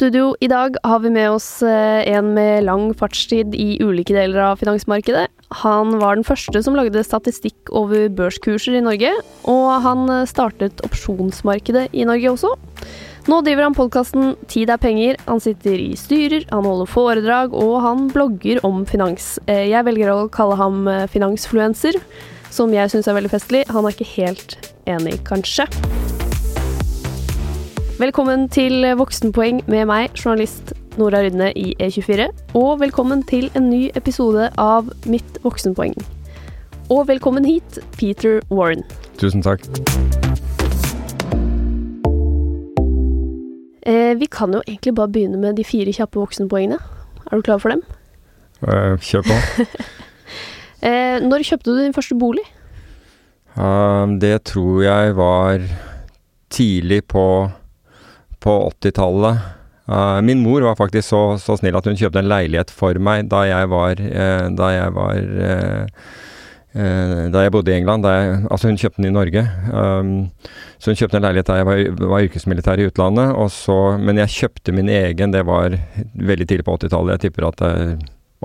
studio 0.00 0.30
i 0.40 0.48
dag 0.48 0.78
har 0.86 1.02
vi 1.04 1.10
med 1.12 1.28
oss 1.28 1.60
eh, 1.60 2.00
en 2.08 2.30
med 2.32 2.64
lang 2.64 2.86
fartstid 2.96 3.52
i 3.52 3.74
ulike 3.84 4.14
deler 4.16 4.40
av 4.46 4.60
finansmarkedet. 4.62 5.26
Han 5.60 5.98
var 6.00 6.16
den 6.16 6.24
første 6.24 6.62
som 6.64 6.78
lagde 6.78 7.02
statistikk 7.04 7.68
over 7.76 8.06
børskurser 8.08 8.78
i 8.78 8.80
Norge, 8.86 9.10
og 9.44 9.66
han 9.84 10.06
eh, 10.08 10.24
startet 10.30 10.80
opsjonsmarkedet 10.86 11.90
i 11.92 12.06
Norge 12.08 12.32
også. 12.32 12.54
Nå 13.28 13.42
driver 13.44 13.66
han 13.66 13.76
podkasten 13.76 14.32
Tid 14.48 14.72
er 14.72 14.80
penger. 14.80 15.20
Han 15.26 15.44
sitter 15.44 15.76
i 15.76 15.92
styrer, 16.00 16.48
han 16.48 16.64
holder 16.64 16.88
foredrag, 16.88 17.52
og 17.52 17.76
han 17.84 18.08
blogger 18.14 18.62
om 18.64 18.86
finans. 18.88 19.34
Eh, 19.52 19.66
jeg 19.68 19.84
velger 19.90 20.14
å 20.14 20.30
kalle 20.32 20.56
ham 20.62 20.88
finansfluenser, 21.12 22.00
som 22.48 22.72
jeg 22.72 22.94
syns 22.94 23.10
er 23.10 23.20
veldig 23.20 23.34
festlig. 23.36 23.66
Han 23.68 23.84
er 23.84 23.98
ikke 23.98 24.14
helt 24.16 24.56
enig, 24.88 25.18
kanskje. 25.28 25.68
Velkommen 28.00 28.46
til 28.48 28.80
Voksenpoeng 28.96 29.58
med 29.68 29.82
meg, 29.84 30.14
journalist 30.16 30.70
Nora 30.96 31.18
Rydne 31.20 31.50
i 31.52 31.74
E24. 31.76 32.30
Og 32.56 32.78
velkommen 32.80 33.20
til 33.28 33.50
en 33.52 33.66
ny 33.68 33.90
episode 33.98 34.46
av 34.56 34.88
Mitt 35.04 35.36
voksenpoeng. 35.44 35.92
Og 36.88 37.02
velkommen 37.10 37.44
hit, 37.44 37.76
Peter 37.98 38.40
Warren. 38.48 38.86
Tusen 39.20 39.44
takk. 39.44 39.68
Eh, 43.84 44.16
vi 44.16 44.30
kan 44.32 44.56
jo 44.56 44.64
egentlig 44.64 44.96
bare 44.96 45.12
begynne 45.12 45.36
med 45.44 45.60
de 45.60 45.68
fire 45.68 45.92
kjappe 45.92 46.22
voksenpoengene. 46.22 46.80
Er 47.28 47.36
du 47.36 47.44
klar 47.44 47.60
for 47.60 47.76
dem? 47.76 47.84
Eh, 48.64 48.96
kjør 48.96 49.28
på. 49.28 49.68
eh, 50.88 51.20
når 51.20 51.44
kjøpte 51.52 51.68
du 51.68 51.84
din 51.84 51.92
første 52.00 52.16
bolig? 52.16 52.48
Uh, 53.60 54.08
det 54.16 54.38
tror 54.48 54.86
jeg 54.88 55.16
var 55.20 55.68
tidlig 56.48 57.04
på 57.04 57.50
på 58.40 58.56
80-tallet. 58.80 59.44
Uh, 59.90 59.96
eh, 59.96 60.22
min 60.22 60.42
mor 60.44 60.62
var 60.62 60.78
faktisk 60.78 61.08
så, 61.08 61.22
så, 61.42 61.56
snill 61.58 61.76
at 61.76 61.86
hun 61.88 61.98
kjøpte 61.98 62.22
en 62.22 62.30
leilighet 62.30 62.70
for 62.74 62.98
meg 63.02 63.30
da 63.30 63.44
jeg 63.48 63.70
var, 63.72 64.00
uh, 64.00 64.48
da 64.54 64.72
jeg 64.74 64.96
var 64.96 65.30
uh, 65.44 66.18
da 66.70 67.42
jeg 67.42 67.50
bodde 67.50 67.72
i 67.72 67.80
England. 67.80 68.06
Jeg, 68.06 68.44
altså 68.46 68.70
hun 68.70 68.78
kjøpte 68.78 69.02
den 69.02 69.10
i 69.10 69.16
Norge. 69.16 69.42
Um, 69.74 70.12
så 70.78 70.92
hun 70.92 71.00
kjøpte 71.00 71.18
en 71.18 71.24
leilighet 71.26 71.48
da 71.50 71.56
jeg 71.58 71.66
var, 71.66 71.80
var 72.12 72.26
yrkesmilitær 72.28 72.78
i 72.78 72.86
utlandet. 72.86 73.34
Så, 73.50 73.78
men 73.98 74.20
jeg 74.22 74.36
kjøpte 74.36 74.74
min 74.76 74.92
egen, 74.92 75.34
det 75.34 75.42
var 75.48 75.74
veldig 76.14 76.46
tidlig 76.46 76.68
på 76.68 76.76
80-tallet. 76.78 77.16
Jeg 77.16 77.24
tipper 77.26 77.48
at 77.48 77.58
det 77.58 77.72
er 77.74 77.96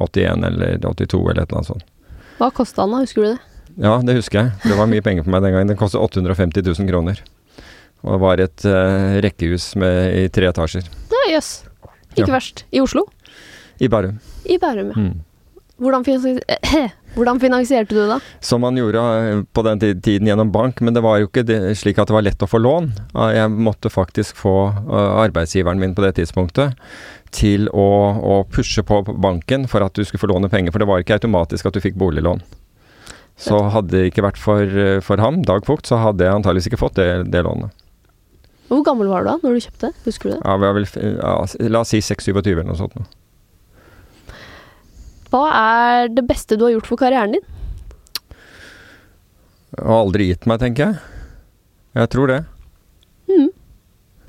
81 0.01 0.47
eller 0.49 0.79
82 0.81 1.21
eller 1.21 1.43
et 1.43 1.45
eller 1.45 1.59
annet 1.61 1.69
sånt. 1.69 1.85
Hva 2.39 2.49
kosta 2.51 2.83
den 2.83 2.97
da, 2.97 3.05
husker 3.05 3.21
du 3.21 3.29
det? 3.29 3.37
Ja, 3.85 3.95
det 4.03 4.17
husker 4.17 4.41
jeg. 4.41 4.51
Det 4.65 4.75
var 4.79 4.89
mye 4.89 5.03
penger 5.03 5.25
for 5.25 5.35
meg 5.35 5.45
den 5.45 5.55
gangen. 5.55 5.71
Den 5.71 5.79
kostet 5.79 6.01
850 6.01 6.65
000 6.65 6.89
kroner. 6.89 7.21
Og 8.05 8.13
det 8.13 8.21
var 8.21 8.41
et 8.43 8.65
uh, 8.69 9.15
rekkehus 9.25 9.71
med, 9.81 10.17
i 10.21 10.27
tre 10.33 10.49
etasjer. 10.51 10.85
Ja, 11.09 11.23
Jøss. 11.33 11.53
Yes. 11.65 11.71
Ikke 12.15 12.29
ja. 12.29 12.35
verst. 12.37 12.65
I 12.71 12.81
Oslo? 12.83 13.07
I 13.81 13.89
Bærum. 13.91 14.19
I 14.45 14.59
Bærum, 14.61 14.91
ja. 14.93 14.99
Mm. 15.07 15.23
Hvordan, 15.81 16.05
finansier 16.07 16.39
Hvordan, 17.17 17.39
finansierte 17.39 17.95
du 17.95 17.97
det? 17.99 18.07
da? 18.13 18.19
Som 18.39 18.61
man 18.63 18.77
gjorde 18.79 19.01
eh, 19.01 19.41
på 19.51 19.63
den 19.65 19.81
tiden 19.81 20.29
gjennom 20.29 20.51
bank, 20.53 20.79
men 20.85 20.95
det 20.95 21.03
var 21.03 21.19
jo 21.19 21.27
ikke 21.27 21.43
slik 21.75 21.99
at 21.99 22.07
det 22.07 22.15
var 22.15 22.23
lett 22.23 22.45
å 22.45 22.47
få 22.47 22.61
lån. 22.61 22.91
Jeg 23.35 23.51
måtte 23.51 23.91
faktisk 23.91 24.39
få 24.39 24.55
arbeidsgiveren 25.25 25.81
min 25.81 25.95
på 25.95 26.05
det 26.05 26.13
tidspunktet 26.21 26.77
til 27.35 27.67
å, 27.75 27.87
å, 28.15 28.35
pushe 28.47 28.85
på 28.87 29.01
banken 29.03 29.67
for 29.67 29.83
at 29.83 29.95
du 29.95 30.05
skulle 30.05 30.23
få 30.23 30.31
låne 30.31 30.51
penger, 30.51 30.71
for 30.71 30.79
det 30.79 30.87
var 30.87 31.03
ikke 31.03 31.17
automatisk 31.19 31.67
at 31.67 31.75
du 31.75 31.83
fikk 31.83 31.97
boliglån. 31.99 32.43
Så 33.35 33.59
hadde 33.73 33.91
det 33.91 34.13
ikke 34.13 34.23
vært 34.23 34.39
for, 34.39 34.77
for 35.03 35.19
ham, 35.19 35.41
Dag 35.43 35.67
Fugt, 35.67 35.89
så 35.91 35.99
hadde 35.99 36.23
jeg 36.23 36.37
antageligvis 36.37 36.69
ikke 36.71 36.79
fått 36.85 37.01
det, 37.01 37.09
det 37.33 37.43
lånet. 37.43 37.75
Hvor 38.69 38.81
gammel 38.85 39.09
var 39.11 39.23
du 39.23 39.29
da 39.29 39.35
når 39.43 39.57
du 39.57 39.65
kjøpte? 39.65 39.91
Husker 40.07 40.29
du 40.29 40.33
det? 40.35 40.41
Ja, 40.41 40.55
vel, 40.61 40.87
ja, 40.95 41.33
La 41.69 41.83
oss 41.83 41.93
si 41.93 42.01
6-27 42.01 42.51
eller 42.51 42.65
noe 42.69 42.79
sånt. 42.79 42.97
Hva 45.33 45.43
er 45.51 46.09
det 46.13 46.25
beste 46.29 46.57
du 46.57 46.65
har 46.67 46.73
gjort 46.77 46.89
for 46.89 47.01
karrieren 47.01 47.35
din? 47.35 47.45
Jeg 49.75 49.83
har 49.85 49.99
aldri 49.99 50.29
gitt 50.31 50.47
meg, 50.47 50.61
tenker 50.61 50.87
jeg. 50.87 50.95
Jeg 51.99 52.11
tror 52.13 52.31
det. 52.31 52.39
Mm. 53.29 53.49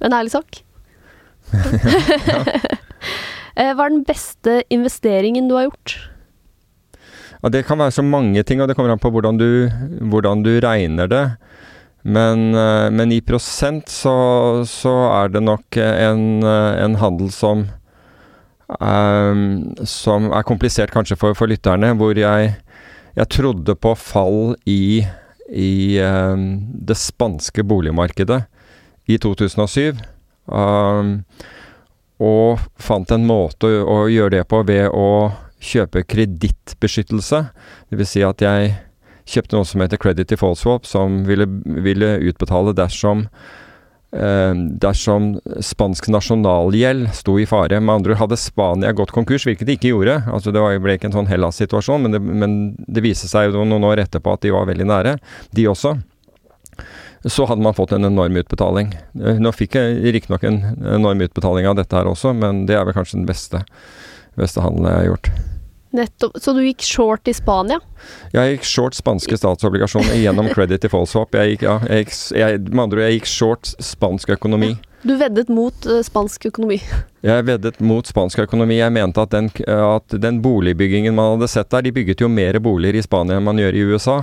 En 0.06 0.19
ærlig 0.19 0.34
sak. 0.34 0.61
Eh, 3.56 3.72
hva 3.72 3.87
er 3.87 3.94
den 3.94 4.05
beste 4.05 4.59
investeringen 4.69 5.47
du 5.49 5.55
har 5.56 5.71
gjort? 5.71 5.94
Ja, 7.41 7.49
det 7.53 7.65
kan 7.69 7.81
være 7.81 7.94
så 7.97 8.05
mange 8.05 8.43
ting, 8.44 8.61
og 8.61 8.69
det 8.69 8.77
kommer 8.77 8.93
an 8.93 9.00
på 9.00 9.09
hvordan 9.15 9.38
du, 9.41 9.71
hvordan 10.12 10.43
du 10.44 10.59
regner 10.61 11.09
det. 11.09 11.25
Men, 12.06 12.55
eh, 12.55 12.91
men, 12.91 13.12
i 13.12 13.21
prosent 13.21 13.89
så, 13.91 14.15
så, 14.69 14.94
er 15.11 15.33
det 15.34 15.43
nok 15.43 15.78
en, 15.81 16.44
eh, 16.47 16.75
en 16.84 16.94
handel 17.00 17.33
som 17.34 17.65
um, 18.78 19.75
Som 19.83 20.31
er 20.31 20.47
komplisert 20.47 20.94
kanskje 20.94 21.19
for, 21.19 21.34
for 21.39 21.50
lytterne, 21.50 21.91
hvor 21.99 22.15
jeg, 22.19 22.53
jeg, 23.17 23.28
trodde 23.34 23.75
på 23.75 23.97
fall 23.99 24.55
i, 24.71 25.03
i 25.50 25.99
um, 25.99 26.47
det 26.87 26.99
spanske 26.99 27.67
boligmarkedet 27.67 28.44
i 29.11 29.19
2007. 29.23 29.99
Um, 30.47 31.25
og 32.23 32.62
fant 32.78 33.11
en 33.11 33.27
måte 33.27 33.67
å, 33.67 33.83
å 33.83 33.99
gjøre 34.11 34.38
det 34.38 34.47
på 34.50 34.62
ved 34.69 34.94
å 34.94 35.33
kjøpe 35.59 36.06
kredittbeskyttelse. 36.06 37.49
Dvs. 37.91 38.15
Si 38.15 38.23
at 38.27 38.43
jeg 38.47 38.75
kjøpte 39.26 39.59
noe 39.59 39.66
som 39.69 39.82
heter 39.82 40.00
Credit 40.00 40.28
Default 40.31 40.60
Swap, 40.60 40.87
som 40.88 41.22
ville, 41.26 41.48
ville 41.64 42.16
utbetale 42.31 42.75
dersom 42.76 43.26
eh, 44.14 44.54
dersom 44.82 45.34
spansk 45.64 46.09
nasjonalgjeld 46.12 47.10
sto 47.16 47.38
i 47.41 47.47
fare. 47.48 47.81
Med 47.81 47.94
andre 48.00 48.14
ord, 48.14 48.22
hadde 48.25 48.41
Spania 48.41 48.94
gått 48.97 49.14
konkurs, 49.14 49.47
hvilket 49.48 49.69
de 49.69 49.78
ikke 49.78 49.92
gjorde 49.92 50.20
altså 50.32 50.54
Det 50.54 50.62
ble 50.82 50.97
ikke 50.97 51.10
en 51.10 51.19
sånn 51.19 51.31
Hellas-situasjon, 51.31 52.06
men, 52.06 52.31
men, 52.42 52.59
det 52.87 53.04
viste 53.04 53.31
seg 53.31 53.50
jo 53.50 53.66
noen 53.66 53.88
år 53.88 54.04
etterpå 54.06 54.37
at 54.37 54.47
de 54.47 54.54
var 54.54 54.69
veldig 54.70 54.88
nære, 54.92 55.16
de 55.56 55.66
også. 55.72 55.97
Så 57.26 57.47
hadde 57.48 57.64
man 57.64 57.75
fått 57.75 57.97
en 57.97 58.06
enorm 58.06 58.38
utbetaling. 58.38 58.94
Eh, 59.19 59.43
nå 59.43 59.53
fikk 59.56 59.81
jeg 59.81 60.14
riktignok 60.14 60.47
en 60.47 60.62
enorm 61.00 61.26
utbetaling 61.26 61.66
av 61.66 61.78
dette 61.81 61.98
her 61.98 62.06
også, 62.06 62.37
men 62.37 62.64
det 62.70 62.78
er 62.78 62.87
vel 62.87 62.97
kanskje 62.97 63.19
den 63.19 63.28
beste, 63.28 63.64
beste 64.38 64.62
handelen 64.62 64.93
jeg 64.93 65.03
har 65.03 65.14
gjort. 65.14 65.34
Nettopp. 65.97 66.37
Så 66.43 66.53
du 66.57 66.62
gikk 66.65 66.84
short 66.84 67.29
i 67.31 67.34
Spania? 67.37 67.79
Jeg 68.34 68.57
gikk 68.57 68.69
short 68.69 68.97
spanske 68.99 69.39
statsobligasjoner 69.39 70.19
gjennom 70.21 70.51
credit 70.53 70.84
i 70.84 70.91
Swap. 70.93 71.34
Jeg 71.34 71.55
gikk, 71.55 71.65
ja, 71.67 71.79
jeg 71.89 72.05
gikk, 72.05 72.19
jeg, 72.37 72.61
med 72.69 72.84
andre 72.84 73.01
ord, 73.01 73.07
jeg 73.07 73.21
gikk 73.21 73.31
short 73.31 73.73
spansk 73.83 74.35
økonomi. 74.37 74.75
Du 75.06 75.15
veddet 75.15 75.49
mot 75.53 75.87
uh, 75.87 76.01
spansk 76.03 76.49
økonomi? 76.51 76.81
Jeg 77.27 77.43
veddet 77.43 77.81
mot 77.83 78.06
spansk 78.06 78.39
økonomi. 78.45 78.77
Jeg 78.79 78.93
mente 78.95 79.19
at 79.19 79.33
den, 79.35 79.49
at 79.67 80.15
den, 80.23 80.37
boligbyggingen 80.43 81.15
man 81.15 81.33
hadde 81.33 81.49
sett 81.51 81.73
der, 81.75 81.83
de 81.83 81.91
bygget 81.95 82.23
jo 82.23 82.29
mer 82.31 82.59
boliger 82.62 82.95
i 82.95 83.03
Spania 83.03 83.41
enn 83.41 83.47
man 83.49 83.59
gjør 83.59 83.75
i 83.75 83.83
USA. 83.91 84.21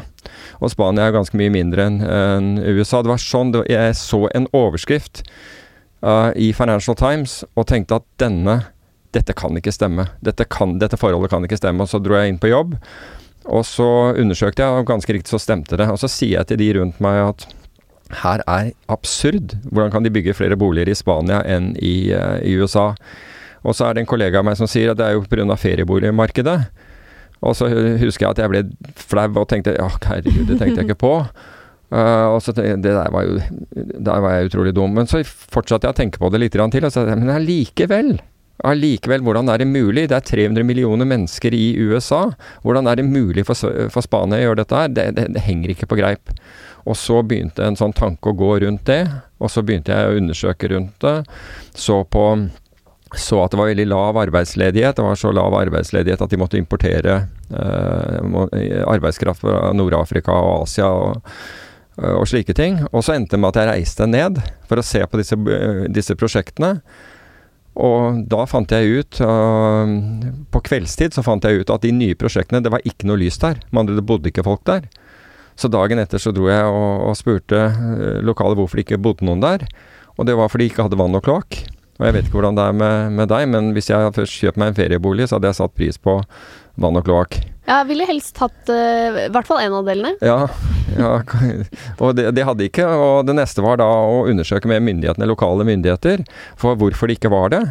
Og 0.64 0.72
Spania 0.72 1.10
er 1.10 1.16
ganske 1.16 1.36
mye 1.36 1.52
mindre 1.52 1.90
enn 1.90 2.00
en 2.00 2.54
USA. 2.64 3.02
Det 3.04 3.12
var 3.12 3.20
sånn 3.20 3.52
det, 3.52 3.66
jeg 3.74 3.98
så 4.00 4.22
en 4.32 4.48
overskrift 4.56 5.26
uh, 6.00 6.32
i 6.32 6.54
Financial 6.56 6.96
Times 6.96 7.42
og 7.58 7.68
tenkte 7.74 8.00
at 8.00 8.08
denne 8.24 8.62
dette 9.14 9.36
kan 9.38 9.58
ikke 9.58 9.74
stemme. 9.74 10.08
Dette, 10.26 10.48
kan, 10.50 10.78
dette, 10.82 11.00
forholdet 11.00 11.32
kan 11.34 11.46
ikke 11.46 11.60
stemme. 11.60 11.86
Og 11.86 11.92
så 11.92 12.02
dro 12.02 12.18
jeg 12.18 12.34
inn 12.34 12.42
på 12.42 12.52
jobb, 12.52 12.78
og 13.44 13.66
så 13.68 13.88
undersøkte 14.20 14.64
jeg, 14.64 14.80
og 14.80 14.88
ganske 14.88 15.16
riktig 15.16 15.34
så 15.34 15.42
stemte 15.42 15.78
det. 15.80 15.90
Og 15.92 16.00
så 16.02 16.10
sier 16.12 16.40
jeg 16.40 16.50
til 16.52 16.62
de 16.62 16.72
rundt 16.80 17.02
meg 17.04 17.20
at 17.26 17.48
her 18.24 18.44
er 18.48 18.72
absurd. 18.92 19.56
Hvordan 19.72 19.92
kan 19.92 20.06
de 20.06 20.14
bygge 20.14 20.36
flere 20.38 20.58
boliger 20.60 20.92
i 20.92 20.98
Spania 20.98 21.42
enn 21.50 21.74
i, 21.82 22.14
uh, 22.16 22.38
i 22.46 22.56
USA? 22.60 22.92
Og 23.64 23.76
så 23.76 23.88
er 23.88 23.96
det 23.96 24.04
en 24.04 24.10
kollega 24.10 24.42
av 24.42 24.48
meg 24.48 24.60
som 24.60 24.70
sier 24.70 24.92
at 24.92 25.00
det 25.00 25.08
er 25.08 25.18
jo 25.18 25.26
pga. 25.28 25.56
ferieboligmarkedet. 25.60 26.58
Og 27.44 27.56
så 27.60 27.68
husker 28.00 28.26
jeg 28.26 28.32
at 28.32 28.40
jeg 28.40 28.52
ble 28.52 28.64
flau 28.96 29.28
og 29.42 29.50
tenkte 29.52 29.76
ja, 29.76 29.90
herregud, 30.08 30.48
det 30.48 30.60
tenkte 30.62 30.80
jeg 30.80 30.90
ikke 30.90 31.02
på. 31.04 31.16
Uh, 31.92 32.28
og 32.34 32.40
så 32.44 32.56
det 32.56 32.80
der 32.82 33.12
var 33.14 33.28
jo 33.28 33.38
Der 33.76 34.22
var 34.24 34.32
jeg 34.34 34.52
utrolig 34.52 34.76
dum. 34.76 34.94
Men 34.96 35.08
så 35.08 35.24
fortsatte 35.26 35.88
jeg 35.88 35.96
å 35.96 36.00
tenke 36.00 36.22
på 36.22 36.32
det 36.32 36.40
litt 36.40 36.56
til, 36.56 36.86
og 36.86 36.94
så 36.94 37.06
men 37.10 37.34
allikevel 37.34 38.16
Allikevel, 38.62 39.24
hvordan 39.26 39.50
er 39.50 39.64
det 39.64 39.68
mulig? 39.68 40.06
Det 40.12 40.18
er 40.18 40.28
300 40.28 40.64
millioner 40.68 41.08
mennesker 41.10 41.56
i 41.58 41.74
USA. 41.82 42.28
Hvordan 42.62 42.88
er 42.88 43.00
det 43.00 43.08
mulig 43.10 43.48
for, 43.48 43.58
for 43.92 44.06
Spania 44.06 44.40
å 44.40 44.46
gjøre 44.48 44.62
dette 44.62 44.78
her? 44.78 44.92
Det, 44.94 45.08
det, 45.18 45.26
det, 45.34 45.46
henger 45.48 45.74
ikke 45.74 45.90
på 45.90 45.98
greip. 46.00 46.34
Og 46.86 46.98
så 47.00 47.22
begynte 47.26 47.66
en 47.66 47.80
sånn 47.80 47.96
tanke 47.98 48.30
å 48.30 48.38
gå 48.38 48.52
rundt 48.64 48.86
det, 48.86 49.02
og 49.42 49.50
så 49.52 49.64
begynte 49.66 49.96
jeg 49.96 50.10
å 50.10 50.20
undersøke 50.20 50.70
rundt 50.72 50.96
det. 51.04 51.16
Så 51.74 52.04
på 52.06 52.28
så 53.14 53.44
at 53.44 53.54
det 53.54 53.60
var 53.60 53.70
veldig 53.70 53.86
lav 53.92 54.18
arbeidsledighet. 54.18 54.98
Det 54.98 55.06
var 55.06 55.20
så 55.20 55.32
lav 55.36 55.54
arbeidsledighet 55.54 56.22
at 56.26 56.32
de 56.32 56.40
måtte 56.42 56.58
importere 56.58 57.18
eh, 57.54 58.80
arbeidskraft 58.90 59.44
fra 59.44 59.68
Nord-Afrika 59.78 60.34
og 60.34 60.64
Asia 60.64 60.90
og, 60.90 61.36
og, 62.00 62.26
slike 62.30 62.56
ting. 62.58 62.80
Og 62.92 63.06
så 63.06 63.14
endte 63.18 63.36
det 63.36 63.44
med 63.44 63.54
at 63.54 63.62
jeg 63.62 63.70
reiste 63.70 64.10
ned 64.10 64.42
for 64.70 64.82
å 64.82 64.86
se 64.86 65.04
på 65.06 65.22
disse, 65.22 65.38
disse 65.94 66.18
prosjektene. 66.18 66.80
Og 67.74 68.20
da 68.30 68.44
fant 68.50 68.70
jeg 68.70 69.00
ut, 69.02 69.22
uh, 69.26 69.90
på 70.54 70.62
kveldstid, 70.68 71.16
så 71.16 71.24
fant 71.26 71.44
jeg 71.46 71.64
ut 71.64 71.74
at 71.74 71.86
de 71.86 71.94
nye 71.96 72.18
prosjektene, 72.18 72.62
det 72.62 72.74
var 72.74 72.86
ikke 72.86 73.08
noe 73.10 73.22
lys 73.22 73.40
der. 73.42 73.62
Med 73.72 73.86
andre 73.86 73.98
det 73.98 74.06
bodde 74.10 74.30
ikke 74.30 74.46
folk 74.46 74.62
der. 74.70 74.86
Så 75.58 75.70
dagen 75.70 76.02
etter 76.02 76.22
så 76.22 76.34
dro 76.34 76.48
jeg 76.50 76.66
og, 76.66 77.08
og 77.10 77.18
spurte 77.18 77.62
uh, 77.74 78.20
lokale 78.26 78.58
hvorfor 78.60 78.80
det 78.80 78.88
ikke 78.88 79.02
bodde 79.02 79.26
noen 79.26 79.42
der. 79.44 79.66
Og 80.18 80.30
det 80.30 80.38
var 80.38 80.52
fordi 80.54 80.68
de 80.68 80.74
ikke 80.74 80.86
hadde 80.86 81.00
vann 81.00 81.18
og 81.18 81.26
kloakk. 81.26 81.64
Og 82.00 82.06
jeg 82.08 82.16
vet 82.16 82.28
ikke 82.28 82.40
hvordan 82.40 82.58
det 82.58 82.68
er 82.68 82.78
med, 82.78 83.18
med 83.18 83.30
deg, 83.30 83.48
men 83.54 83.74
hvis 83.74 83.90
jeg 83.92 84.14
først 84.16 84.38
kjøpt 84.42 84.62
meg 84.62 84.72
en 84.72 84.78
feriebolig, 84.78 85.28
så 85.30 85.38
hadde 85.38 85.52
jeg 85.52 85.60
satt 85.62 85.76
pris 85.78 86.00
på 86.02 86.20
vann 86.82 86.98
og 86.98 87.06
kloakk. 87.06 87.38
Jeg 87.70 87.90
ville 87.90 88.06
helst 88.10 88.42
hatt 88.42 88.70
uh, 88.70 89.26
i 89.26 89.30
hvert 89.34 89.50
fall 89.50 89.62
en 89.64 89.78
av 89.80 89.90
delene. 89.90 90.16
Ja, 90.26 90.46
ja 90.98 91.14
og 92.04 92.16
det, 92.18 92.30
det, 92.38 92.46
hadde 92.48 92.68
ikke. 92.68 92.86
Og 92.86 93.26
det 93.28 93.38
neste 93.38 93.64
var 93.66 93.80
da 93.82 93.88
å 93.88 94.24
undersøke 94.32 94.70
med 94.72 94.86
myndighetene, 94.86 95.30
lokale 95.30 95.66
myndigheter, 95.68 96.26
for 96.60 96.80
hvorfor 96.80 97.10
det 97.10 97.20
ikke 97.20 97.34
var 97.34 97.54
det. 97.54 97.64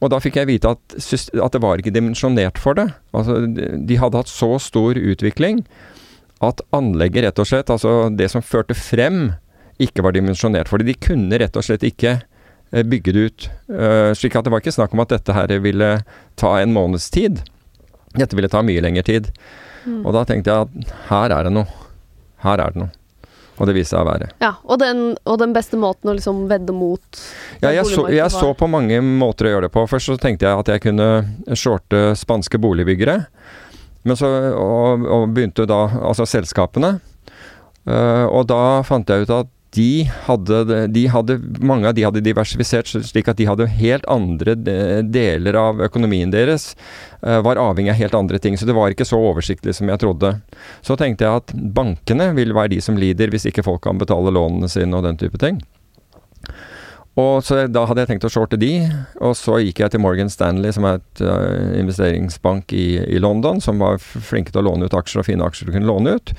Og 0.00 0.08
da 0.12 0.20
fikk 0.22 0.38
jeg 0.40 0.48
vite 0.48 0.72
at, 0.72 0.96
at 0.96 1.54
det 1.54 1.60
var 1.62 1.80
ikke 1.80 1.92
dimensjonert 1.92 2.60
for 2.60 2.78
det. 2.78 2.88
Altså, 3.16 3.42
de 3.44 3.98
hadde 4.00 4.22
hatt 4.22 4.32
så 4.32 4.54
stor 4.62 4.96
utvikling 4.96 5.64
at 6.40 6.62
anlegget 6.72 7.26
rett 7.26 7.40
og 7.42 7.48
slett, 7.48 7.70
altså 7.72 8.08
det 8.16 8.30
som 8.32 8.44
førte 8.44 8.76
frem, 8.76 9.34
ikke 9.80 10.04
var 10.04 10.16
dimensjonert 10.16 10.70
for 10.70 10.80
det. 10.80 10.88
De 10.88 11.08
kunne 11.08 11.40
rett 11.40 11.56
og 11.56 11.66
slett 11.66 11.84
ikke 11.84 12.14
eh, 12.16 12.84
bygge 12.84 13.12
det 13.16 13.24
ut. 13.28 13.48
Uh, 13.68 14.10
slik 14.16 14.36
at 14.36 14.48
det 14.48 14.52
var 14.52 14.64
ikke 14.64 14.76
snakk 14.76 14.96
om 14.96 15.04
at 15.04 15.12
dette 15.12 15.36
her 15.36 15.52
ville 15.64 15.90
ta 16.40 16.54
en 16.60 16.72
måneds 16.72 17.10
tid. 17.12 17.42
Dette 18.16 18.36
ville 18.36 18.50
ta 18.52 18.64
mye 18.64 18.82
lengre 18.84 19.04
tid. 19.06 19.30
Mm. 19.84 20.02
Og 20.04 20.12
da 20.16 20.24
tenkte 20.28 20.52
jeg 20.52 20.68
at 20.68 20.96
her 21.10 21.36
er 21.36 21.48
det 21.48 21.54
noe. 21.56 21.79
Her 22.44 22.62
er 22.64 22.74
det 22.74 22.82
noe. 22.84 22.94
Og 23.60 23.68
det 23.68 23.74
viste 23.76 23.92
seg 23.92 24.00
å 24.00 24.08
være. 24.08 24.30
Ja, 24.40 24.54
Og 24.64 24.80
den, 24.80 25.02
og 25.28 25.36
den 25.42 25.52
beste 25.52 25.76
måten 25.76 26.08
å 26.08 26.14
liksom 26.16 26.46
vedde 26.48 26.72
mot 26.72 27.20
Ja, 27.60 27.74
jeg, 27.74 27.84
så, 27.90 28.06
jeg 28.08 28.32
så, 28.32 28.54
på 28.56 28.68
mange 28.72 29.02
måter 29.04 29.50
å 29.50 29.52
gjøre 29.54 29.68
det 29.68 29.74
på. 29.74 29.84
Først 29.90 30.08
så 30.08 30.16
tenkte 30.20 30.48
jeg 30.48 30.62
at 30.62 30.70
jeg 30.72 30.84
kunne 30.86 31.08
shorte 31.52 32.14
spanske 32.16 32.60
boligbyggere. 32.62 33.18
Men 34.08 34.16
så, 34.16 34.30
og, 34.56 35.04
og 35.04 35.32
begynte 35.36 35.68
da 35.68 35.82
Altså 36.00 36.24
selskapene. 36.24 36.94
Uh, 37.84 38.24
og 38.32 38.46
da 38.48 38.80
fant 38.86 39.08
jeg 39.08 39.26
ut 39.26 39.34
at 39.34 39.52
de 39.76 40.10
hadde, 40.26 40.86
de 40.90 41.02
hadde, 41.06 41.36
mange 41.62 41.86
av 41.88 41.94
de 41.94 42.02
hadde 42.02 42.22
diversifisert 42.26 42.90
slik 42.90 43.28
at 43.30 43.38
de 43.38 43.46
hadde 43.46 43.68
helt 43.70 44.06
andre 44.10 44.56
deler 44.58 45.58
av 45.58 45.82
økonomien 45.86 46.32
deres. 46.32 46.72
Uh, 47.22 47.38
var 47.44 47.60
avhengig 47.60 47.92
av 47.92 48.00
helt 48.00 48.16
andre 48.18 48.40
ting. 48.42 48.58
Så 48.58 48.66
det 48.66 48.74
var 48.74 48.90
ikke 48.90 49.06
så 49.06 49.20
oversiktlig 49.30 49.76
som 49.78 49.90
jeg 49.90 50.02
trodde. 50.02 50.32
Så 50.82 50.98
tenkte 50.98 51.26
jeg 51.28 51.42
at 51.44 51.54
bankene 51.54 52.32
vil 52.38 52.56
være 52.56 52.74
de 52.74 52.80
som 52.82 52.98
lider 52.98 53.30
hvis 53.30 53.46
ikke 53.50 53.66
folk 53.66 53.84
kan 53.86 54.00
betale 54.00 54.34
lånene 54.34 54.70
sine 54.70 54.98
og 54.98 55.06
den 55.06 55.20
type 55.20 55.38
ting. 55.38 55.62
Og 57.20 57.44
så 57.44 57.66
Da 57.70 57.84
hadde 57.86 58.02
jeg 58.02 58.14
tenkt 58.14 58.26
å 58.26 58.32
shorte 58.32 58.58
de, 58.58 58.74
og 59.20 59.34
så 59.38 59.58
gikk 59.60 59.82
jeg 59.82 59.92
til 59.92 60.02
Morgan 60.02 60.30
Stanley, 60.32 60.72
som 60.74 60.86
er 60.88 60.98
et 60.98 61.22
uh, 61.22 61.78
investeringsbank 61.78 62.74
i, 62.74 63.02
i 63.06 63.22
London, 63.22 63.62
som 63.62 63.82
var 63.82 64.02
flinke 64.02 64.54
til 64.54 64.64
å 64.64 64.68
låne 64.70 64.90
ut 64.90 64.98
aksjer 64.98 65.22
og 65.22 65.30
fine 65.30 65.46
aksjer 65.46 65.70
du 65.70 65.76
kunne 65.76 65.90
låne 65.90 66.18
ut. 66.18 66.34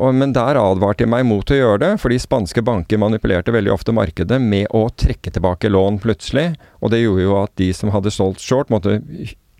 Og, 0.00 0.14
men 0.16 0.32
der 0.32 0.56
advarte 0.56 1.04
de 1.04 1.10
meg 1.12 1.26
mot 1.28 1.50
å 1.52 1.58
gjøre 1.58 1.80
det, 1.82 1.90
fordi 2.00 2.16
spanske 2.22 2.64
banker 2.64 3.00
manipulerte 3.00 3.52
veldig 3.52 3.74
ofte 3.74 3.92
markedet 3.96 4.40
med 4.40 4.70
å 4.76 4.86
trekke 4.88 5.32
tilbake 5.34 5.68
lån 5.68 6.00
plutselig. 6.00 6.54
Og 6.80 6.94
det 6.94 7.02
gjorde 7.02 7.26
jo 7.26 7.36
at 7.42 7.52
de 7.60 7.68
som 7.76 7.92
hadde 7.92 8.14
solgt 8.14 8.40
short, 8.44 8.72
måtte 8.72 9.00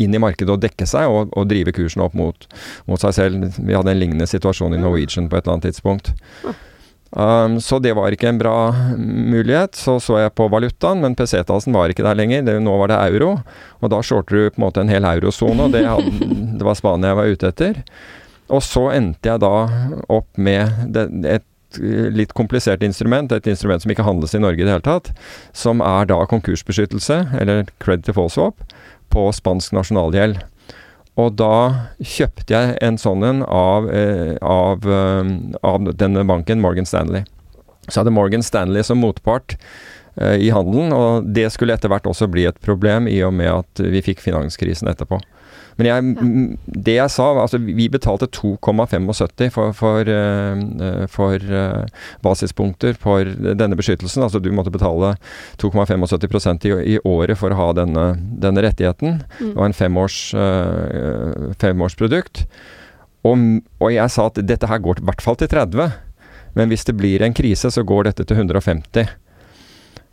inn 0.01 0.17
i 0.17 0.23
markedet 0.23 0.55
og 0.55 0.63
dekke 0.63 0.89
seg 0.89 1.13
og, 1.13 1.35
og 1.37 1.49
drive 1.51 1.75
kursen 1.77 2.03
opp 2.05 2.17
mot, 2.17 2.49
mot, 2.89 3.01
seg 3.03 3.17
selv. 3.17 3.61
Vi 3.61 3.77
hadde 3.77 3.93
en 3.93 4.01
lignende 4.01 4.29
situasjon 4.31 4.77
i 4.77 4.81
Norwegian 4.81 5.29
på 5.29 5.37
et 5.37 5.45
eller 5.45 5.59
annet 5.59 5.71
tidspunkt. 5.71 6.15
Um, 7.11 7.57
så 7.59 7.81
det 7.83 7.97
var 7.99 8.15
ikke 8.15 8.31
en 8.31 8.39
bra 8.41 8.55
mulighet. 8.97 9.77
Så 9.77 9.99
så 10.01 10.21
jeg 10.23 10.35
på 10.39 10.47
valutaen, 10.53 11.03
men 11.05 11.17
PC-tasen 11.19 11.77
var 11.77 11.93
ikke 11.93 12.07
der 12.07 12.17
lenger. 12.17 12.47
Det, 12.47 12.57
nå 12.65 12.79
var 12.81 12.93
det 12.93 13.03
euro. 13.11 13.35
Og 13.83 13.93
da 13.93 14.01
shorter 14.07 14.37
du 14.37 14.55
på 14.55 14.63
en 14.63 14.67
måte 14.69 14.85
en 14.85 14.93
hel 14.93 15.07
eurosone, 15.17 15.69
og 15.69 15.77
det, 15.77 15.85
hadde, 15.89 16.33
det 16.59 16.67
var 16.67 16.79
Spania 16.79 17.13
jeg 17.13 17.21
var 17.21 17.35
ute 17.35 17.53
etter. 17.53 17.85
Og 18.51 18.63
så 18.67 18.89
endte 18.93 19.31
jeg 19.31 19.43
da 19.43 19.55
opp 20.11 20.39
med 20.41 20.97
et 21.27 21.47
litt 21.79 22.33
komplisert 22.35 22.83
instrument, 22.83 23.31
et 23.31 23.47
instrument 23.47 23.83
som 23.83 23.93
ikke 23.93 24.07
handles 24.07 24.35
i 24.35 24.41
Norge 24.43 24.63
i 24.63 24.67
det 24.67 24.73
hele 24.75 24.87
tatt, 24.87 25.13
som 25.55 25.83
er 25.85 26.09
da 26.11 26.19
konkursbeskyttelse, 26.31 27.21
eller 27.39 27.69
credit 27.83 28.09
default 28.09 28.35
swap, 28.35 28.65
på 29.11 29.29
spansk 29.35 29.75
nasjonalgjeld. 29.77 30.41
Og 31.19 31.35
da 31.39 31.89
kjøpte 31.99 32.55
jeg 32.55 32.77
en 32.85 32.99
sånn 33.01 33.25
en 33.27 33.43
av, 33.45 33.89
eh, 33.91 34.37
av, 34.43 34.87
eh, 34.87 35.33
av, 35.63 35.91
denne 35.97 36.25
banken, 36.27 36.61
Morgan 36.61 36.87
Stanley. 36.87 37.25
Så 37.89 38.01
hadde 38.01 38.15
Morgan 38.15 38.43
Stanley 38.43 38.83
som 38.83 39.03
motpart 39.03 39.57
eh, 40.17 40.39
i 40.39 40.51
handelen, 40.51 40.93
og 40.93 41.33
det 41.35 41.51
skulle 41.53 41.75
etter 41.75 41.91
hvert 41.91 42.07
også 42.07 42.31
bli 42.31 42.47
et 42.47 42.61
problem 42.61 43.09
i 43.09 43.21
og 43.27 43.35
med 43.35 43.51
at 43.51 43.83
vi 43.83 44.03
fikk 44.03 44.23
finanskrisen 44.23 44.89
etterpå. 44.91 45.21
Men 45.79 45.89
jeg, 45.89 46.57
det 46.87 46.97
jeg 46.97 47.13
sa, 47.15 47.29
altså 47.43 47.61
vi 47.63 47.89
betalte 47.93 48.29
2,75 48.37 49.53
for, 49.55 49.75
for, 49.77 50.11
uh, 50.11 51.07
for 51.11 51.47
uh, 51.53 51.85
basispunkter 52.25 52.99
for 53.01 53.29
denne 53.55 53.79
beskyttelsen. 53.79 54.25
Altså 54.27 54.43
du 54.43 54.51
måtte 54.55 54.73
betale 54.75 55.15
2,75 55.63 56.67
i, 56.67 56.75
i 56.97 56.99
året 57.05 57.39
for 57.41 57.53
å 57.53 57.61
ha 57.61 57.71
denne, 57.79 58.11
denne 58.43 58.67
rettigheten. 58.67 59.23
Mm. 59.39 59.47
Det 59.47 59.57
var 59.57 59.71
en 59.71 59.81
femårs, 59.81 60.21
femårsprodukt. 61.61 62.45
Og, 63.27 63.43
og, 63.81 63.91
jeg 63.93 64.13
sa 64.13 64.29
at 64.31 64.39
dette 64.49 64.69
her 64.69 64.81
går 64.81 65.01
i 65.01 65.09
hvert 65.11 65.25
fall 65.25 65.37
til 65.41 65.51
30. 65.53 65.91
Men 66.57 66.71
hvis 66.73 66.87
det 66.89 66.97
blir 66.99 67.23
en 67.23 67.37
krise, 67.37 67.71
så 67.71 67.85
går 67.87 68.09
dette 68.09 68.27
til 68.27 68.41
150. 68.41 69.11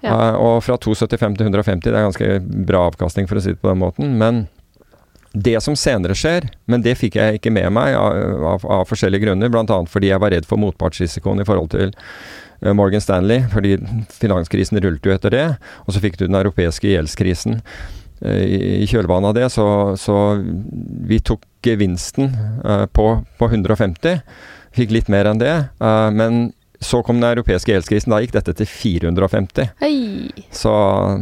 Ja. 0.06 0.14
Og 0.38 0.60
fra 0.62 0.78
275 0.78 1.40
til 1.40 1.48
150, 1.48 1.88
det 1.88 1.96
er 1.96 2.06
ganske 2.06 2.66
bra 2.68 2.84
avkastning, 2.92 3.30
for 3.30 3.40
å 3.40 3.44
si 3.44 3.56
det 3.56 3.62
på 3.64 3.72
den 3.72 3.82
måten. 3.82 4.14
Men 4.20 4.46
det 5.34 5.60
som 5.64 5.76
senere 5.76 6.16
skjer, 6.18 6.48
men 6.70 6.84
det 6.86 6.98
fikk 7.00 7.18
jeg 7.20 7.40
ikke 7.40 7.54
med 7.54 7.70
meg 7.76 7.96
av, 7.98 8.18
av, 8.54 8.66
av 8.80 8.86
forskjellige 8.90 9.28
grunner, 9.28 9.52
bl.a. 9.52 9.80
fordi 9.90 10.12
jeg 10.12 10.22
var 10.24 10.34
redd 10.34 10.48
for 10.50 10.62
motpartsrisikoen 10.62 11.44
i 11.44 11.48
forhold 11.48 11.72
til 11.76 11.94
uh, 11.94 12.74
Morgan 12.78 13.04
Stanley, 13.04 13.46
fordi 13.54 13.78
finanskrisen 14.18 14.82
rullet 14.84 15.06
jo 15.06 15.16
etter 15.16 15.34
det, 15.34 15.46
og 15.86 15.94
så 15.94 16.04
fikk 16.04 16.20
du 16.20 16.28
den 16.28 16.40
europeiske 16.40 16.92
gjeldskrisen. 16.94 17.62
Uh, 18.24 18.44
i, 18.44 18.88
kjølvannet 18.90 19.34
av 19.34 19.38
det, 19.38 19.48
så, 19.54 19.68
så 20.00 20.20
vi 21.08 21.22
tok 21.22 21.44
gevinsten 21.66 22.32
uh, 22.64 22.86
på, 22.90 23.10
på 23.38 23.52
150. 23.52 24.22
Fikk 24.78 24.94
litt 24.94 25.10
mer 25.10 25.30
enn 25.30 25.40
det, 25.42 25.54
men 26.14 26.52
så 26.80 27.02
kom 27.04 27.22
den 27.22 27.30
europeiske 27.30 27.72
gjeldskrisen. 27.74 28.14
Da 28.14 28.22
gikk 28.22 28.36
dette 28.36 28.54
til 28.60 28.70
450. 28.70 29.74
Hei. 29.82 30.30
Så 30.54 30.72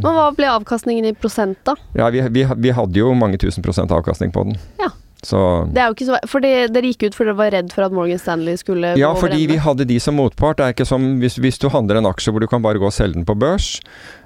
Men 0.02 0.06
Hva 0.18 0.28
ble 0.36 0.52
avkastningen 0.52 1.07
i 1.07 1.16
prosent, 1.16 1.62
da? 1.68 1.78
Ja, 1.96 2.10
vi, 2.13 2.24
vi, 2.30 2.46
vi 2.68 2.75
hadde 2.75 3.00
jo 3.00 3.13
mange 3.18 3.40
tusen 3.42 3.66
prosent 3.66 3.94
avkastning 3.96 4.34
på 4.36 4.46
den. 4.50 4.60
Ja. 4.81 4.92
Så 5.25 5.40
det 5.74 5.81
er 5.81 5.90
jo 5.90 5.96
ikke 5.96 6.06
så 6.06 6.18
Fordi 6.30 6.50
dere 6.69 6.90
gikk 6.92 7.07
ut 7.07 7.16
fordi 7.18 7.31
dere 7.31 7.40
var 7.40 7.54
redd 7.56 7.72
for 7.74 7.88
at 7.88 7.94
Morgan 7.96 8.19
Stanley 8.22 8.60
skulle 8.62 8.92
Ja, 9.00 9.10
fordi 9.18 9.48
vi 9.50 9.57
hadde 9.62 9.88
de 9.90 9.98
som 10.04 10.19
motpart. 10.19 10.60
Det 10.60 10.68
er 10.68 10.75
ikke 10.75 10.86
som 10.86 11.07
hvis, 11.22 11.40
hvis, 11.42 11.58
du 11.62 11.69
handler 11.74 12.01
en 12.01 12.12
aksje 12.12 12.34
hvor 12.34 12.44
du 12.44 12.50
kan 12.51 12.62
bare 12.66 12.82
gå 12.82 12.86
og 12.86 12.94
selge 12.94 13.18
den 13.18 13.25
på 13.25 13.38
børs. 13.39 13.79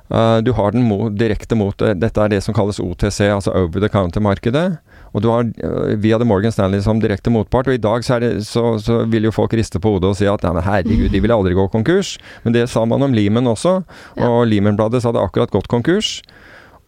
Uh, 0.09 0.39
du 0.41 0.51
har 0.57 0.73
den 0.73 0.87
mot, 0.89 1.13
direkte 1.13 1.53
mot 1.53 1.77
Dette 1.77 2.23
er 2.23 2.31
det 2.33 2.41
som 2.41 2.55
kalles 2.57 2.79
OTC, 2.81 3.27
altså 3.29 3.53
over 3.53 3.83
the 3.83 3.89
counter-markedet. 3.93 4.79
Og 5.13 5.23
du 5.23 5.29
har, 5.29 5.41
eh, 5.41 5.95
Vi 5.97 6.11
hadde 6.11 6.25
Morgan 6.25 6.51
Stanley 6.51 6.81
som 6.81 6.99
direkte 7.01 7.31
motpart, 7.33 7.67
og 7.67 7.73
i 7.73 7.81
dag 7.81 8.03
så, 8.05 8.19
det, 8.19 8.45
så, 8.45 8.77
så 8.81 9.05
vil 9.09 9.25
jo 9.25 9.33
folk 9.33 9.53
riste 9.57 9.81
på 9.81 9.95
hodet 9.95 10.11
og 10.11 10.17
si 10.19 10.27
at 10.29 10.43
nei, 10.45 10.53
men 10.53 10.65
herregud, 10.65 11.09
de 11.11 11.21
vil 11.23 11.33
aldri 11.33 11.55
gå 11.57 11.65
konkurs. 11.73 12.17
Men 12.43 12.53
det 12.53 12.67
sa 12.69 12.85
man 12.85 13.01
om 13.01 13.13
Lehman 13.13 13.49
også, 13.49 13.79
og 14.17 14.21
ja. 14.21 14.45
Lehman-bladet 14.51 15.01
hadde 15.05 15.23
akkurat 15.23 15.53
gått 15.53 15.69
konkurs. 15.71 16.19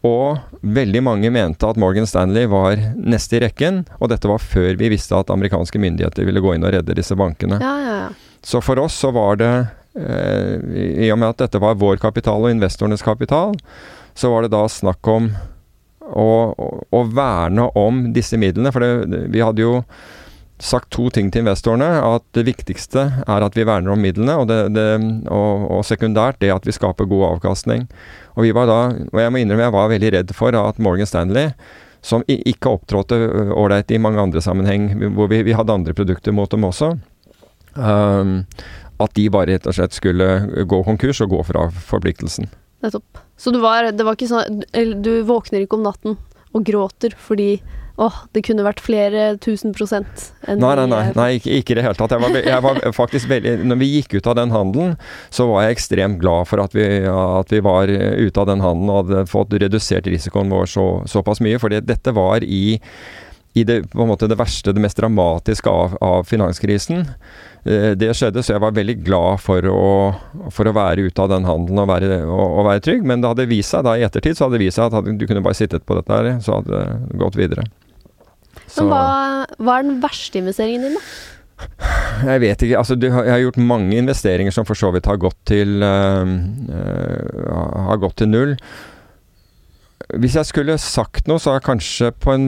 Og 0.05 0.39
veldig 0.65 1.03
mange 1.05 1.29
mente 1.33 1.67
at 1.67 1.77
Morgan 1.77 2.07
Stanley 2.09 2.47
var 2.49 2.79
neste 2.97 3.37
i 3.37 3.43
rekken, 3.43 3.83
og 3.99 4.09
dette 4.09 4.29
var 4.29 4.41
før 4.41 4.73
vi 4.79 4.89
visste 4.93 5.17
at 5.17 5.29
amerikanske 5.33 5.81
myndigheter 5.81 6.25
ville 6.25 6.41
gå 6.41 6.55
inn 6.55 6.65
og 6.65 6.73
redde 6.73 6.97
disse 6.97 7.17
bankene. 7.17 7.61
Ja, 7.61 7.75
ja, 7.85 8.09
så 8.41 8.57
for 8.65 8.81
oss 8.81 8.95
så 8.97 9.11
var 9.13 9.37
det, 9.37 9.45
eh, 9.45 9.69
i 9.95 11.09
og 11.11 11.17
med 11.19 11.33
at 11.33 11.41
dette 11.43 11.59
var 11.59 11.79
vår 11.79 11.97
kapital 11.99 12.45
og 12.45 12.53
investorenes 12.53 13.03
kapital, 13.03 13.57
så 14.15 14.31
var 14.31 14.45
det 14.45 14.53
da 14.53 14.63
snakk 14.71 15.07
om 15.11 15.27
å, 16.11 17.03
verne 17.11 17.67
om 17.77 18.01
disse 18.15 18.39
midlene. 18.39 18.71
For 18.71 18.83
det, 18.83 19.21
vi 19.31 19.43
hadde 19.43 19.63
jo 19.63 19.81
sagt 20.61 20.91
to 20.93 21.09
ting 21.13 21.31
til 21.31 21.43
investorene. 21.43 21.89
At 22.05 22.25
det 22.37 22.45
viktigste 22.47 23.05
er 23.25 23.45
at 23.45 23.57
vi 23.57 23.67
verner 23.67 23.95
om 23.95 24.01
midlene, 24.01 24.37
og, 24.39 24.49
det, 24.51 24.61
det, 24.75 24.87
og, 25.27 25.67
og, 25.67 25.85
sekundært 25.87 26.41
det 26.43 26.53
at 26.53 26.67
vi 26.67 26.75
skaper 26.75 27.09
god 27.09 27.27
avkastning. 27.35 27.87
Og 28.37 28.45
vi 28.47 28.55
var 28.55 28.69
da, 28.69 28.81
og 29.11 29.23
jeg 29.23 29.33
må 29.33 29.41
innrømme 29.41 29.67
jeg 29.67 29.77
var 29.77 29.93
veldig 29.93 30.11
redd 30.17 30.35
for 30.37 30.57
at 30.57 30.81
Morgan 30.81 31.09
Stanley, 31.09 31.55
som 32.01 32.25
ikke 32.25 32.71
opptrådte 32.71 33.17
ålreit 33.53 33.91
i 33.93 34.01
mange 34.01 34.21
andre 34.21 34.41
sammenheng, 34.41 34.89
hvor 35.13 35.29
vi, 35.29 35.43
vi, 35.45 35.53
hadde 35.57 35.73
andre 35.73 35.93
produkter 35.97 36.33
mot 36.33 36.49
dem 36.49 36.65
også, 36.65 36.95
um, 37.75 38.39
at 39.03 39.13
de 39.17 39.27
bare 39.33 39.53
rett 39.53 39.67
og 39.69 39.77
slett 39.77 39.95
skulle 39.95 40.29
gå 40.69 40.81
konkurs 40.87 41.21
og 41.25 41.35
gå 41.35 41.43
fra 41.51 41.67
forpliktelsen. 41.91 42.49
Nettopp. 42.81 43.21
Så 43.37 43.53
var, 43.61 43.91
det 43.93 44.05
var 44.05 44.17
ikke 44.17 44.29
sånn 44.29 44.63
Du 45.05 45.21
våkner 45.25 45.63
ikke 45.63 45.77
om 45.77 45.85
natten 45.85 46.17
og 46.51 46.65
gråter 46.67 47.13
fordi 47.17 47.61
åh, 48.01 48.15
det 48.33 48.41
kunne 48.47 48.65
vært 48.65 48.81
flere 48.81 49.35
tusen 49.43 49.75
prosent 49.75 50.25
enn 50.49 50.61
Nei, 50.63 50.73
nei, 50.79 50.87
nei, 50.89 51.01
nei 51.17 51.27
ikke, 51.37 51.53
ikke, 51.61 51.75
i 51.75 51.77
det 51.77 51.85
hele 51.85 51.97
tatt. 51.99 52.15
Jeg 52.15 52.23
var, 52.23 52.37
jeg 52.49 52.65
var, 52.65 52.79
faktisk 52.97 53.29
veldig 53.29 53.55
Når 53.69 53.79
vi 53.81 53.89
gikk 53.95 54.15
ut 54.17 54.29
av 54.31 54.37
den 54.39 54.53
handelen, 54.55 54.95
så 55.29 55.47
var 55.51 55.65
jeg 55.65 55.77
ekstremt 55.77 56.21
glad 56.23 56.49
for 56.49 56.63
at 56.63 56.75
vi, 56.77 56.87
at 57.07 57.53
vi 57.53 57.61
var 57.65 57.91
ute 57.91 58.41
av 58.41 58.49
den 58.49 58.63
handelen 58.65 58.93
og 58.93 59.03
hadde 59.03 59.25
fått 59.31 59.53
redusert 59.61 60.09
risikoen 60.09 60.51
vår 60.51 60.71
så, 60.71 60.87
såpass 61.09 61.43
mye. 61.45 61.61
Fordi 61.61 61.83
dette 61.85 62.15
var 62.17 62.45
i 62.45 62.79
i 63.53 63.65
det, 63.67 63.81
på 63.91 63.99
en 63.99 64.07
måte 64.07 64.29
det 64.31 64.37
verste, 64.39 64.71
det 64.71 64.79
mest 64.79 64.95
dramatiske 64.95 65.67
av, 65.69 65.97
av 65.99 66.23
finanskrisen. 66.23 67.03
Eh, 67.61 67.91
det 67.99 68.09
skjedde, 68.17 68.41
så 68.41 68.55
jeg 68.55 68.63
var 68.63 68.73
veldig 68.73 68.95
glad 69.05 69.41
for 69.43 69.65
å, 69.69 69.81
for 70.53 70.69
å 70.69 70.73
være 70.73 71.05
ute 71.05 71.21
av 71.21 71.29
den 71.29 71.45
handelen 71.45 71.83
og 71.83 71.91
være, 71.91 72.21
og, 72.25 72.45
og 72.61 72.69
være, 72.71 72.83
trygg. 72.87 73.05
Men 73.07 73.21
det 73.21 73.33
hadde 73.33 73.49
vist 73.51 73.75
seg 73.75 73.85
da 73.85 73.97
i 73.97 74.05
ettertid 74.07 74.37
så 74.37 74.47
hadde 74.47 74.57
det 74.57 74.65
vist 74.65 74.81
seg 74.81 74.89
at 74.89 75.11
du 75.19 75.27
kunne 75.29 75.43
bare 75.45 75.59
sittet 75.59 75.85
på 75.85 75.97
dette 75.99 76.17
her, 76.17 76.31
så 76.41 76.59
hadde 76.59 76.79
det 76.79 77.19
gått 77.21 77.37
videre. 77.37 77.67
Så. 78.65 78.83
Men 78.83 78.89
hva, 78.91 79.03
hva 79.59 79.77
er 79.77 79.87
den 79.87 80.01
verste 80.03 80.41
investeringen 80.41 80.87
din, 80.87 80.97
da? 80.97 81.05
Jeg 82.25 82.41
vet 82.41 82.63
ikke. 82.65 82.77
Altså, 82.79 82.95
jeg 82.97 83.13
har 83.13 83.41
gjort 83.43 83.59
mange 83.61 83.93
investeringer 83.99 84.53
som 84.55 84.65
for 84.65 84.77
så 84.77 84.89
vidt 84.95 85.05
har 85.05 85.19
gått 85.21 85.37
til, 85.45 85.83
uh, 85.85 86.25
har 87.85 88.01
gått 88.01 88.17
til 88.21 88.31
null. 88.31 88.55
Hvis 90.19 90.35
jeg 90.35 90.47
skulle 90.49 90.77
sagt 90.81 91.27
noe, 91.29 91.39
så 91.39 91.55
er 91.55 91.63
kanskje 91.63 92.11
på 92.11 92.33
en 92.33 92.47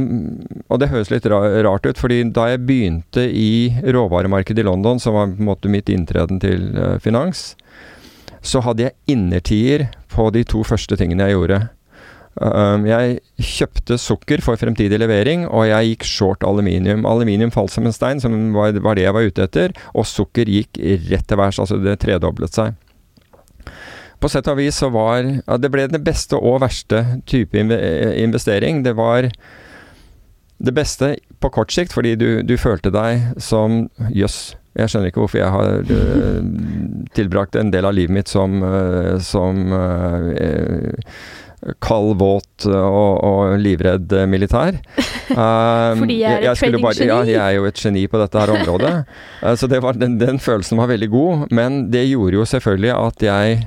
Og 0.67 0.81
det 0.81 0.89
høres 0.91 1.11
litt 1.13 1.27
rart 1.29 1.85
ut, 1.87 1.99
fordi 1.99 2.21
da 2.33 2.49
jeg 2.51 2.63
begynte 2.67 3.23
i 3.29 3.71
råvaremarkedet 3.83 4.63
i 4.63 4.67
London, 4.67 4.99
som 4.99 5.15
var 5.15 5.31
på 5.31 5.39
en 5.39 5.51
måte 5.51 5.71
mitt 5.71 5.91
inntreden 5.91 6.41
til 6.43 6.71
uh, 6.75 6.97
finans, 7.03 7.53
så 8.43 8.59
hadde 8.65 8.87
jeg 8.87 9.15
innertier 9.15 9.87
på 10.11 10.27
de 10.35 10.43
to 10.47 10.63
første 10.67 10.97
tingene 10.99 11.29
jeg 11.29 11.37
gjorde. 11.37 11.61
Um, 12.33 12.87
jeg 12.89 13.19
kjøpte 13.37 13.99
sukker 14.01 14.41
for 14.41 14.57
fremtidig 14.57 14.97
levering, 14.99 15.45
og 15.45 15.67
jeg 15.69 15.93
gikk 15.93 16.07
short 16.09 16.45
aluminium. 16.47 17.05
Aluminium 17.05 17.53
falt 17.53 17.71
som 17.71 17.85
en 17.85 17.93
stein, 17.95 18.21
som 18.23 18.33
var 18.55 18.73
det 18.73 19.05
jeg 19.05 19.15
var 19.15 19.29
ute 19.29 19.45
etter, 19.45 19.75
og 19.93 20.09
sukker 20.09 20.49
gikk 20.49 20.81
rett 21.11 21.27
til 21.29 21.39
værs. 21.39 21.61
Altså 21.61 21.77
det 21.81 21.99
tredoblet 22.01 22.57
seg. 22.57 22.73
På 24.23 24.29
sett 24.31 24.47
og 24.47 24.55
vis 24.55 24.77
så 24.79 24.87
var 24.93 25.25
ja, 25.25 25.57
Det 25.59 25.67
ble 25.71 25.89
den 25.91 26.03
beste 26.03 26.39
og 26.39 26.61
verste 26.63 27.03
type 27.27 27.59
investering. 27.59 28.83
Det 28.85 28.95
var 28.95 29.27
det 30.63 30.71
beste 30.71 31.17
på 31.43 31.49
kort 31.51 31.73
sikt, 31.75 31.91
fordi 31.91 32.15
du, 32.15 32.27
du 32.47 32.55
følte 32.55 32.93
deg 32.93 33.33
som 33.41 33.89
jøss. 34.15 34.53
Jeg 34.79 34.89
skjønner 34.89 35.11
ikke 35.11 35.21
hvorfor 35.25 35.41
jeg 35.41 35.51
har 35.53 35.83
uh, 35.91 36.39
tilbrakt 37.17 37.57
en 37.59 37.73
del 37.73 37.85
av 37.85 37.97
livet 37.97 38.15
mitt 38.15 38.31
som, 38.31 38.63
uh, 38.63 39.19
som 39.21 39.59
uh, 39.75 41.03
kald, 41.83 42.17
våt 42.19 42.67
og, 42.67 43.11
og 43.23 43.57
livredd 43.61 44.13
militær. 44.29 44.79
Um, 45.31 45.99
Fordi 46.03 46.19
jeg 46.19 46.41
er 46.41 46.49
et 46.51 46.59
trading-geni? 46.59 47.07
Ja, 47.09 47.19
jeg 47.27 47.39
er 47.41 47.57
jo 47.57 47.67
et 47.69 47.79
geni 47.79 48.05
på 48.11 48.19
dette 48.21 48.39
her 48.41 48.53
området. 48.55 48.95
uh, 49.43 49.53
så 49.59 49.69
var, 49.73 49.99
den, 49.99 50.17
den, 50.21 50.41
følelsen 50.43 50.81
var 50.81 50.91
veldig 50.91 51.09
god. 51.13 51.47
Men 51.55 51.85
det 51.93 52.07
gjorde 52.09 52.41
jo 52.41 52.49
selvfølgelig 52.55 52.93
at 52.97 53.29
jeg 53.29 53.63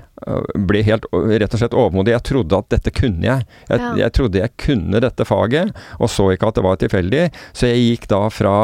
ble 0.69 0.81
helt 0.87 1.05
rett 1.13 1.53
og 1.53 1.61
slett 1.61 1.77
overmodig. 1.77 2.15
Jeg 2.15 2.25
trodde 2.31 2.61
at 2.61 2.71
dette 2.73 2.93
kunne 2.95 3.27
jeg. 3.27 3.49
Jeg, 3.69 3.81
ja. 3.83 3.91
jeg 4.01 4.15
trodde 4.17 4.41
jeg 4.41 4.55
kunne 4.61 5.03
dette 5.05 5.27
faget, 5.29 5.75
og 6.01 6.11
så 6.11 6.31
ikke 6.33 6.49
at 6.51 6.57
det 6.57 6.65
var 6.65 6.81
tilfeldig. 6.81 7.27
Så 7.53 7.69
jeg 7.71 7.85
gikk 7.85 8.09
da 8.13 8.23
fra 8.33 8.57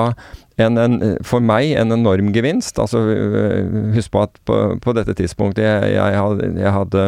en, 0.61 0.79
en, 0.81 0.97
for 1.27 1.45
meg 1.45 1.75
en 1.81 1.95
enorm 1.95 2.33
gevinst. 2.35 2.81
Altså, 2.83 3.03
husk 3.97 4.15
på 4.15 4.25
at 4.25 4.41
på, 4.49 4.59
på 4.83 4.97
dette 4.97 5.17
tidspunktet 5.19 5.65
jeg, 5.67 5.93
jeg 5.97 6.19
hadde, 6.19 6.51
jeg 6.61 6.75
hadde 6.79 7.07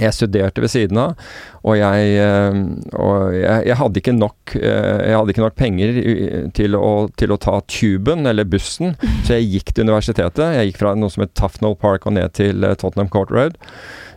jeg 0.00 0.12
studerte 0.12 0.62
ved 0.62 0.72
siden 0.72 0.98
av, 1.00 1.28
og 1.66 1.78
jeg, 1.78 2.10
eh, 2.22 2.58
og 3.00 3.34
jeg, 3.34 3.66
jeg, 3.70 3.76
hadde, 3.80 4.02
ikke 4.02 4.16
nok, 4.16 4.56
eh, 4.58 4.98
jeg 5.08 5.16
hadde 5.16 5.34
ikke 5.34 5.44
nok 5.44 5.58
penger 5.58 6.00
til 6.56 6.78
å, 6.78 6.90
til 7.18 7.34
å, 7.34 7.40
ta 7.42 7.58
tuben, 7.70 8.28
eller 8.28 8.48
bussen, 8.48 8.96
så 9.26 9.38
jeg 9.38 9.50
gikk 9.56 9.72
til 9.74 9.88
universitetet. 9.88 10.58
Jeg 10.58 10.72
gikk 10.72 10.82
fra 10.84 10.96
noe 10.98 11.12
som 11.12 11.24
het 11.24 11.34
Tufnell 11.38 11.78
Park 11.80 12.08
og 12.08 12.16
ned 12.18 12.36
til 12.38 12.66
eh, 12.66 12.76
Tottenham 12.78 13.10
Court 13.12 13.32
Road 13.34 13.56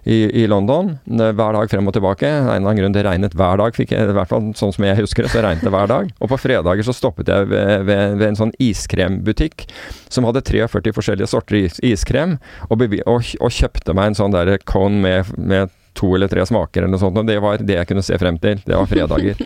i, 0.04 0.44
i, 0.44 0.48
London. 0.48 0.94
Hver 1.06 1.56
dag 1.56 1.72
frem 1.72 1.90
og 1.90 1.96
tilbake. 1.96 2.28
En 2.30 2.48
eller 2.48 2.60
annen 2.60 2.82
grunn 2.82 2.96
det 2.96 3.06
regnet 3.08 3.36
hver 3.38 3.60
dag, 3.62 3.76
fikk 3.76 3.94
jeg, 3.96 4.10
i 4.10 4.16
hvert 4.18 4.32
fall 4.32 4.52
sånn 4.58 4.74
som 4.76 4.86
jeg 4.88 5.00
husker 5.02 5.26
det, 5.26 5.32
så 5.34 5.44
regnet 5.46 5.66
det 5.66 5.74
hver 5.74 5.90
dag. 5.92 6.12
Og 6.20 6.32
på 6.32 6.40
fredager 6.42 6.88
så 6.88 6.96
stoppet 6.96 7.32
jeg 7.32 7.50
ved, 7.52 7.88
ved, 7.90 8.16
ved 8.22 8.28
en 8.32 8.40
sånn 8.40 8.56
iskrembutikk 8.64 9.68
som 10.10 10.28
hadde 10.28 10.44
43 10.46 10.96
forskjellige 10.96 11.32
sorter 11.32 11.60
is, 11.64 11.80
iskrem, 11.86 12.38
og, 12.70 12.86
og, 13.06 13.34
og, 13.40 13.52
kjøpte 13.54 13.96
meg 13.98 14.12
en 14.12 14.20
sånn 14.22 14.36
der 14.36 14.56
cone 14.70 15.02
med, 15.04 15.34
med 15.38 15.76
to 15.98 16.14
eller 16.16 16.32
tre 16.32 16.46
smaker 16.48 16.84
eller 16.84 16.94
noe 16.94 17.02
sånt, 17.02 17.20
og 17.20 17.28
det 17.28 17.40
var 17.44 17.62
det 17.64 17.82
jeg 17.82 17.90
kunne 17.90 18.06
se 18.06 18.18
frem 18.22 18.40
til. 18.42 18.62
Det 18.66 18.78
var 18.78 18.90
fredager. 18.90 19.44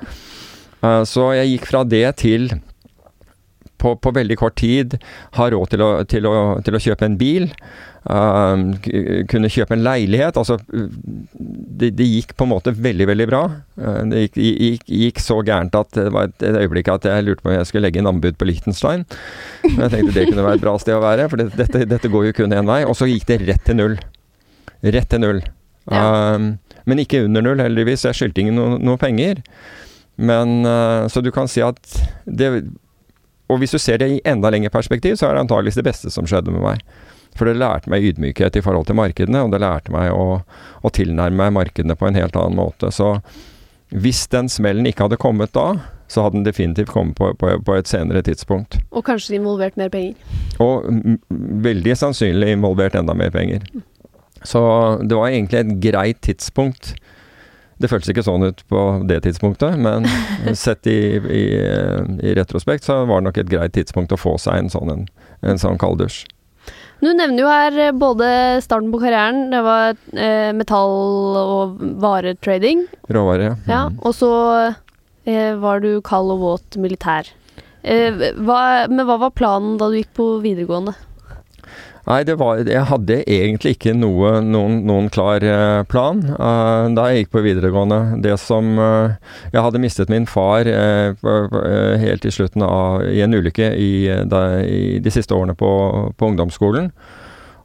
uh, 0.83 1.01
så 1.13 1.31
jeg 1.39 1.55
gikk 1.55 1.67
fra 1.72 1.83
det 1.88 2.05
til 2.22 2.51
på, 3.77 3.95
på, 3.99 4.11
veldig 4.15 4.37
kort 4.39 4.55
tid 4.59 4.97
har 5.37 5.51
råd 5.51 5.73
til 5.73 5.83
å, 5.83 5.89
til 6.09 6.27
å, 6.29 6.35
til 6.63 6.77
å 6.77 6.81
kjøpe 6.81 7.07
en 7.07 7.17
bil. 7.19 7.49
Uh, 8.03 8.75
kunne 9.31 9.51
kjøpe 9.51 9.77
en 9.77 9.83
leilighet. 9.85 10.37
Altså, 10.39 10.57
det, 10.67 11.93
det, 11.95 12.07
gikk 12.07 12.33
på 12.39 12.47
en 12.47 12.51
måte 12.51 12.73
veldig, 12.75 13.07
veldig 13.11 13.27
bra. 13.31 13.43
Uh, 13.79 14.01
det 14.11 14.25
gikk, 14.25 14.39
gikk, 14.43 14.85
gikk, 15.01 15.23
så 15.23 15.39
gærent 15.45 15.75
at 15.79 15.91
det 15.95 16.09
var 16.15 16.29
et, 16.29 16.37
et, 16.43 16.59
øyeblikk 16.63 16.91
at 16.91 17.07
jeg 17.07 17.27
lurte 17.27 17.45
på 17.45 17.51
om 17.51 17.57
jeg 17.57 17.69
skulle 17.69 17.87
legge 17.87 18.01
inn 18.01 18.09
anbud 18.11 18.39
på 18.39 18.47
Liechtenstein. 18.49 19.07
Men 19.65 19.85
jeg 19.85 19.95
tenkte 19.95 20.17
det 20.17 20.27
kunne 20.31 20.47
være 20.47 20.59
et 20.59 20.65
bra 20.65 20.75
sted 20.81 20.97
å 20.97 21.03
være, 21.03 21.29
for 21.31 21.43
det, 21.43 21.51
dette, 21.59 21.85
dette, 21.95 22.11
går 22.11 22.29
jo 22.29 22.37
kun 22.41 22.55
én 22.55 22.69
vei. 22.69 22.83
Og 22.87 22.97
så 22.99 23.09
gikk 23.09 23.27
det 23.31 23.41
rett 23.47 23.67
til 23.67 23.79
null. 23.79 23.97
Rett 24.83 25.11
til 25.11 25.23
null. 25.23 25.43
Ja. 25.91 26.35
Um, 26.35 26.53
men 26.87 26.99
ikke 26.99 27.23
under 27.23 27.43
null, 27.43 27.63
heldigvis. 27.63 28.03
Jeg 28.07 28.19
skyldte 28.19 28.43
ingen 28.43 28.59
no, 28.59 28.73
noe 28.79 28.99
penger. 28.99 29.43
Men 30.19 30.61
uh, 30.67 31.07
Så 31.11 31.23
du 31.23 31.31
kan 31.33 31.47
si 31.49 31.63
at 31.63 31.79
det 32.25 32.51
Og 33.51 33.59
hvis 33.62 33.75
du 33.75 33.79
ser 33.81 34.00
det 34.00 34.09
i 34.09 34.21
enda 34.27 34.51
lengre 34.53 34.71
perspektiv, 34.73 35.17
så 35.19 35.27
er 35.27 35.35
det 35.35 35.45
antageligvis 35.45 35.79
det 35.79 35.88
beste 35.88 36.12
som 36.13 36.27
skjedde 36.29 36.53
med 36.53 36.63
meg. 36.63 36.83
For 37.38 37.50
det 37.50 37.57
lærte 37.57 37.89
meg 37.89 38.05
ydmykhet 38.05 38.59
i 38.59 38.63
forhold 38.63 38.88
til 38.88 38.97
markedene, 39.00 39.41
og 39.43 39.53
det 39.53 39.63
lærte 39.63 39.93
meg 39.93 40.13
å, 40.13 40.43
å 40.85 40.93
tilnærme 40.93 41.39
meg 41.39 41.55
markedene 41.55 41.97
på 41.97 42.07
en 42.07 42.19
helt 42.19 42.38
annen 42.39 42.59
måte. 42.59 42.91
Så 42.93 43.15
hvis 43.93 44.25
den 44.31 44.50
smellen 44.50 44.88
ikke 44.89 45.07
hadde 45.07 45.21
kommet 45.21 45.53
da, 45.57 45.67
så 46.13 46.25
hadde 46.25 46.39
den 46.39 46.45
definitivt 46.47 46.91
kommet 46.93 47.17
på, 47.17 47.31
på, 47.39 47.55
på 47.65 47.77
et 47.77 47.89
senere 47.89 48.21
tidspunkt. 48.25 48.77
Og 48.93 49.05
kanskje 49.07 49.39
involvert 49.39 49.77
mer 49.81 49.89
penger? 49.93 50.13
Og 50.62 50.85
veldig 51.65 51.97
sannsynlig 51.97 52.53
involvert 52.53 52.97
enda 53.00 53.15
mer 53.17 53.33
penger. 53.33 53.65
Så 54.45 54.62
det 55.01 55.17
var 55.17 55.31
egentlig 55.31 55.62
et 55.63 55.73
greit 55.81 56.21
tidspunkt. 56.25 56.93
Det 57.83 57.89
føltes 57.91 58.13
ikke 58.13 58.23
sånn 58.23 58.45
ut 58.47 58.61
på 58.71 58.81
det 59.09 59.17
tidspunktet, 59.25 59.75
men 59.75 60.07
sett 60.65 60.87
i, 60.87 61.17
i, 61.19 61.43
i, 62.23 62.35
retrospekt 62.37 62.87
så 62.87 63.01
var 63.09 63.19
det 63.19 63.27
nok 63.27 63.41
et 63.41 63.51
greit 63.51 63.75
tidspunkt 63.75 64.15
å 64.15 64.19
få 64.19 64.37
seg 64.39 64.61
en 64.61 64.71
sånn, 64.71 64.93
en, 64.93 65.03
en 65.43 65.59
sånn 65.59 65.81
kalddusj. 65.81 66.23
Du 67.03 67.09
nevner 67.11 67.41
jo 67.41 67.51
her 67.51 67.77
eh, 67.89 67.91
både 67.91 68.27
starten 68.63 68.91
på 68.93 69.01
karrieren, 69.01 69.49
det 69.51 69.59
var 69.65 69.97
eh, 70.15 70.53
metall- 70.55 71.35
og 71.41 71.81
varetrading. 71.99 72.85
Råvare, 73.11 73.49
ja. 73.49 73.55
ja 73.67 73.81
mm. 73.91 73.97
og 73.99 74.15
så 74.15 74.33
eh, 75.27 75.51
var 75.59 75.83
du 75.83 75.97
kald 76.05 76.31
og 76.37 76.45
våt 76.45 76.79
militær. 76.79 77.27
Eh, 77.83 78.15
hva, 78.39 78.61
men 78.87 79.03
hva 79.09 79.19
var 79.25 79.35
planen 79.35 79.75
da 79.81 79.91
du 79.91 79.99
gikk 79.99 80.13
på 80.15 80.29
videregående? 80.45 80.95
Nei, 82.03 82.19
var, 82.36 82.60
jeg 82.67 82.83
hadde 82.89 83.22
egentlig 83.31 83.77
ikke 83.77 83.93
noe, 83.95 84.41
noen, 84.43 84.81
noen, 84.83 85.05
klar 85.13 85.43
uh, 85.48 85.86
plan 85.88 86.19
uh, 86.36 86.91
da 86.91 87.05
jeg 87.07 87.24
gikk 87.24 87.31
på 87.38 87.43
videregående. 87.45 88.00
Det 88.25 88.36
som 88.43 88.74
uh, 88.75 89.15
Jeg 89.53 89.63
hadde 89.63 89.79
mistet 89.79 90.12
min 90.12 90.27
far 90.27 90.67
helt 90.67 92.25
i 92.27 92.33
slutten 92.33 92.65
av 92.67 93.05
i 93.07 93.22
en 93.24 93.33
ulykke 93.33 93.69
i, 93.79 93.93
da, 94.27 94.60
i 94.67 95.00
de 95.03 95.13
siste 95.13 95.36
årene 95.36 95.55
på, 95.55 95.72
på, 96.17 96.31
ungdomsskolen. 96.33 96.91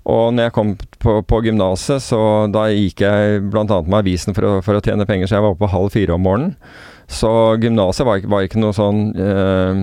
Og 0.08 0.32
når 0.32 0.48
jeg 0.48 0.54
kom 0.56 0.74
på, 1.02 1.18
på 1.28 1.40
gymnaset, 1.44 2.00
så 2.00 2.20
da 2.52 2.68
gikk 2.72 3.02
jeg 3.04 3.42
bl.a. 3.52 3.64
med 3.66 3.98
avisen 4.00 4.36
for 4.36 4.48
å, 4.48 4.52
for 4.64 4.78
å 4.78 4.84
tjene 4.84 5.06
penger, 5.08 5.28
så 5.28 5.36
jeg 5.36 5.44
var 5.44 5.56
oppe 5.56 5.68
halv 5.72 5.92
fire 5.92 6.16
om 6.16 6.24
morgenen. 6.24 6.54
Så 7.08 7.30
gymnaset 7.60 8.04
var, 8.04 8.20
var, 8.28 8.44
ikke 8.44 8.60
noe 8.60 8.74
sånn 8.76 8.98
eh, 9.16 9.78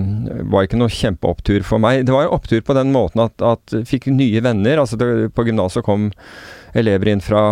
Var 0.46 0.66
ikke 0.68 0.78
noe 0.78 0.92
kjempeopptur 0.94 1.64
for 1.66 1.82
meg. 1.82 2.04
Det 2.06 2.14
var 2.14 2.28
en 2.28 2.36
opptur 2.36 2.60
på 2.62 2.76
den 2.78 2.92
måten 2.94 3.24
at, 3.24 3.42
jeg 3.74 3.88
fikk 3.90 4.06
nye 4.14 4.42
venner. 4.44 4.78
Altså 4.78 4.98
det, 5.00 5.08
på 5.34 5.46
gymnaset 5.48 5.82
kom 5.86 6.12
elever 6.76 7.10
inn 7.10 7.24
fra, 7.24 7.42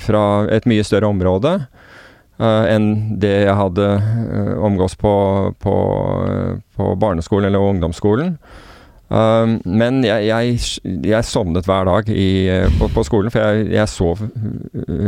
fra, 0.00 0.22
et 0.52 0.68
mye 0.70 0.86
større 0.86 1.12
område 1.12 1.58
Uh, 2.40 2.64
enn 2.66 2.86
det 3.22 3.44
jeg 3.44 3.54
hadde 3.54 3.84
uh, 4.02 4.54
omgås 4.64 4.96
på, 4.98 5.12
på, 5.62 5.74
på 6.74 6.86
barneskolen 6.98 7.46
eller 7.46 7.62
ungdomsskolen. 7.74 8.32
Um, 9.12 9.58
men 9.68 10.00
jeg, 10.06 10.24
jeg, 10.24 10.60
jeg, 11.04 11.26
sovnet 11.28 11.66
hver 11.68 11.84
dag 11.84 12.08
i, 12.08 12.48
på, 12.78 12.88
på, 12.94 13.04
skolen, 13.04 13.32
for 13.34 13.44
jeg, 13.44 13.66
jeg 13.74 13.90
sov 13.92 14.22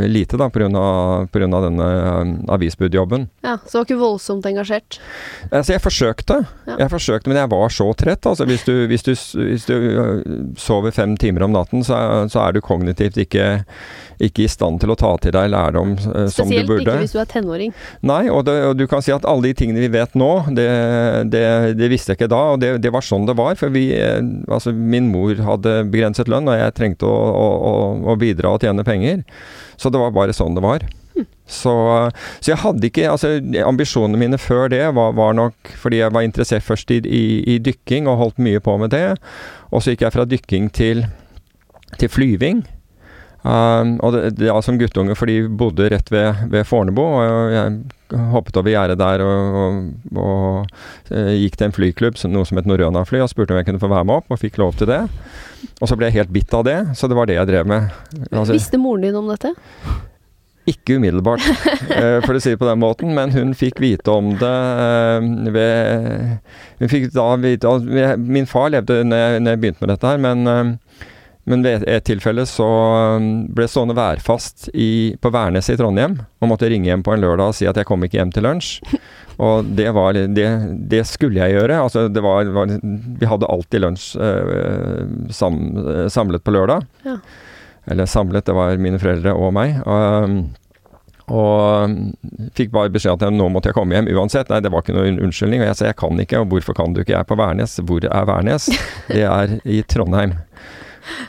lite 0.05 0.37
da 0.37 0.49
pga. 0.53 0.69
denne 0.69 1.87
um, 1.87 2.35
avisbudjobben. 2.53 3.27
Ja, 3.45 3.57
Så 3.65 3.71
du 3.71 3.79
var 3.79 3.87
ikke 3.87 3.99
voldsomt 4.03 4.45
engasjert? 4.45 4.99
Altså, 5.49 5.73
jeg 5.73 5.81
forsøkte. 5.81 6.41
Ja. 6.67 6.79
Jeg 6.83 6.91
forsøkte, 6.93 7.29
Men 7.31 7.41
jeg 7.41 7.51
var 7.55 7.73
så 7.73 7.89
trett. 7.97 8.25
Altså, 8.25 8.45
hvis 8.45 8.67
du, 8.67 8.73
hvis 8.91 9.07
du, 9.07 9.13
hvis 9.15 9.65
du 9.65 10.53
sover 10.57 10.93
fem 10.93 11.17
timer 11.17 11.47
om 11.47 11.55
natten, 11.55 11.83
så, 11.83 12.27
så 12.29 12.45
er 12.45 12.55
du 12.55 12.61
kognitivt 12.61 13.17
ikke 13.17 13.65
ikke 14.23 14.45
i 14.45 14.49
stand 14.51 14.79
til 14.81 14.93
å 14.93 14.97
ta 14.99 15.11
til 15.21 15.33
deg 15.35 15.49
lærdom 15.51 15.95
uh, 15.97 16.25
som 16.31 16.49
du 16.49 16.55
burde. 16.63 16.83
Spesielt 16.83 16.87
ikke 16.87 16.97
hvis 17.03 17.15
du 17.15 17.21
er 17.21 17.29
tenåring. 17.29 17.73
Nei, 18.05 18.21
og, 18.31 18.45
det, 18.47 18.55
og, 18.69 18.75
du 18.79 18.85
kan 18.91 19.03
si 19.03 19.13
at 19.15 19.25
alle 19.27 19.49
de 19.49 19.55
tingene 19.59 19.83
vi 19.83 19.91
vet 19.91 20.15
nå, 20.17 20.31
det, 20.55 20.67
det, 21.33 21.45
det 21.79 21.89
visste 21.91 22.13
jeg 22.13 22.21
ikke 22.21 22.31
da. 22.31 22.41
Og 22.55 22.61
det, 22.63 22.93
var 22.93 23.05
sånn 23.05 23.27
det 23.27 23.35
var. 23.39 23.57
For 23.59 23.73
vi, 23.73 23.87
eh, 23.94 23.94
altså 24.51 24.73
min 24.75 25.09
mor 25.13 25.39
hadde 25.47 25.77
begrenset 25.91 26.29
lønn, 26.31 26.49
og 26.51 26.59
jeg 26.59 26.75
trengte 26.77 27.07
å, 27.07 27.15
å, 27.15 27.73
å 28.11 28.17
bidra 28.19 28.55
og 28.55 28.63
tjene 28.65 28.85
penger. 28.87 29.23
Så 29.77 29.91
det 29.91 30.01
var 30.01 30.15
bare 30.15 30.35
sånn 30.35 30.55
det 30.57 30.63
var. 30.65 30.85
Hm. 31.15 31.27
Så, 31.47 31.73
så, 32.41 32.51
jeg 32.51 32.59
hadde 32.59 32.89
ikke 32.89 33.07
altså 33.07 33.37
Ambisjonene 33.63 34.19
mine 34.19 34.39
før 34.41 34.67
det 34.73 34.81
var, 34.97 35.13
var 35.15 35.35
nok 35.37 35.75
fordi 35.79 36.01
jeg 36.01 36.11
var 36.15 36.25
interessert 36.27 36.65
først 36.65 36.91
i, 36.91 36.99
i, 37.05 37.25
i, 37.55 37.59
dykking 37.63 38.09
og 38.11 38.19
holdt 38.19 38.41
mye 38.43 38.63
på 38.63 38.77
med 38.81 38.91
det. 38.95 39.15
Og 39.71 39.83
så 39.83 39.93
gikk 39.93 40.05
jeg 40.07 40.15
fra 40.15 40.27
dykking 40.29 40.71
til, 40.75 41.05
til 41.99 42.11
flyving. 42.11 42.65
Um, 43.45 43.99
og 44.01 44.15
det, 44.15 44.23
det 44.39 44.49
ja, 44.49 44.57
som 44.65 44.79
guttunge, 44.81 45.13
for 45.17 45.29
de 45.29 45.45
bodde 45.45 45.91
rett 45.93 46.09
ved, 46.11 46.47
ved 46.51 46.65
Fornebu. 46.65 47.03
Og 47.05 47.53
jeg 47.53 47.75
hoppet 48.13 48.57
over 48.59 48.71
gjerdet 48.71 48.97
der 48.99 49.23
og, 49.25 49.59
og, 49.59 49.77
og, 50.21 50.79
uh, 51.11 51.33
gikk 51.33 51.57
til 51.57 51.69
en 51.69 51.75
flyklubb, 51.75 52.19
noe 52.31 52.47
som 52.47 52.59
het 52.59 52.69
Norrøna-fly, 52.69 53.21
og 53.23 53.31
spurte 53.31 53.55
om 53.55 53.61
jeg 53.61 53.69
kunne 53.69 53.81
få 53.81 53.91
være 53.91 54.07
med 54.07 54.21
opp, 54.21 54.31
og 54.31 54.41
fikk 54.41 54.59
lov 54.61 54.75
til 54.79 54.91
det. 54.91 55.03
Og 55.81 55.89
så 55.89 55.97
ble 55.97 56.09
jeg 56.09 56.21
helt 56.21 56.33
bitt 56.35 56.53
av 56.55 56.65
det, 56.67 56.79
så 56.97 57.09
det 57.09 57.17
var 57.17 57.29
det 57.29 57.39
jeg 57.39 57.49
drev 57.49 57.69
med. 57.69 57.89
Altså, 58.31 58.53
Visste 58.53 58.81
moren 58.81 59.07
din 59.07 59.17
om 59.17 59.31
dette? 59.31 59.55
Ikke 60.69 60.97
umiddelbart, 60.97 61.45
uh, 61.93 62.21
for 62.25 62.37
å 62.37 62.41
si 62.41 62.53
det 62.53 62.61
på 62.61 62.69
den 62.69 62.81
måten, 62.81 63.13
men 63.17 63.33
hun 63.35 63.53
fikk 63.57 63.81
vite 63.83 64.13
om 64.13 64.33
det 64.41 64.55
uh, 64.81 65.51
ved 65.53 66.39
Hun 66.81 66.91
fikk 66.91 67.11
da 67.13 67.27
vite 67.39 67.69
Min 68.19 68.49
far 68.49 68.71
levde 68.73 69.03
når 69.05 69.21
jeg, 69.21 69.43
når 69.43 69.53
jeg 69.53 69.61
begynte 69.61 69.85
med 69.85 69.93
dette 69.93 70.09
her, 70.09 70.21
men 70.21 70.79
men 71.49 71.61
ved 71.65 71.83
et 71.85 72.05
tilfelle 72.07 72.45
så 72.49 72.65
um, 73.19 73.25
ble 73.53 73.67
jeg 73.67 73.73
stående 73.75 73.95
værfast 73.97 74.69
i, 74.73 75.13
på 75.21 75.29
Værnes 75.33 75.69
i 75.69 75.77
Trondheim 75.77 76.17
og 76.41 76.49
måtte 76.49 76.69
ringe 76.71 76.89
hjem 76.89 77.03
på 77.05 77.13
en 77.13 77.21
lørdag 77.21 77.51
og 77.51 77.57
si 77.57 77.67
at 77.69 77.77
jeg 77.77 77.85
kom 77.85 78.05
ikke 78.05 78.17
hjem 78.17 78.33
til 78.33 78.47
lunsj. 78.47 78.79
Og 79.35 79.67
det, 79.75 79.89
var, 79.91 80.15
det, 80.15 80.45
det 80.87 81.01
skulle 81.09 81.43
jeg 81.43 81.57
gjøre. 81.57 81.81
Altså, 81.83 82.05
det 82.07 82.21
var, 82.23 82.47
var, 82.55 82.69
vi 82.79 83.27
hadde 83.27 83.49
alltid 83.51 83.81
lunsj 83.83 84.13
uh, 84.15 85.27
sam, 85.27 85.57
samlet 86.07 86.39
på 86.39 86.53
lørdag. 86.55 86.85
Ja. 87.03 87.17
Eller 87.91 88.07
samlet, 88.07 88.45
det 88.47 88.55
var 88.55 88.79
mine 88.79 89.01
foreldre 89.01 89.33
og 89.35 89.51
meg. 89.57 89.75
Og, 89.83 90.37
og 91.27 91.91
um, 91.91 91.97
fikk 92.55 92.71
bare 92.71 92.93
beskjed 92.95 93.19
at 93.19 93.35
nå 93.35 93.49
måtte 93.51 93.73
jeg 93.73 93.77
komme 93.77 93.97
hjem 93.97 94.07
uansett. 94.15 94.47
Nei, 94.47 94.61
det 94.63 94.71
var 94.71 94.85
ikke 94.85 94.95
noen 94.95 95.19
unnskyldning. 95.27 95.65
Og 95.65 95.67
jeg 95.67 95.81
sa 95.81 95.91
jeg 95.91 95.99
kan 95.99 96.23
ikke, 96.23 96.39
og 96.39 96.55
hvorfor 96.55 96.79
kan 96.79 96.95
du 96.95 97.03
ikke? 97.03 97.17
Jeg 97.17 97.25
er 97.25 97.27
på 97.27 97.39
Værnes. 97.43 97.75
Hvor 97.83 98.07
er 98.07 98.31
Værnes? 98.31 98.71
Det 99.11 99.27
er 99.27 99.59
i 99.67 99.83
Trondheim. 99.83 100.39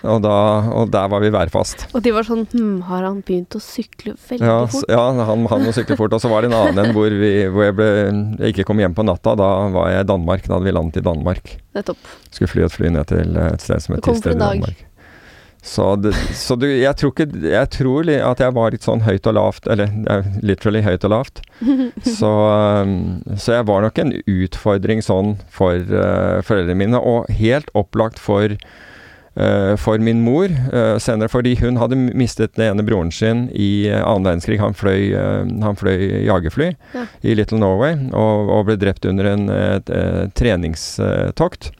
Og, 0.02 0.20
da, 0.24 0.34
og, 0.72 0.90
der 0.92 1.10
var 1.12 1.22
vi 1.22 1.30
værfast. 1.34 1.86
Og 1.92 2.02
de 2.04 2.12
var 2.14 2.26
sånn 2.26 2.44
Hm, 2.52 2.80
har 2.88 3.04
han 3.04 3.20
begynt 3.26 3.56
å 3.58 3.60
sykle 3.62 4.14
veldig 4.28 4.46
ja, 4.46 4.58
fort? 4.70 4.88
Ja, 4.92 5.02
han, 5.18 5.46
han 5.50 5.64
må 5.64 5.74
sykle 5.76 5.98
fort. 5.98 6.14
Og 6.16 6.22
så 6.22 6.30
var 6.32 6.44
det 6.44 6.52
en 6.52 6.58
annen 6.58 6.82
en 6.82 6.96
hvor, 6.96 7.12
vi, 7.12 7.32
hvor 7.52 7.66
jeg, 7.66 7.76
ble, 7.76 7.88
jeg, 8.40 8.54
ikke 8.54 8.68
kom 8.70 8.82
hjem 8.82 8.96
på 8.96 9.06
natta. 9.06 9.36
Da 9.38 9.52
var 9.74 9.92
jeg 9.92 10.06
i 10.06 10.10
Danmark. 10.12 10.46
Da 10.46 10.56
hadde 10.56 10.68
vi 10.68 10.76
landet 10.76 11.00
i 11.00 11.06
Danmark. 11.06 11.56
Nettopp. 11.76 12.12
Skulle 12.30 12.52
fly 12.52 12.66
et 12.66 12.76
fly 12.76 12.92
ned 12.94 13.08
til 13.12 13.40
et 13.40 13.64
sted 13.64 13.82
som 13.82 13.96
het 13.96 14.06
Tisted 14.06 14.36
i 14.36 14.40
Danmark. 14.40 14.84
Så, 15.66 15.96
det, 15.98 16.12
så 16.38 16.54
du, 16.54 16.68
jeg 16.68 16.94
tror 16.94 17.10
ikke 17.10 17.48
Jeg 17.50 17.68
tror 17.74 18.06
at 18.14 18.38
jeg 18.38 18.54
var 18.54 18.70
litt 18.70 18.84
sånn 18.86 19.00
høyt 19.02 19.26
og 19.26 19.34
lavt, 19.34 19.66
eller 19.66 19.90
literally 20.46 20.84
høyt 20.86 21.06
og 21.08 21.10
lavt. 21.10 21.42
Så, 22.20 22.30
um, 22.86 23.18
så 23.34 23.56
jeg 23.56 23.66
var 23.66 23.82
nok 23.82 23.98
en 23.98 24.12
utfordring 24.30 25.02
sånn 25.02 25.34
for 25.50 25.80
uh, 25.90 26.44
foreldrene 26.46 26.78
mine, 26.78 27.00
og 27.00 27.26
helt 27.40 27.72
opplagt 27.74 28.22
for 28.22 28.54
Eh, 28.54 28.60
for 29.76 30.00
min 30.00 30.22
mor 30.24 30.48
uh, 30.48 30.96
senere, 31.02 31.28
fordi 31.28 31.56
hun 31.60 31.76
hadde 31.80 31.98
mistet 32.16 32.54
den 32.56 32.70
ene 32.70 32.84
broren 32.86 33.10
sin 33.12 33.46
i 33.52 33.88
uh, 33.90 34.00
annen 34.00 34.24
verdenskrig. 34.30 34.56
Han 34.62 34.76
fløy, 34.76 35.12
han 35.62 35.76
fløy 35.76 36.24
jagerfly 36.24 36.70
ja. 36.94 37.04
i 37.20 37.36
Little 37.36 37.60
Norway 37.60 37.98
og, 38.12 38.48
og, 38.48 38.62
ble 38.70 38.78
drept 38.80 39.04
under 39.08 39.28
en, 39.34 39.50
et, 39.52 39.92
et 39.92 40.32
treningstokt. 40.38 41.70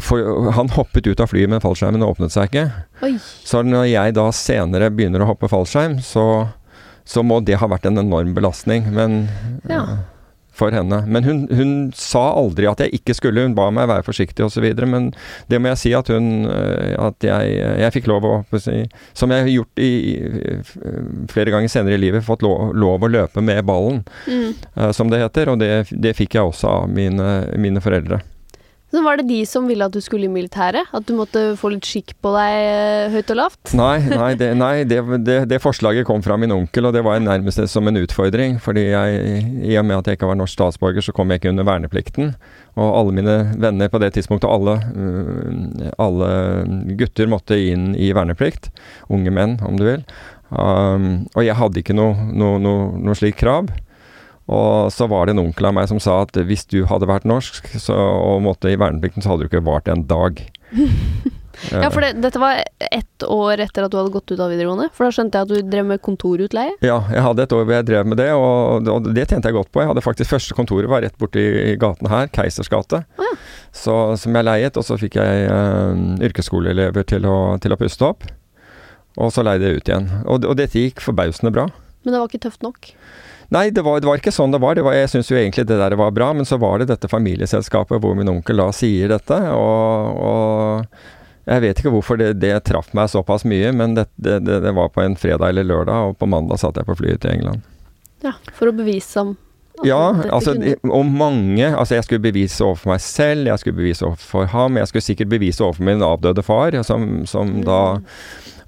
For 0.00 0.50
han 0.56 0.72
hoppet 0.72 1.06
ut 1.06 1.20
av 1.20 1.30
flyet, 1.30 1.50
med 1.52 1.62
fallskjermen 1.62 2.02
og 2.02 2.16
åpnet 2.16 2.34
seg 2.34 2.50
ikke. 2.50 2.66
Oi. 3.06 3.14
Så 3.20 3.62
når 3.62 3.90
jeg 3.92 4.16
da 4.16 4.26
senere 4.34 4.90
begynner 4.90 5.22
å 5.22 5.30
hoppe 5.30 5.50
fallskjerm, 5.52 6.00
så, 6.04 6.26
så 7.04 7.22
må 7.22 7.42
det 7.44 7.60
ha 7.60 7.70
vært 7.70 7.86
en 7.90 8.00
enorm 8.02 8.34
belastning. 8.36 8.88
Men 8.96 9.26
ja 9.70 9.84
for 10.56 10.74
henne. 10.74 11.02
Men 11.06 11.26
hun, 11.26 11.42
hun, 11.52 11.72
sa 11.96 12.24
aldri 12.36 12.68
at 12.70 12.80
jeg 12.82 13.00
ikke 13.00 13.16
skulle, 13.16 13.44
hun 13.46 13.56
ba 13.56 13.68
meg 13.74 13.88
være 13.90 14.06
forsiktig 14.06 14.46
osv. 14.46 14.66
Men 14.86 15.10
det 15.50 15.60
må 15.60 15.72
jeg 15.72 15.82
si 15.82 15.94
at 15.96 16.10
hun 16.12 16.48
eh, 16.50 16.94
At 16.96 17.24
jeg, 17.24 17.56
jeg 17.82 17.94
fikk 17.94 18.08
lov 18.10 18.24
å 18.26 18.34
Som 18.56 19.32
jeg 19.34 19.44
har 19.44 19.50
gjort 19.52 19.82
i, 19.82 19.90
flere 21.30 21.52
ganger 21.54 21.72
senere 21.72 21.98
i 21.98 22.00
livet, 22.00 22.24
fått 22.26 22.44
lov, 22.46 22.72
lov 22.76 23.04
å 23.04 23.10
løpe 23.10 23.44
med 23.44 23.64
ballen, 23.68 24.02
mm. 24.26 24.48
uh, 24.78 24.90
som 24.96 25.12
det 25.12 25.22
heter. 25.22 25.52
Og 25.52 25.60
det, 25.60 25.72
det 25.92 26.16
fikk 26.18 26.38
jeg 26.38 26.52
også 26.52 26.72
av 26.80 26.88
mine, 26.92 27.28
mine 27.60 27.82
foreldre. 27.84 28.22
Så 28.94 29.02
var 29.02 29.18
det 29.18 29.26
de 29.26 29.40
som 29.48 29.66
ville 29.66 29.86
at 29.86 29.94
du 29.94 29.98
skulle 30.00 30.28
i 30.28 30.30
militæret? 30.30 30.86
At 30.94 31.06
du 31.08 31.16
måtte 31.18 31.40
få 31.58 31.72
litt 31.72 31.86
skikk 31.88 32.12
på 32.22 32.30
deg 32.36 32.52
eh, 32.54 33.14
høyt 33.16 33.32
og 33.34 33.38
lavt? 33.40 33.72
Nei, 33.74 33.96
nei, 34.12 34.28
det, 34.38 34.50
nei 34.54 34.84
det, 34.86 35.00
det, 35.26 35.38
det, 35.50 35.58
forslaget 35.62 36.06
kom 36.06 36.22
fra 36.22 36.36
min 36.38 36.54
onkel, 36.54 36.86
og 36.86 36.94
det 36.94 37.02
var 37.06 37.18
nærmest 37.22 37.64
som 37.72 37.90
en 37.90 37.98
utfordring. 37.98 38.60
fordi 38.62 38.86
jeg, 38.92 39.42
i 39.66 39.74
og 39.80 39.88
med 39.88 39.98
at 39.98 40.06
jeg 40.10 40.20
ikke 40.20 40.30
var 40.30 40.38
norsk 40.38 40.54
statsborger, 40.54 41.02
så 41.02 41.14
kom 41.16 41.34
jeg 41.34 41.42
ikke 41.42 41.50
under 41.50 41.66
verneplikten. 41.66 42.36
Og 42.76 42.92
alle 43.00 43.16
mine 43.18 43.36
venner 43.58 43.90
på 43.90 43.98
det 44.02 44.12
tidspunktet, 44.14 44.48
alle, 44.52 44.78
mm, 44.94 45.90
alle 46.06 46.30
gutter 47.00 47.30
måtte 47.32 47.58
inn 47.58 47.90
i 47.98 48.12
verneplikt. 48.14 48.70
Unge 49.10 49.34
menn, 49.34 49.58
om 49.66 49.80
du 49.80 49.86
vil. 49.88 50.06
Um, 50.50 51.26
og 51.34 51.42
jeg 51.42 51.58
hadde 51.58 51.82
ikke 51.82 51.96
noe, 51.96 52.14
noe, 52.30 52.60
noe, 52.62 52.92
noe 53.02 53.18
slikt 53.18 53.40
krav. 53.42 53.72
Og 54.46 54.92
så 54.94 55.08
var 55.10 55.26
det 55.26 55.34
en 55.34 55.42
onkel 55.48 55.66
av 55.66 55.74
meg 55.74 55.88
som 55.90 55.98
sa 56.02 56.20
at 56.22 56.36
hvis 56.46 56.68
du 56.70 56.84
hadde 56.86 57.08
vært 57.10 57.26
norsk 57.26 57.66
så, 57.82 57.96
og 57.96 58.44
måtte 58.46 58.70
i 58.70 58.78
verneplikten, 58.78 59.24
så 59.24 59.32
hadde 59.32 59.46
du 59.46 59.50
ikke 59.50 59.64
vart 59.66 59.90
en 59.90 60.04
dag. 60.06 60.38
ja, 61.72 61.88
for 61.90 62.04
det, 62.04 62.12
dette 62.22 62.38
var 62.38 62.60
ett 62.78 63.26
år 63.26 63.62
etter 63.64 63.86
at 63.86 63.90
du 63.90 63.98
hadde 63.98 64.14
gått 64.14 64.30
ut 64.30 64.38
av 64.38 64.52
videregående? 64.54 64.86
For 64.94 65.08
da 65.08 65.16
skjønte 65.16 65.40
jeg 65.40 65.48
at 65.48 65.50
du 65.50 65.72
drev 65.72 65.88
med 65.90 66.02
kontorutleie? 66.04 66.76
Ja, 66.86 67.00
jeg 67.10 67.26
hadde 67.26 67.46
et 67.46 67.56
år 67.58 67.66
hvor 67.66 67.74
jeg 67.74 67.88
drev 67.90 68.06
med 68.06 68.22
det, 68.22 68.28
og, 68.38 68.86
og 68.92 69.10
det 69.10 69.26
tjente 69.26 69.50
jeg 69.50 69.58
godt 69.58 69.72
på. 69.74 69.82
Jeg 69.82 69.90
hadde 69.90 70.06
faktisk 70.06 70.34
Første 70.36 70.54
kontoret 70.58 70.90
var 70.90 71.02
rett 71.02 71.18
borti 71.18 71.74
gaten 71.82 72.10
her, 72.12 72.30
Keisers 72.30 72.70
gate, 72.70 73.02
ah, 73.02 73.26
ja. 73.26 73.34
så, 73.74 73.98
som 74.20 74.38
jeg 74.38 74.46
leiet. 74.46 74.78
Og 74.78 74.86
så 74.86 74.98
fikk 75.00 75.18
jeg 75.18 75.50
uh, 75.50 76.22
yrkesskoleelever 76.28 77.06
til 77.08 77.26
å, 77.26 77.38
til 77.62 77.74
å 77.74 77.80
puste 77.80 78.14
opp. 78.14 78.30
Og 79.16 79.32
så 79.32 79.42
leide 79.46 79.66
jeg 79.66 79.80
ut 79.80 79.90
igjen. 79.90 80.10
Og, 80.22 80.46
og 80.46 80.58
dette 80.58 80.78
gikk 80.78 81.02
forbausende 81.02 81.54
bra. 81.54 81.70
Men 82.04 82.14
det 82.14 82.20
var 82.20 82.30
ikke 82.30 82.46
tøft 82.46 82.62
nok? 82.62 82.92
Nei, 83.54 83.68
det 83.70 83.84
var, 83.86 84.00
det 84.02 84.08
var, 84.08 84.18
ikke 84.18 84.34
sånn 84.34 84.54
det 84.54 84.60
var. 84.62 84.74
Det 84.74 84.82
var 84.86 84.96
jeg 84.96 85.12
syns 85.12 85.30
jo 85.30 85.38
egentlig 85.38 85.66
det 85.68 85.78
der 85.78 85.94
var 85.98 86.14
bra, 86.14 86.32
men 86.34 86.48
så 86.48 86.58
var 86.58 86.80
det 86.80 86.88
dette 86.90 87.10
familieselskapet 87.10 88.02
hvor 88.02 88.16
min 88.18 88.30
onkel 88.32 88.58
da 88.62 88.70
sier 88.74 89.12
dette, 89.12 89.38
og, 89.54 90.18
og 90.18 91.46
jeg 91.46 91.62
vet 91.62 91.80
ikke 91.80 91.94
hvorfor 91.94 92.18
det, 92.18 92.32
det 92.42 92.52
traff 92.66 92.90
meg 92.96 93.10
såpass 93.12 93.46
mye, 93.46 93.70
men 93.76 93.94
det, 93.94 94.08
det, 94.18 94.40
det, 94.50 94.74
var 94.74 94.90
på 94.90 95.04
en 95.04 95.14
fredag 95.18 95.54
eller 95.54 95.68
lørdag, 95.68 96.10
og 96.10 96.18
på 96.18 96.26
mandag 96.30 96.58
satt 96.62 96.78
jeg 96.80 96.88
på 96.88 96.98
flyet 96.98 97.22
til 97.22 97.36
England. 97.36 97.62
Ja, 98.24 98.34
for 98.56 98.72
å 98.72 98.74
bevise 98.74 99.22
om 99.22 99.36
ja, 99.84 100.16
altså, 100.32 100.54
og 100.88 101.02
mange 101.04 101.66
Altså, 101.66 101.98
jeg 101.98 102.04
skulle 102.06 102.22
bevise 102.24 102.64
overfor 102.64 102.94
meg 102.94 103.02
selv, 103.04 103.50
jeg 103.50 103.60
skulle 103.60 103.76
bevise 103.76 104.06
overfor 104.06 104.46
ham, 104.48 104.78
jeg 104.80 104.88
skulle 104.88 105.04
sikkert 105.04 105.28
bevise 105.28 105.64
overfor 105.64 105.84
min 105.84 106.04
avdøde 106.04 106.44
far, 106.46 106.78
som, 106.86 107.26
som 107.28 107.58
da 107.66 107.80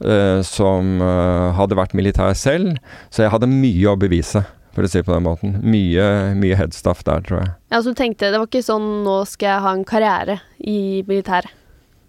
uh, 0.05 0.41
Som 0.45 1.01
uh, 1.01 1.55
hadde 1.57 1.79
vært 1.79 1.97
militær 1.97 2.37
selv. 2.37 2.77
Så 3.09 3.25
jeg 3.25 3.33
hadde 3.33 3.49
mye 3.49 3.88
å 3.88 3.97
bevise 3.97 4.45
for 4.79 4.87
å 4.87 4.91
si 4.91 5.01
det 5.01 5.09
på 5.09 5.14
den 5.17 5.27
måten. 5.27 5.57
Mye, 5.67 6.09
mye 6.38 6.59
headstuff 6.59 7.03
der, 7.07 7.25
tror 7.27 7.43
jeg. 7.43 7.55
Ja, 7.73 7.83
Så 7.83 7.93
du 7.93 7.99
tenkte 7.99 8.31
det 8.31 8.38
var 8.38 8.47
ikke 8.47 8.64
sånn 8.64 9.05
'nå 9.05 9.21
skal 9.27 9.49
jeg 9.51 9.64
ha 9.67 9.73
en 9.75 9.85
karriere 9.85 10.41
i 10.62 11.03
militæret'? 11.09 11.55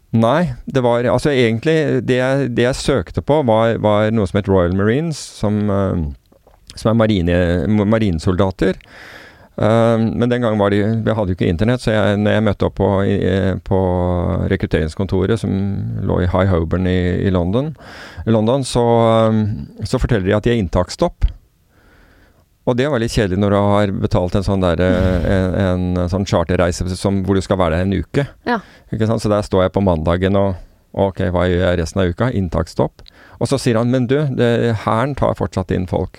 Nei, 0.09 0.55
det 0.65 0.81
var 0.81 1.05
altså 1.05 1.29
egentlig 1.29 2.01
Det 2.01 2.17
jeg, 2.17 2.49
det 2.57 2.63
jeg 2.63 2.75
søkte 2.75 3.21
på, 3.21 3.43
var, 3.45 3.77
var, 3.77 4.09
noe 4.09 4.25
som 4.25 4.39
het 4.39 4.49
Royal 4.49 4.73
Marines, 4.73 5.17
som, 5.17 5.69
uh, 5.69 6.01
som 6.73 6.89
er 6.89 6.97
marine, 6.97 7.37
marinesoldater. 7.67 8.79
Uh, 9.59 9.99
men 10.01 10.29
den 10.31 10.41
gangen 10.41 10.57
var 10.57 10.71
de 10.71 10.81
Vi 10.81 11.13
hadde 11.13 11.33
jo 11.33 11.37
ikke 11.37 11.51
internett, 11.51 11.83
så 11.83 11.93
jeg, 11.93 12.17
når 12.23 12.31
jeg 12.31 12.45
møtte 12.47 12.65
opp 12.65 12.77
på, 12.79 12.89
på 13.69 13.79
rekrutteringskontoret 14.49 15.41
som 15.41 15.51
lå 16.01 16.23
i 16.23 16.31
High 16.31 16.49
Hoburn 16.49 16.87
i, 16.87 17.27
i 17.27 17.29
London, 17.29 17.75
London 18.25 18.63
så, 18.65 18.85
um, 19.29 19.67
så 19.83 20.01
forteller 20.01 20.25
de 20.25 20.37
at 20.37 20.47
de 20.47 20.55
er 20.55 20.63
inntaksstopp. 20.63 21.29
Og 22.67 22.75
det 22.77 22.89
var 22.91 23.01
litt 23.01 23.13
kjedelig 23.15 23.39
når 23.41 23.53
du 23.53 23.57
har 23.57 23.93
betalt 24.03 24.35
en 24.37 24.45
sånn, 24.45 24.63
der, 24.63 24.81
eh, 24.83 25.29
en, 25.63 25.85
en 25.97 26.11
sånn 26.11 26.27
charterreise 26.29 26.85
hvor 26.85 27.37
du 27.37 27.41
skal 27.41 27.59
være 27.61 27.79
der 27.79 27.87
en 27.87 27.95
uke. 27.97 28.25
Ja. 28.45 28.59
Så 28.91 29.31
der 29.31 29.45
står 29.45 29.67
jeg 29.67 29.77
på 29.77 29.85
mandagen 29.85 30.37
og 30.39 30.57
Ok, 30.89 31.19
hva 31.29 31.43
gjør 31.45 31.59
jeg 31.61 31.77
resten 31.77 31.99
av 32.01 32.09
uka? 32.09 32.31
Inntaksstopp. 32.33 33.03
Og 33.37 33.45
så 33.45 33.59
sier 33.61 33.77
han 33.77 33.91
men 33.93 34.07
du, 34.09 34.15
hæren 34.83 35.13
tar 35.13 35.35
fortsatt 35.37 35.69
inn 35.75 35.85
folk. 35.87 36.17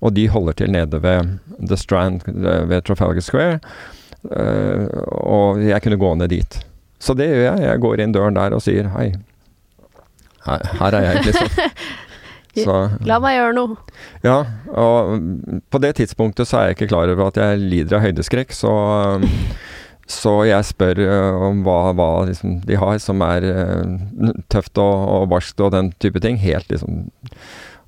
Og 0.00 0.14
de 0.16 0.24
holder 0.32 0.56
til 0.56 0.72
nede 0.72 1.00
ved 1.04 1.34
The 1.60 1.76
Strand 1.76 2.24
ved 2.24 2.86
Trafalgar 2.86 3.20
Square. 3.20 3.60
Uh, 4.24 4.88
og 5.20 5.60
jeg 5.62 5.82
kunne 5.84 6.00
gå 6.00 6.14
ned 6.18 6.32
dit. 6.32 6.58
Så 6.98 7.14
det 7.18 7.28
gjør 7.28 7.44
jeg. 7.44 7.64
Jeg 7.68 7.82
går 7.84 8.02
inn 8.02 8.14
døren 8.14 8.38
der 8.38 8.56
og 8.56 8.64
sier 8.64 8.88
hei. 8.96 9.10
Her, 10.46 10.64
her 10.80 10.96
er 10.96 11.06
jeg, 11.10 11.28
liksom. 11.28 11.52
Så, 12.64 12.76
La 13.08 13.18
meg 13.22 13.38
gjøre 13.38 13.56
noe. 13.56 13.78
Ja, 14.24 14.42
og 14.72 15.16
på 15.70 15.80
det 15.82 15.94
tidspunktet 16.00 16.50
så 16.50 16.60
er 16.60 16.70
jeg 16.70 16.78
ikke 16.78 16.92
klar 16.94 17.10
over 17.12 17.30
at 17.30 17.40
jeg 17.40 17.62
lider 17.62 17.98
av 17.98 18.06
høydeskrekk, 18.06 18.54
så 18.56 18.74
så 20.08 20.38
jeg 20.48 20.64
spør 20.64 21.02
uh, 21.04 21.42
om 21.50 21.60
hva, 21.66 21.92
hva 21.92 22.08
liksom, 22.24 22.62
de 22.64 22.78
har 22.80 22.96
som 23.04 23.20
er 23.26 23.44
uh, 23.44 24.30
tøft 24.48 24.80
og, 24.80 24.94
og 25.12 25.26
barskt 25.34 25.60
og 25.60 25.74
den 25.74 25.90
type 26.00 26.22
ting. 26.24 26.40
Helt 26.40 26.70
liksom 26.72 27.10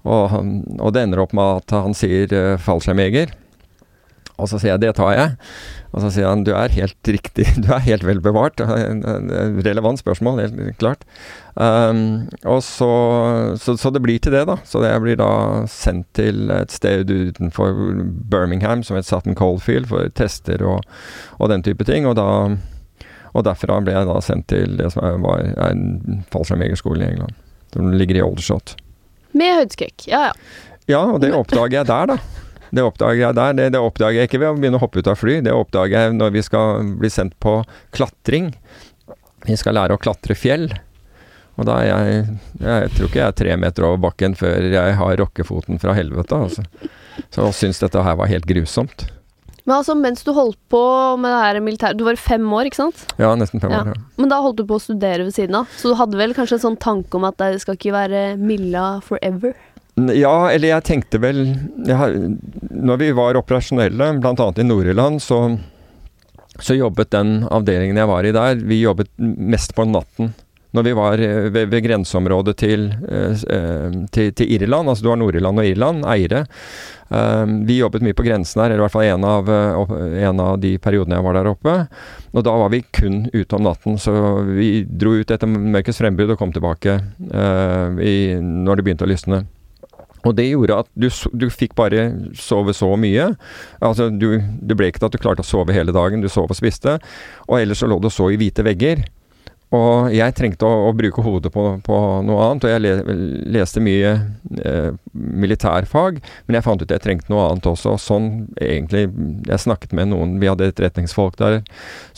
Og, 0.05 0.33
og 0.81 0.93
det 0.93 1.07
ender 1.07 1.21
opp 1.25 1.33
med 1.37 1.63
at 1.63 1.73
han 1.77 1.97
sier 1.97 2.29
uh, 2.37 2.61
fallskjermjeger. 2.61 3.33
Og 4.37 4.49
så 4.53 4.61
sier 4.61 4.75
jeg 4.75 4.85
det 4.85 4.95
tar 5.01 5.17
jeg. 5.17 5.33
Og 5.91 6.05
så 6.05 6.11
sier 6.15 6.29
han 6.31 6.45
du 6.47 6.53
er 6.55 6.73
helt 6.75 7.11
riktig, 7.11 7.47
du 7.65 7.71
er 7.75 7.83
helt 7.85 8.07
vel 8.07 8.23
bevart. 8.23 8.61
Relevant 8.61 10.01
spørsmål, 10.01 10.43
helt 10.45 10.79
klart. 10.79 11.05
Um, 11.55 12.29
og 12.47 12.63
så, 12.65 12.91
så, 13.59 13.75
så, 13.77 13.91
det 13.91 14.03
blir 14.05 14.21
til 14.23 14.35
det, 14.37 14.45
da. 14.49 14.57
Så 14.65 14.85
jeg 14.87 15.03
blir 15.03 15.19
da 15.21 15.31
sendt 15.71 16.07
til 16.17 16.51
et 16.55 16.73
sted 16.73 17.11
utenfor 17.11 17.75
Birmingham 18.31 18.85
som 18.87 18.97
heter 18.97 19.11
Sutton 19.11 19.39
Coldfield 19.39 19.91
for 19.91 20.13
tester 20.15 20.63
og, 20.63 20.87
og 21.39 21.51
den 21.53 21.67
type 21.67 21.85
ting. 21.89 22.07
Og, 22.09 22.15
da, 22.21 23.09
og 23.35 23.47
derfra 23.49 23.81
ble 23.83 23.99
jeg 23.99 24.11
da 24.11 24.21
sendt 24.25 24.49
til 24.53 24.79
det 24.79 24.93
som 24.95 25.27
var 25.27 25.51
en 25.67 26.23
fallskjermjegerskole 26.31 27.03
i 27.03 27.11
England. 27.11 27.35
Som 27.75 27.91
ligger 27.95 28.19
i 28.19 28.25
Aldershot. 28.25 28.77
Med 29.37 29.61
høydeskrekk, 29.61 30.09
ja 30.11 30.29
ja. 30.31 30.35
Ja, 30.91 31.05
og 31.07 31.21
det 31.23 31.31
oppdager 31.37 31.81
jeg 31.81 31.87
der, 31.87 32.15
da. 32.15 32.47
Det 32.71 32.85
oppdager 32.87 33.21
jeg 33.25 33.39
der. 33.39 33.57
Det, 33.59 33.71
det, 33.75 33.81
oppdager 33.83 34.21
jeg 34.21 34.31
ikke 34.31 34.43
ved 34.43 34.53
å 34.53 34.59
begynne 34.59 34.79
å 34.81 34.85
hoppe 34.85 35.03
ut 35.03 35.11
av 35.11 35.19
fly. 35.19 35.41
Det 35.47 35.55
oppdager 35.55 36.07
jeg 36.07 36.17
når 36.19 36.37
vi 36.37 36.45
skal 36.47 36.95
bli 37.01 37.11
sendt 37.13 37.37
på 37.43 37.61
klatring. 37.97 38.53
Vi 39.47 39.57
skal 39.59 39.79
lære 39.79 39.97
å 39.97 40.03
klatre 40.03 40.37
fjell. 40.39 40.69
Og 41.61 41.67
da 41.69 41.81
er 41.83 41.91
jeg 41.91 42.21
Jeg 42.63 42.91
tror 42.97 43.09
ikke 43.09 43.21
jeg 43.21 43.27
er 43.27 43.39
tre 43.43 43.57
meter 43.61 43.87
over 43.89 44.03
bakken 44.09 44.37
før 44.39 44.71
jeg 44.73 44.99
har 45.01 45.17
rockefoten 45.21 45.81
fra 45.83 45.97
helvete, 45.97 46.37
altså. 46.37 46.65
Så 47.29 47.49
jeg 47.49 47.59
syns 47.59 47.83
dette 47.83 48.05
her 48.05 48.17
var 48.17 48.31
helt 48.31 48.49
grusomt. 48.49 49.09
Men 49.67 49.77
altså, 49.77 49.95
mens 49.95 50.25
du 50.25 50.33
holdt 50.35 50.59
på 50.73 50.81
med 51.21 51.31
det 51.31 51.41
her 51.45 51.59
militæret 51.63 51.99
Du 51.99 52.07
var 52.07 52.17
fem 52.19 52.47
år, 52.57 52.71
ikke 52.71 52.81
sant? 52.81 53.05
Ja, 53.21 53.35
nesten 53.39 53.63
fem 53.63 53.75
ja. 53.75 53.83
år. 53.85 53.93
Ja. 53.93 54.07
Men 54.19 54.33
da 54.33 54.41
holdt 54.43 54.61
du 54.61 54.65
på 54.67 54.79
å 54.79 54.83
studere 54.83 55.27
ved 55.27 55.37
siden 55.37 55.59
av, 55.61 55.71
så 55.77 55.93
du 55.93 55.99
hadde 56.01 56.19
vel 56.21 56.35
kanskje 56.37 56.59
en 56.59 56.65
sånn 56.65 56.81
tanke 56.81 57.19
om 57.19 57.27
at 57.29 57.39
det 57.43 57.61
skal 57.63 57.77
ikke 57.79 57.95
være 57.95 58.25
Milla 58.41 58.87
forever? 59.05 59.55
Ja, 60.15 60.51
eller 60.51 60.71
jeg 60.71 60.87
tenkte 60.87 61.19
vel 61.23 61.41
jeg, 61.87 62.21
Når 62.71 63.01
vi 63.01 63.11
var 63.17 63.39
operasjonelle, 63.41 64.13
bl.a. 64.23 64.53
i 64.57 64.67
Nord-Irland, 64.67 65.23
så, 65.23 65.41
så, 66.59 66.77
jobbet 66.79 67.11
den 67.15 67.41
avdelingen 67.51 67.99
jeg 67.99 68.11
var 68.11 68.29
i 68.29 68.35
der, 68.37 68.63
vi 68.63 68.83
jobbet 68.85 69.11
mest 69.19 69.75
på 69.75 69.89
natten. 69.91 70.33
Når 70.71 70.87
vi 70.87 70.93
var 70.95 71.19
eh, 71.19 71.49
ved, 71.51 71.67
ved 71.73 71.83
grenseområdet 71.83 72.55
til, 72.63 72.91
eh, 73.11 73.43
eh, 73.57 73.95
til, 74.15 74.33
til, 74.39 74.53
Irland, 74.55 74.89
altså 74.89 75.03
du 75.03 75.11
har 75.11 75.19
Nord-Irland 75.19 75.59
og 75.59 75.67
Irland, 75.67 76.05
Eire. 76.07 76.45
vi 77.67 77.81
jobbet 77.81 78.05
mye 78.07 78.15
på 78.15 78.23
grensen 78.23 78.61
her, 78.63 78.71
eller 78.71 78.85
i 78.85 78.85
hvert 78.85 78.95
fall 78.95 79.09
en 79.09 79.25
av, 79.27 79.49
en 79.51 80.43
av 80.45 80.61
de 80.63 80.77
periodene 80.79 81.17
jeg 81.19 81.27
var 81.27 81.35
der 81.35 81.49
oppe. 81.51 81.73
Og 82.31 82.45
da 82.47 82.53
var 82.55 82.71
vi 82.71 82.85
kun 82.95 83.25
ute 83.33 83.59
om 83.59 83.65
natten, 83.67 83.99
så 83.99 84.13
vi 84.47 84.85
dro 84.87 85.17
ut 85.19 85.33
etter 85.35 85.51
mørkets 85.51 85.99
frembrudd 85.99 86.37
og 86.37 86.39
kom 86.39 86.55
tilbake 86.55 87.01
i, 87.99 88.15
når 88.39 88.79
det 88.79 88.87
begynte 88.87 89.09
å 89.09 89.11
lysne. 89.11 89.43
Og 90.27 90.35
det 90.37 90.51
gjorde 90.51 90.81
at 90.85 90.91
du, 90.95 91.09
du, 91.33 91.47
fikk 91.53 91.77
bare 91.79 92.11
sove 92.37 92.75
så 92.77 92.91
mye. 93.01 93.31
Altså, 93.81 94.11
du, 94.13 94.41
det 94.41 94.77
ble 94.77 94.91
ikke 94.91 95.05
til 95.05 95.11
at 95.11 95.17
du 95.17 95.23
klarte 95.23 95.47
å 95.47 95.51
sove 95.51 95.77
hele 95.77 95.95
dagen, 95.97 96.21
du 96.21 96.29
sov 96.29 96.51
og 96.51 96.59
spiste. 96.59 96.99
Og 97.49 97.61
ellers 97.61 97.81
så 97.81 97.89
lå 97.91 98.01
du 98.03 98.11
så 98.13 98.31
i 98.33 98.39
hvite 98.41 98.67
vegger. 98.67 99.07
Og 99.71 100.11
jeg 100.11 100.35
trengte 100.35 100.67
å, 100.67 100.89
å 100.89 100.95
bruke 100.99 101.23
hodet 101.23 101.53
på, 101.55 101.63
på, 101.87 101.99
noe 102.27 102.47
annet, 102.49 102.65
og 102.67 102.73
jeg 102.73 102.83
le, 102.83 103.17
leste 103.55 103.83
mye 103.83 104.17
eh, 104.67 104.89
militærfag, 105.15 106.19
men 106.49 106.59
jeg 106.59 106.67
fant 106.67 106.83
ut 106.83 106.89
at 106.89 106.97
jeg 106.97 107.05
trengte 107.05 107.31
noe 107.31 107.45
annet 107.53 107.69
også. 107.71 107.95
Og 107.95 108.03
sånn 108.03 108.31
egentlig 108.59 109.07
Jeg 109.47 109.63
snakket 109.63 109.95
med 109.97 110.11
noen 110.11 110.35
Vi 110.43 110.49
hadde 110.51 110.67
etterretningsfolk 110.71 111.39
der 111.39 111.61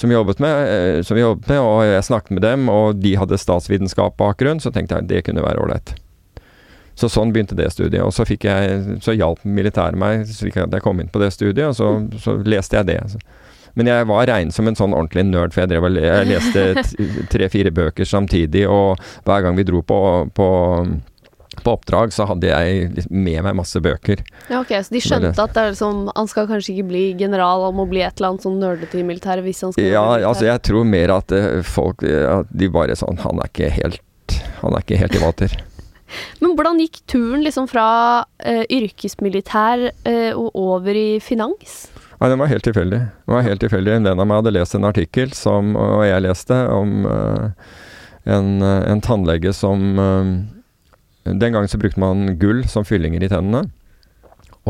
som 0.00 0.12
jobbet 0.12 0.40
med, 0.40 0.70
eh, 0.72 1.02
som 1.04 1.20
jobbet 1.20 1.52
med, 1.52 1.60
og 1.60 1.84
jeg 1.90 2.08
snakket 2.08 2.38
med 2.38 2.46
dem, 2.46 2.72
og 2.72 3.04
de 3.04 3.18
hadde 3.20 3.40
statsvitenskapsbakgrunn, 3.44 4.64
så 4.64 4.72
tenkte 4.72 5.02
jeg 5.02 5.12
det 5.12 5.26
kunne 5.28 5.44
være 5.44 5.60
ålreit. 5.66 5.92
Så 6.98 7.08
sånn 7.08 7.32
begynte 7.32 7.56
det 7.56 7.70
studiet. 7.72 8.02
Og 8.04 8.12
så, 8.14 8.26
fikk 8.28 8.44
jeg, 8.48 8.98
så 9.04 9.14
hjalp 9.16 9.44
militæret 9.48 9.98
meg 9.98 10.26
slik 10.28 10.58
at 10.60 10.72
jeg 10.72 10.84
kom 10.84 11.00
inn 11.00 11.12
på 11.12 11.22
det 11.22 11.32
studiet, 11.32 11.70
og 11.70 11.78
så, 11.78 11.94
så 12.20 12.36
leste 12.44 12.80
jeg 12.80 12.90
det. 12.90 12.98
Men 13.74 13.88
jeg 13.88 14.08
var 14.10 14.26
regnet 14.28 14.52
som 14.52 14.68
en 14.68 14.76
sånn 14.76 14.92
ordentlig 14.92 15.24
nerd, 15.30 15.54
for 15.54 15.64
jeg, 15.64 15.70
drev, 15.72 15.88
jeg 15.96 16.28
leste 16.28 17.24
tre-fire 17.32 17.72
bøker 17.72 18.08
samtidig, 18.08 18.66
og 18.68 19.00
hver 19.24 19.46
gang 19.46 19.56
vi 19.56 19.64
dro 19.68 19.80
på, 19.86 20.02
på 20.36 20.50
på 21.62 21.72
oppdrag 21.72 22.12
så 22.14 22.24
hadde 22.28 22.48
jeg 22.48 23.04
med 23.10 23.42
meg 23.44 23.56
masse 23.58 23.80
bøker. 23.82 24.22
Ja, 24.48 24.62
ok, 24.62 24.72
Så 24.82 24.94
de 24.94 25.02
skjønte 25.04 25.32
at 25.36 25.54
det 25.54 25.62
er 25.62 25.74
liksom, 25.74 26.06
han 26.16 26.30
skal 26.30 26.48
kanskje 26.50 26.74
ikke 26.74 26.88
bli 26.88 27.02
general, 27.20 27.66
han 27.68 27.76
må 27.76 27.86
bli 27.90 28.00
et 28.04 28.16
eller 28.16 28.32
annet 28.32 28.46
sånn 28.46 28.56
nerdete 28.62 29.00
i 29.00 29.04
militæret 29.06 29.44
hvis 29.46 29.60
han 29.66 29.74
skal 29.74 29.90
Ja, 29.90 30.06
altså 30.30 30.48
jeg 30.48 30.62
tror 30.68 30.88
mer 30.88 31.12
at 31.18 31.34
uh, 31.36 31.60
folk 31.66 32.06
at 32.06 32.48
de 32.50 32.70
bare 32.72 32.96
sånn 32.98 33.20
Han 33.22 33.40
er 33.42 33.50
ikke 33.50 33.68
helt 33.74 34.00
Han 34.62 34.74
er 34.74 34.84
ikke 34.84 34.98
helt 35.02 35.18
i 35.18 35.22
vater. 35.22 35.54
Men 36.42 36.54
hvordan 36.56 36.80
gikk 36.82 37.00
turen 37.10 37.42
liksom 37.44 37.68
fra 37.70 37.86
uh, 38.22 38.64
yrkesmilitær 38.72 39.88
uh, 39.90 40.32
og 40.36 40.56
over 40.58 40.96
i 40.98 41.20
finans? 41.22 41.86
Nei, 42.18 42.30
Den 42.30 42.42
var 42.42 42.50
helt 42.52 42.66
tilfeldig. 42.66 43.00
Den 43.26 43.36
var 43.36 43.46
helt 43.46 43.62
tilfeldig. 43.64 43.94
En 43.96 44.08
venn 44.08 44.22
av 44.22 44.28
meg 44.28 44.42
hadde 44.42 44.54
lest 44.54 44.76
en 44.78 44.88
artikkel, 44.88 45.32
som, 45.36 45.74
og 45.78 46.04
jeg 46.06 46.24
leste, 46.26 46.58
om 46.70 47.06
uh, 47.08 47.70
en, 48.30 48.62
en, 48.62 49.00
tannlege 49.02 49.50
som 49.50 49.80
Den 51.26 51.54
gangen 51.54 51.66
så 51.66 51.78
brukte 51.78 51.98
man 51.98 52.36
gull 52.38 52.62
som 52.70 52.86
fyllinger 52.86 53.22
i 53.22 53.30
tennene. 53.30 53.64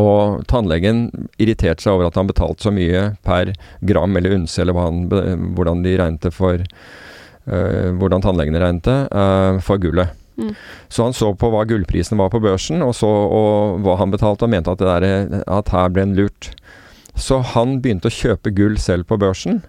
Og 0.01 0.47
tannlegen 0.49 1.11
irriterte 1.37 1.85
seg 1.85 1.93
over 1.93 2.09
at 2.09 2.17
han 2.17 2.31
betalte 2.31 2.65
så 2.65 2.73
mye 2.73 3.11
per 3.25 3.53
gram 3.85 4.17
eller 4.17 4.39
unse, 4.39 4.57
eller 4.63 4.79
han, 4.81 5.05
hvordan 5.53 5.85
de 5.85 5.97
regnet 6.01 6.33
for 6.33 6.65
Hvordan 7.43 8.23
tannlegene 8.23 8.61
regnet 8.63 9.63
for 9.67 9.81
gullet. 9.83 10.13
Mm. 10.37 10.55
Så 10.89 11.07
han 11.07 11.17
så 11.17 11.33
på 11.37 11.51
hva 11.53 11.65
gullprisen 11.69 12.21
var 12.21 12.33
på 12.33 12.41
børsen, 12.43 12.83
og 12.85 12.95
så 12.97 13.09
og 13.09 13.83
hva 13.85 13.99
han 14.01 14.15
betalte, 14.15 14.47
og 14.47 14.53
mente 14.55 14.73
at, 14.73 14.83
der, 14.83 15.43
at 15.45 15.73
her 15.75 15.93
ble 15.93 16.07
en 16.07 16.17
lurt. 16.19 16.53
Så 17.19 17.43
han 17.53 17.81
begynte 17.85 18.09
å 18.09 18.15
kjøpe 18.15 18.55
gull 18.57 18.79
selv 18.81 19.09
på 19.11 19.19
børsen. 19.21 19.61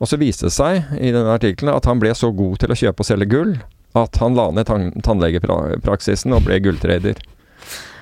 Og 0.00 0.08
så 0.08 0.18
viste 0.20 0.48
det 0.48 0.54
seg 0.56 0.94
i 0.96 1.12
denne 1.12 1.36
artikkelen 1.36 1.74
at 1.74 1.86
han 1.86 2.00
ble 2.00 2.14
så 2.16 2.32
god 2.32 2.62
til 2.62 2.72
å 2.72 2.78
kjøpe 2.82 3.04
og 3.04 3.08
selge 3.10 3.28
gull 3.30 3.58
at 3.98 4.16
han 4.22 4.36
la 4.38 4.48
ned 4.54 4.68
tann 4.68 4.90
tannlegepraksisen 5.04 6.34
og 6.34 6.46
ble 6.46 6.60
gulltrader. 6.62 7.18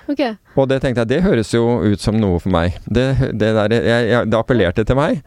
Okay. 0.09 0.37
Og 0.57 0.68
det 0.70 0.81
tenkte 0.81 1.04
jeg, 1.04 1.11
det 1.11 1.24
høres 1.24 1.52
jo 1.52 1.64
ut 1.85 2.00
som 2.00 2.16
noe 2.16 2.38
for 2.40 2.52
meg. 2.52 2.76
Det, 2.87 3.11
det, 3.37 3.52
der, 3.57 3.74
jeg, 3.74 4.04
jeg, 4.09 4.28
det 4.31 4.38
appellerte 4.38 4.85
til 4.88 4.96
meg. 4.96 5.20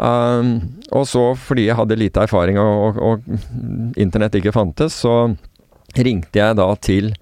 Um, 0.00 0.52
og 0.96 1.04
så, 1.10 1.24
fordi 1.36 1.66
jeg 1.66 1.76
hadde 1.76 1.98
lite 1.98 2.22
erfaring 2.24 2.56
og, 2.62 3.00
og, 3.00 3.00
og 3.26 3.98
internett 4.00 4.38
ikke 4.38 4.54
fantes, 4.54 4.96
så 5.02 5.34
ringte 5.98 6.38
jeg 6.38 6.58
da 6.58 6.68
til 6.84 7.12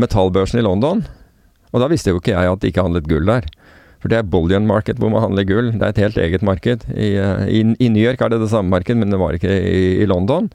metallbørsen 0.00 0.60
i 0.60 0.66
London. 0.66 1.04
Og 1.72 1.80
da 1.80 1.88
visste 1.88 2.12
jo 2.12 2.20
ikke 2.20 2.34
jeg 2.34 2.52
at 2.52 2.62
det 2.62 2.72
ikke 2.72 2.84
handlet 2.84 3.08
gull 3.10 3.28
der. 3.28 3.48
For 4.02 4.10
det 4.10 4.18
er 4.18 4.26
bullion 4.26 4.66
market 4.66 4.98
hvor 4.98 5.12
man 5.12 5.22
handler 5.22 5.46
gull. 5.46 5.70
Det 5.76 5.82
er 5.82 5.94
et 5.94 6.02
helt 6.02 6.18
eget 6.18 6.42
marked. 6.44 6.88
I, 6.90 7.14
eh, 7.22 7.44
i, 7.46 7.62
i 7.78 7.90
New 7.92 8.02
York 8.02 8.20
er 8.20 8.32
det 8.32 8.42
det 8.42 8.50
samme 8.50 8.72
marked, 8.72 8.98
men 8.98 9.14
det 9.14 9.20
var 9.20 9.38
ikke 9.38 9.52
i, 9.52 10.02
i 10.02 10.08
London. 10.10 10.50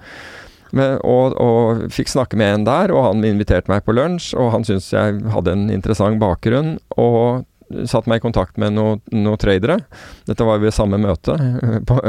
Men, 0.75 0.97
og, 1.07 1.37
og, 1.39 1.85
fikk 1.95 2.11
snakke 2.11 2.37
med 2.39 2.51
en 2.51 2.65
der, 2.67 2.91
og 2.91 3.05
han 3.05 3.23
inviterte 3.23 3.71
meg 3.71 3.85
på 3.85 3.95
lunsj. 3.95 4.33
Og 4.35 4.51
han 4.51 4.67
syntes 4.67 4.91
jeg 4.91 5.21
hadde 5.31 5.55
en 5.55 5.69
interessant 5.71 6.19
bakgrunn. 6.21 6.75
Og 6.99 7.45
satt 7.89 8.07
meg 8.07 8.21
i 8.21 8.23
kontakt 8.23 8.57
med 8.61 8.75
noen 8.75 9.01
noe 9.11 9.39
tradere. 9.39 9.79
Dette 10.27 10.45
var 10.47 10.61
ved 10.63 10.75
samme 10.75 10.99
møte. 11.01 11.35
På, 11.87 11.99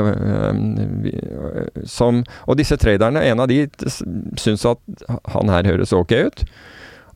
som, 1.89 2.23
og 2.47 2.59
disse 2.61 2.79
traderne, 2.81 3.25
en 3.27 3.45
av 3.45 3.51
de 3.51 3.65
syntes 4.39 4.67
at 4.69 5.07
han 5.35 5.53
her 5.53 5.69
høres 5.73 5.95
ok 5.97 6.15
ut, 6.29 6.45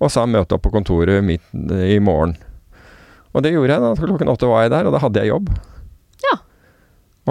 og 0.03 0.11
sa 0.11 0.27
møte 0.27 0.57
opp 0.57 0.65
på 0.67 0.73
kontoret 0.75 1.23
mitt 1.25 1.45
i 1.55 2.01
morgen. 2.03 2.37
Og 3.33 3.45
det 3.45 3.55
gjorde 3.55 3.77
jeg. 3.77 3.83
da, 3.83 3.93
Klokken 4.01 4.33
åtte 4.33 4.49
var 4.51 4.67
jeg 4.67 4.75
der, 4.75 4.89
og 4.89 4.97
da 4.97 5.03
hadde 5.03 5.23
jeg 5.23 5.33
jobb. 5.33 5.53
Ja. 6.27 6.39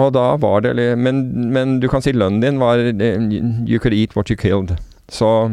Og 0.02 0.14
da 0.16 0.24
var 0.40 0.64
det 0.64 0.72
men, 0.98 1.22
men 1.52 1.76
du 1.82 1.88
kan 1.92 2.02
si 2.02 2.14
lønnen 2.16 2.40
din 2.42 2.58
var 2.62 2.80
You 2.80 3.78
could 3.78 3.94
eat 3.94 4.16
what 4.16 4.32
you 4.32 4.36
killed. 4.40 4.76
Så 5.12 5.28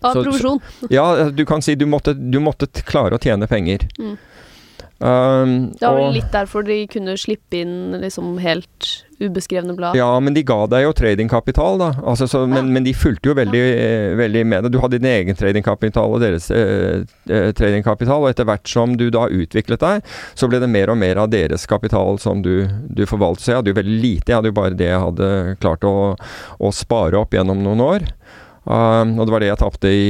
Av 0.00 0.14
provisjon. 0.16 0.60
Ja, 0.88 1.28
du 1.28 1.44
kan 1.44 1.60
si 1.62 1.74
du 1.74 1.84
måtte, 1.84 2.14
du 2.14 2.38
måtte 2.40 2.64
klare 2.88 3.18
å 3.18 3.20
tjene 3.20 3.44
penger. 3.50 3.84
Mm. 4.00 4.14
Um, 5.00 5.70
det 5.80 5.86
var 5.86 5.96
vel 5.96 6.18
litt 6.18 6.32
derfor 6.34 6.64
de 6.66 6.82
kunne 6.92 7.14
slippe 7.16 7.62
inn 7.62 7.94
liksom 8.02 8.34
helt 8.44 8.88
ubeskrevne 9.20 9.72
blad? 9.72 9.96
Ja, 9.96 10.08
men 10.20 10.34
de 10.36 10.42
ga 10.44 10.58
deg 10.68 10.84
jo 10.84 10.92
tradingkapital, 10.96 11.78
da. 11.80 11.88
Altså, 12.04 12.28
så, 12.28 12.42
men, 12.48 12.66
ja. 12.66 12.72
men, 12.76 12.84
de 12.84 12.92
fulgte 12.96 13.30
jo 13.30 13.36
veldig, 13.36 13.60
eh, 13.60 14.12
veldig, 14.18 14.44
med 14.52 14.64
det. 14.64 14.72
Du 14.74 14.80
hadde 14.82 14.98
din 15.00 15.08
egen 15.08 15.36
tradingkapital 15.36 16.16
og 16.16 16.24
deres 16.24 16.50
eh, 16.52 17.04
eh, 17.28 17.48
tradingkapital, 17.56 18.24
og 18.24 18.32
etter 18.32 18.48
hvert 18.48 18.68
som 18.68 18.96
du 19.00 19.06
da 19.12 19.26
utviklet 19.28 19.84
deg, 19.84 20.10
så 20.36 20.48
ble 20.50 20.60
det 20.60 20.68
mer 20.72 20.92
og 20.92 21.00
mer 21.00 21.20
av 21.24 21.30
deres 21.32 21.64
kapital 21.70 22.20
som 22.20 22.44
du, 22.44 22.66
du 22.88 23.06
forvaltet. 23.08 23.44
Så 23.44 23.54
jeg 23.54 23.62
hadde 23.62 23.74
jo 23.74 23.80
veldig 23.80 24.00
lite. 24.04 24.32
Jeg 24.32 24.40
hadde 24.40 24.52
jo 24.52 24.58
bare 24.60 24.76
det 24.76 24.90
jeg 24.90 25.04
hadde 25.06 25.30
klart 25.64 25.88
å, 25.88 25.96
å 26.60 26.72
spare 26.76 27.20
opp 27.20 27.36
gjennom 27.36 27.64
noen 27.64 27.84
år. 27.84 28.08
Um, 28.68 29.16
og 29.16 29.24
det 29.24 29.32
var 29.32 29.40
det 29.42 29.48
jeg 29.48 29.60
tapte 29.62 29.90
i, 29.90 30.04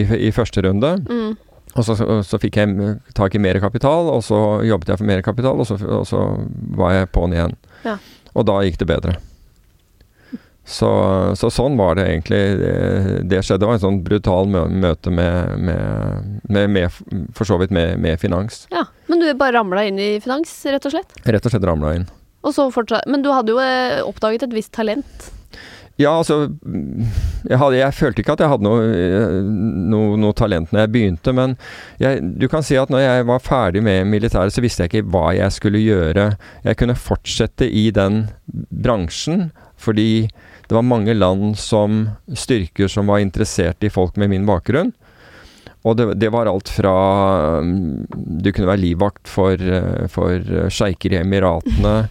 i, 0.00 0.02
i 0.28 0.34
første 0.34 0.62
runde. 0.62 0.94
Mm. 1.10 1.34
Og 1.76 1.84
så, 1.84 1.96
så, 2.24 2.40
fikk 2.40 2.56
jeg 2.60 2.96
tak 3.16 3.36
i 3.36 3.42
mer 3.42 3.60
kapital, 3.60 4.08
og 4.12 4.22
så 4.24 4.40
jobbet 4.64 4.92
jeg 4.92 5.00
for 5.00 5.08
mer 5.08 5.22
kapital, 5.24 5.60
og 5.60 5.68
så, 5.68 5.76
og 5.76 6.06
så 6.08 6.22
var 6.78 6.94
jeg 6.96 7.10
på'n 7.12 7.36
igjen. 7.36 7.56
Ja. 7.84 7.98
Og 8.36 8.46
da 8.48 8.60
gikk 8.64 8.80
det 8.80 8.88
bedre. 8.90 9.16
Så, 10.66 10.88
så, 11.38 11.46
sånn 11.54 11.76
var 11.78 11.94
det 11.94 12.08
egentlig. 12.10 12.40
Det, 13.30 13.38
skjedde. 13.38 13.60
Det 13.62 13.68
var 13.68 13.76
en 13.76 13.84
sånn 13.84 14.00
brutal 14.02 14.48
møte 14.50 15.12
med, 15.14 15.60
med, 15.62 16.40
med, 16.50 16.72
med, 16.74 16.96
For 17.38 17.46
så 17.46 17.60
vidt 17.62 17.70
med, 17.74 18.02
finans. 18.18 18.64
Ja, 18.74 18.82
Men 19.06 19.22
du 19.22 19.30
bare 19.38 19.54
ramla 19.60 19.86
inn 19.86 20.00
i 20.02 20.16
finans, 20.22 20.50
rett 20.66 20.88
og 20.88 20.96
slett? 20.96 21.14
Rett 21.22 21.46
og 21.46 21.54
slett 21.54 21.68
ramla 21.70 21.94
inn. 22.00 22.08
Og 22.42 22.54
så 22.54 22.66
fortsatt, 22.74 23.06
Men 23.06 23.22
du 23.22 23.30
hadde 23.30 23.54
jo 23.54 23.62
eh, 23.62 24.02
oppdaget 24.02 24.48
et 24.48 24.58
visst 24.58 24.74
talent? 24.74 25.30
Ja, 25.96 26.10
altså 26.18 26.42
jeg, 27.48 27.56
hadde, 27.56 27.78
jeg, 27.78 27.96
følte 27.96 28.20
ikke 28.20 28.34
at 28.36 28.42
jeg 28.44 28.52
hadde 28.52 28.66
noe, 28.66 28.88
eh, 28.92 29.36
noe, 29.92 30.18
noe 30.20 30.36
talent 30.36 30.72
når 30.72 30.82
jeg 30.82 30.92
begynte, 30.92 31.32
men 31.36 31.54
jeg, 32.02 32.20
du 32.36 32.44
kan 32.52 32.64
si 32.66 32.76
at 32.76 32.92
når 32.92 33.00
jeg 33.00 33.28
var 33.30 33.44
ferdig 33.44 33.80
med 33.86 34.10
militæret, 34.10 34.52
så 34.52 34.64
visste 34.64 34.84
jeg 34.84 34.92
ikke 34.92 35.14
hva 35.14 35.30
jeg 35.38 35.56
skulle 35.56 35.80
gjøre. 35.80 36.28
Jeg 36.68 36.80
kunne 36.82 36.98
fortsette 37.00 37.68
i 37.68 37.88
den 37.96 38.26
bransjen, 38.68 39.48
fordi 39.80 40.28
det 40.68 40.76
var 40.76 40.84
mange 40.84 41.16
land 41.16 41.56
som 41.60 42.04
styrker 42.28 42.92
som 42.92 43.08
var 43.08 43.24
interessert 43.24 43.84
i 43.86 43.92
folk 43.92 44.20
med 44.20 44.34
min 44.34 44.48
bakgrunn. 44.48 44.92
Og 45.86 45.96
det, 45.96 46.10
det 46.18 46.32
var 46.34 46.48
alt 46.50 46.68
fra 46.72 46.92
Du 47.62 48.48
kunne 48.50 48.68
være 48.68 48.82
livvakt 48.82 49.30
for, 49.30 49.54
eh, 49.56 50.04
for 50.12 50.68
sjeiker 50.68 51.16
i 51.16 51.22
Emiratene. 51.22 52.02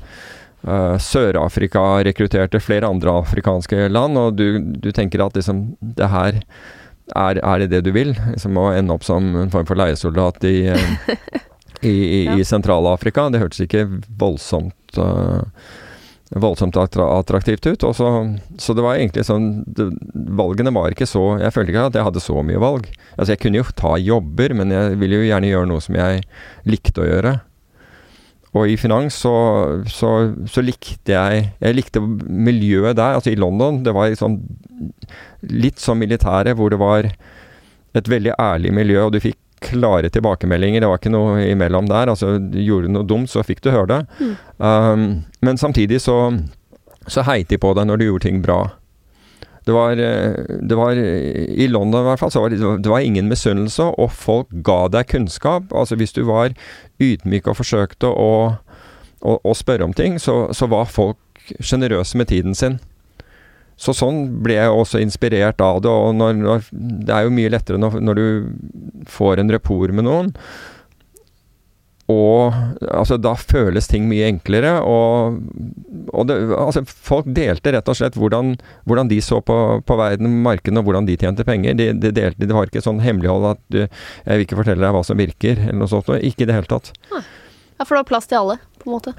Uh, 0.65 0.95
Sør-Afrika 0.97 1.81
rekrutterte 2.07 2.59
flere 2.63 2.89
andre 2.89 3.13
afrikanske 3.21 3.85
land, 3.91 4.17
og 4.17 4.39
du, 4.39 4.57
du 4.81 4.89
tenker 4.95 5.21
at 5.21 5.37
liksom 5.37 5.75
det 5.79 6.09
her 6.09 6.39
er, 7.13 7.37
er, 7.37 7.59
det 7.61 7.69
det 7.69 7.83
du 7.85 7.91
vil? 7.93 8.15
Liksom 8.31 8.57
Å 8.57 8.71
ende 8.73 8.95
opp 8.95 9.05
som 9.05 9.35
en 9.37 9.51
form 9.53 9.67
for 9.69 9.77
leiesoldat 9.77 10.41
i, 10.49 10.57
uh, 10.73 11.09
i, 11.81 11.93
i, 11.93 12.21
ja. 12.25 12.37
i 12.39 12.47
Sentral-Afrika. 12.47 13.27
Det 13.29 13.43
hørtes 13.43 13.61
ikke 13.67 13.85
voldsomt 14.17 14.97
uh, 14.97 15.45
voldsomt 16.29 16.77
attraktivt 16.77 17.65
ut. 17.65 17.85
Så, 17.95 18.09
så, 18.57 18.73
det 18.73 18.83
var 18.83 18.97
egentlig 18.97 19.25
sånn 19.27 19.63
det, 19.67 19.91
Valgene 20.35 20.73
var 20.73 20.91
ikke 20.91 21.07
så 21.07 21.35
Jeg 21.39 21.53
følte 21.53 21.71
ikke 21.71 21.85
at 21.91 21.97
jeg 21.99 22.07
hadde 22.07 22.23
så 22.23 22.41
mye 22.41 22.61
valg. 22.61 22.89
Altså 23.15 23.35
Jeg 23.35 23.43
kunne 23.43 23.61
jo 23.61 23.67
ta 23.77 23.95
jobber, 24.01 24.55
men 24.57 24.73
jeg 24.73 24.97
ville 25.01 25.21
jo 25.21 25.27
gjerne 25.29 25.51
gjøre 25.51 25.69
noe 25.69 25.83
som 25.85 25.99
jeg 25.99 26.25
likte 26.65 27.05
å 27.05 27.09
gjøre. 27.09 27.35
Og 28.55 28.71
i 28.71 28.77
finans 28.79 29.17
så, 29.19 29.35
så, 29.91 30.11
så, 30.47 30.63
likte 30.63 31.11
jeg 31.11 31.47
Jeg 31.59 31.75
likte 31.75 32.01
miljøet 32.01 32.95
der. 32.95 33.17
Altså 33.17 33.33
i 33.33 33.39
London, 33.39 33.81
det 33.83 33.93
var 33.95 34.11
liksom 34.13 34.39
litt 35.51 35.81
som 35.83 35.99
militæret, 35.99 36.55
hvor 36.55 36.71
det 36.71 36.79
var 36.79 37.09
et 37.95 38.09
veldig 38.11 38.33
ærlig 38.39 38.73
miljø, 38.75 39.05
og 39.05 39.13
du 39.15 39.21
fikk 39.23 39.37
klare 39.65 40.09
tilbakemeldinger. 40.11 40.83
Det 40.83 40.89
var 40.89 40.99
ikke 40.99 41.13
noe 41.13 41.43
imellom 41.47 41.87
der. 41.89 42.11
Altså, 42.11 42.35
gjorde 42.39 42.89
du 42.89 42.95
noe 42.95 43.07
dumt, 43.07 43.31
så 43.31 43.43
fikk 43.45 43.63
du 43.63 43.71
høre 43.73 43.91
det. 43.91 44.01
Mm. 44.19 44.33
Um, 44.59 45.05
men 45.45 45.59
samtidig 45.59 46.01
så, 46.03 46.17
så 47.07 47.23
heit 47.27 47.51
de 47.51 47.59
på 47.61 47.73
deg 47.77 47.87
når 47.89 48.01
du 48.01 48.07
gjorde 48.09 48.27
ting 48.27 48.41
bra. 48.45 48.59
Det 49.65 49.73
var, 49.73 49.97
eh, 49.97 50.57
det 50.61 50.77
var, 50.77 50.93
I 50.93 51.67
London 51.67 52.03
i 52.03 52.09
hvert 52.09 52.21
fall, 52.21 52.31
så 52.31 52.43
var 52.43 52.53
det, 52.53 52.61
det 52.61 52.91
var 52.91 53.01
ingen 53.01 53.29
misunnelse, 53.31 53.87
og 53.97 54.11
folk 54.13 54.51
ga 54.65 54.85
deg 54.93 55.09
kunnskap. 55.09 55.73
Altså 55.73 55.97
Hvis 55.97 56.13
du 56.13 56.23
var 56.27 56.53
ydmyk 57.01 57.49
og 57.49 57.57
forsøkte 57.61 58.09
å, 58.09 58.33
å, 59.25 59.37
å 59.41 59.55
spørre 59.57 59.87
om 59.87 59.95
ting, 59.97 60.19
så, 60.21 60.45
så 60.53 60.69
var 60.69 60.91
folk 60.91 61.17
sjenerøse 61.59 62.17
med 62.17 62.29
tiden 62.29 62.57
sin. 62.57 62.77
Så 63.75 63.91
sånn 63.91 64.21
ble 64.43 64.55
jeg 64.55 64.71
også 64.71 65.01
inspirert 65.03 65.59
av 65.61 65.81
det. 65.83 65.91
og 65.91 66.15
når, 66.15 66.37
når, 66.39 66.69
Det 66.71 67.11
er 67.11 67.25
jo 67.25 67.33
mye 67.35 67.51
lettere 67.51 67.81
når, 67.81 67.99
når 67.99 68.21
du 68.21 68.25
får 69.11 69.41
en 69.41 69.51
rapport 69.51 69.91
med 69.91 70.07
noen, 70.07 70.31
og 72.11 72.53
altså, 72.85 73.17
da 73.17 73.31
føles 73.33 73.87
ting 73.89 74.05
mye 74.09 74.27
enklere. 74.29 74.75
Og, 74.85 75.39
og 76.13 76.27
det, 76.29 76.37
altså, 76.53 76.83
folk 76.85 77.29
delte 77.33 77.73
rett 77.73 77.89
og 77.89 77.97
slett 77.97 78.17
hvordan, 78.19 78.53
hvordan 78.85 79.09
de 79.09 79.17
så 79.25 79.39
på, 79.41 79.57
på 79.81 79.97
verden, 79.97 80.43
markedene, 80.45 80.83
og 80.83 80.89
hvordan 80.89 81.07
de 81.09 81.17
tjente 81.17 81.45
penger. 81.47 81.77
De, 81.79 81.89
de 81.97 82.11
delte, 82.13 82.45
det 82.45 82.53
var 82.53 82.69
ikke 82.69 82.83
sånn 82.85 83.01
hemmelighold 83.01 83.49
at 83.55 83.63
du, 83.73 83.81
'jeg 83.85 84.35
vil 84.35 84.45
ikke 84.45 84.59
fortelle 84.61 84.85
deg 84.85 84.93
hva 84.93 85.01
som 85.07 85.17
virker', 85.17 85.63
eller 85.65 85.81
noe 85.81 85.89
sånt. 85.89 86.11
Ikke 86.21 86.45
i 86.45 86.49
det 86.51 86.59
hele 86.59 86.69
tatt. 86.69 86.93
Ja, 87.09 87.83
For 87.83 87.95
det 87.95 88.03
var 88.05 88.11
plass 88.13 88.29
til 88.29 88.37
alle, 88.37 88.59
på 88.77 88.89
en 88.89 88.95
måte? 88.99 89.15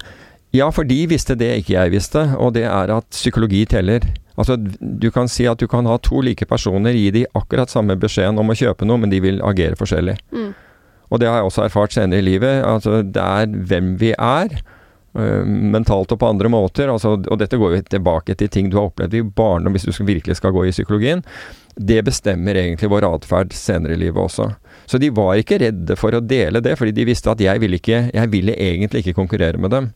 Ja, 0.55 0.69
for 0.71 0.87
de 0.87 1.01
visste 1.11 1.35
det 1.35 1.49
ikke 1.59 1.75
jeg 1.75 1.91
visste, 1.91 2.23
og 2.39 2.55
det 2.55 2.63
er 2.69 2.93
at 2.95 3.09
psykologi 3.11 3.65
teller. 3.67 4.05
Altså, 4.37 4.55
Du 4.79 5.09
kan 5.11 5.27
si 5.27 5.45
at 5.45 5.59
du 5.59 5.67
kan 5.67 5.85
ha 5.85 5.97
to 5.97 6.21
like 6.21 6.45
personer, 6.45 6.95
gi 6.95 7.11
de 7.11 7.25
akkurat 7.35 7.69
samme 7.69 7.97
beskjeden 7.99 8.39
om 8.39 8.47
å 8.47 8.55
kjøpe 8.55 8.87
noe, 8.87 8.97
men 8.97 9.11
de 9.11 9.19
vil 9.19 9.41
agere 9.43 9.75
forskjellig. 9.75 10.15
Mm. 10.31 10.53
Og 11.07 11.21
det 11.21 11.29
har 11.29 11.39
jeg 11.39 11.51
også 11.51 11.67
erfart 11.67 11.95
senere 11.95 12.19
i 12.19 12.27
livet. 12.27 12.63
Altså, 12.67 13.01
det 13.03 13.23
er 13.23 13.53
hvem 13.69 13.95
vi 14.01 14.11
er. 14.13 14.57
Uh, 15.17 15.41
mentalt 15.47 16.11
og 16.13 16.19
på 16.21 16.27
andre 16.29 16.49
måter. 16.51 16.91
Altså, 16.91 17.15
og 17.17 17.39
dette 17.39 17.57
går 17.57 17.77
jo 17.77 17.85
tilbake 17.89 18.35
til 18.37 18.51
ting 18.53 18.69
du 18.69 18.77
har 18.77 18.89
opplevd 18.91 19.15
i 19.17 19.23
barndom, 19.23 19.73
hvis 19.73 19.87
du 19.87 20.05
virkelig 20.05 20.37
skal 20.37 20.53
gå 20.55 20.67
i 20.67 20.73
psykologien. 20.75 21.23
Det 21.77 22.01
bestemmer 22.05 22.57
egentlig 22.59 22.89
vår 22.91 23.07
atferd 23.07 23.55
senere 23.55 23.95
i 23.95 24.01
livet 24.03 24.19
også. 24.21 24.51
Så 24.85 24.99
de 25.01 25.09
var 25.13 25.39
ikke 25.39 25.59
redde 25.61 25.97
for 25.99 26.15
å 26.15 26.23
dele 26.23 26.61
det, 26.63 26.75
fordi 26.79 26.93
de 26.97 27.07
visste 27.07 27.31
at 27.31 27.41
jeg 27.43 27.61
ville, 27.63 27.79
ikke, 27.79 28.07
jeg 28.13 28.31
ville 28.33 28.55
egentlig 28.55 29.03
ikke 29.03 29.17
konkurrere 29.17 29.61
med 29.61 29.73
dem. 29.73 29.89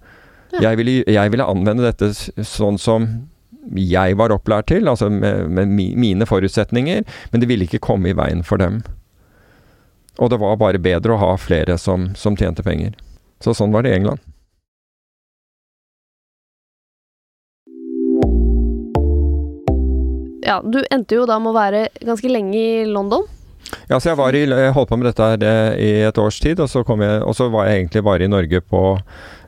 Ja. 0.51 0.69
Jeg, 0.69 0.81
ville, 0.81 0.95
jeg, 1.07 1.31
ville, 1.31 1.47
anvende 1.47 1.85
dette 1.85 2.11
sånn 2.11 2.79
som 2.81 3.07
jeg 3.77 4.17
var 4.19 4.33
opplært 4.33 4.67
til, 4.71 4.89
altså 4.89 5.07
med, 5.13 5.47
med 5.53 5.71
mine 5.71 6.27
forutsetninger, 6.27 7.05
men 7.31 7.43
det 7.43 7.47
ville 7.47 7.67
ikke 7.67 7.83
komme 7.83 8.11
i 8.11 8.17
veien 8.17 8.43
for 8.43 8.59
dem. 8.59 8.81
Og 10.19 10.29
det 10.29 10.41
var 10.41 10.59
bare 10.59 10.81
bedre 10.81 11.15
å 11.15 11.21
ha 11.21 11.31
flere 11.39 11.77
som, 11.79 12.11
som 12.15 12.35
tjente 12.37 12.63
penger. 12.65 12.97
Så 13.41 13.55
sånn 13.57 13.71
var 13.73 13.85
det 13.85 13.93
i 13.93 13.99
England. 13.99 14.19
Ja, 20.41 20.59
du 20.65 20.81
endte 20.91 21.15
jo 21.15 21.27
da 21.29 21.37
med 21.39 21.53
å 21.53 21.55
være 21.55 21.85
ganske 22.03 22.29
lenge 22.31 22.57
i 22.57 22.85
London. 22.89 23.23
Ja, 23.87 23.99
så 23.99 24.11
jeg, 24.11 24.17
var 24.19 24.35
i, 24.35 24.41
jeg 24.43 24.73
holdt 24.75 24.89
på 24.89 24.97
med 24.99 25.07
dette 25.07 25.27
her 25.31 25.43
eh, 25.47 25.75
i 25.79 25.91
et 26.07 26.17
års 26.19 26.39
tid, 26.43 26.59
og 26.59 26.67
så, 26.67 26.81
jeg, 26.83 27.21
og 27.23 27.35
så 27.37 27.47
var 27.53 27.69
jeg 27.69 27.81
egentlig 27.81 28.03
bare 28.03 28.25
i 28.25 28.31
Norge 28.31 28.63
på 28.65 28.81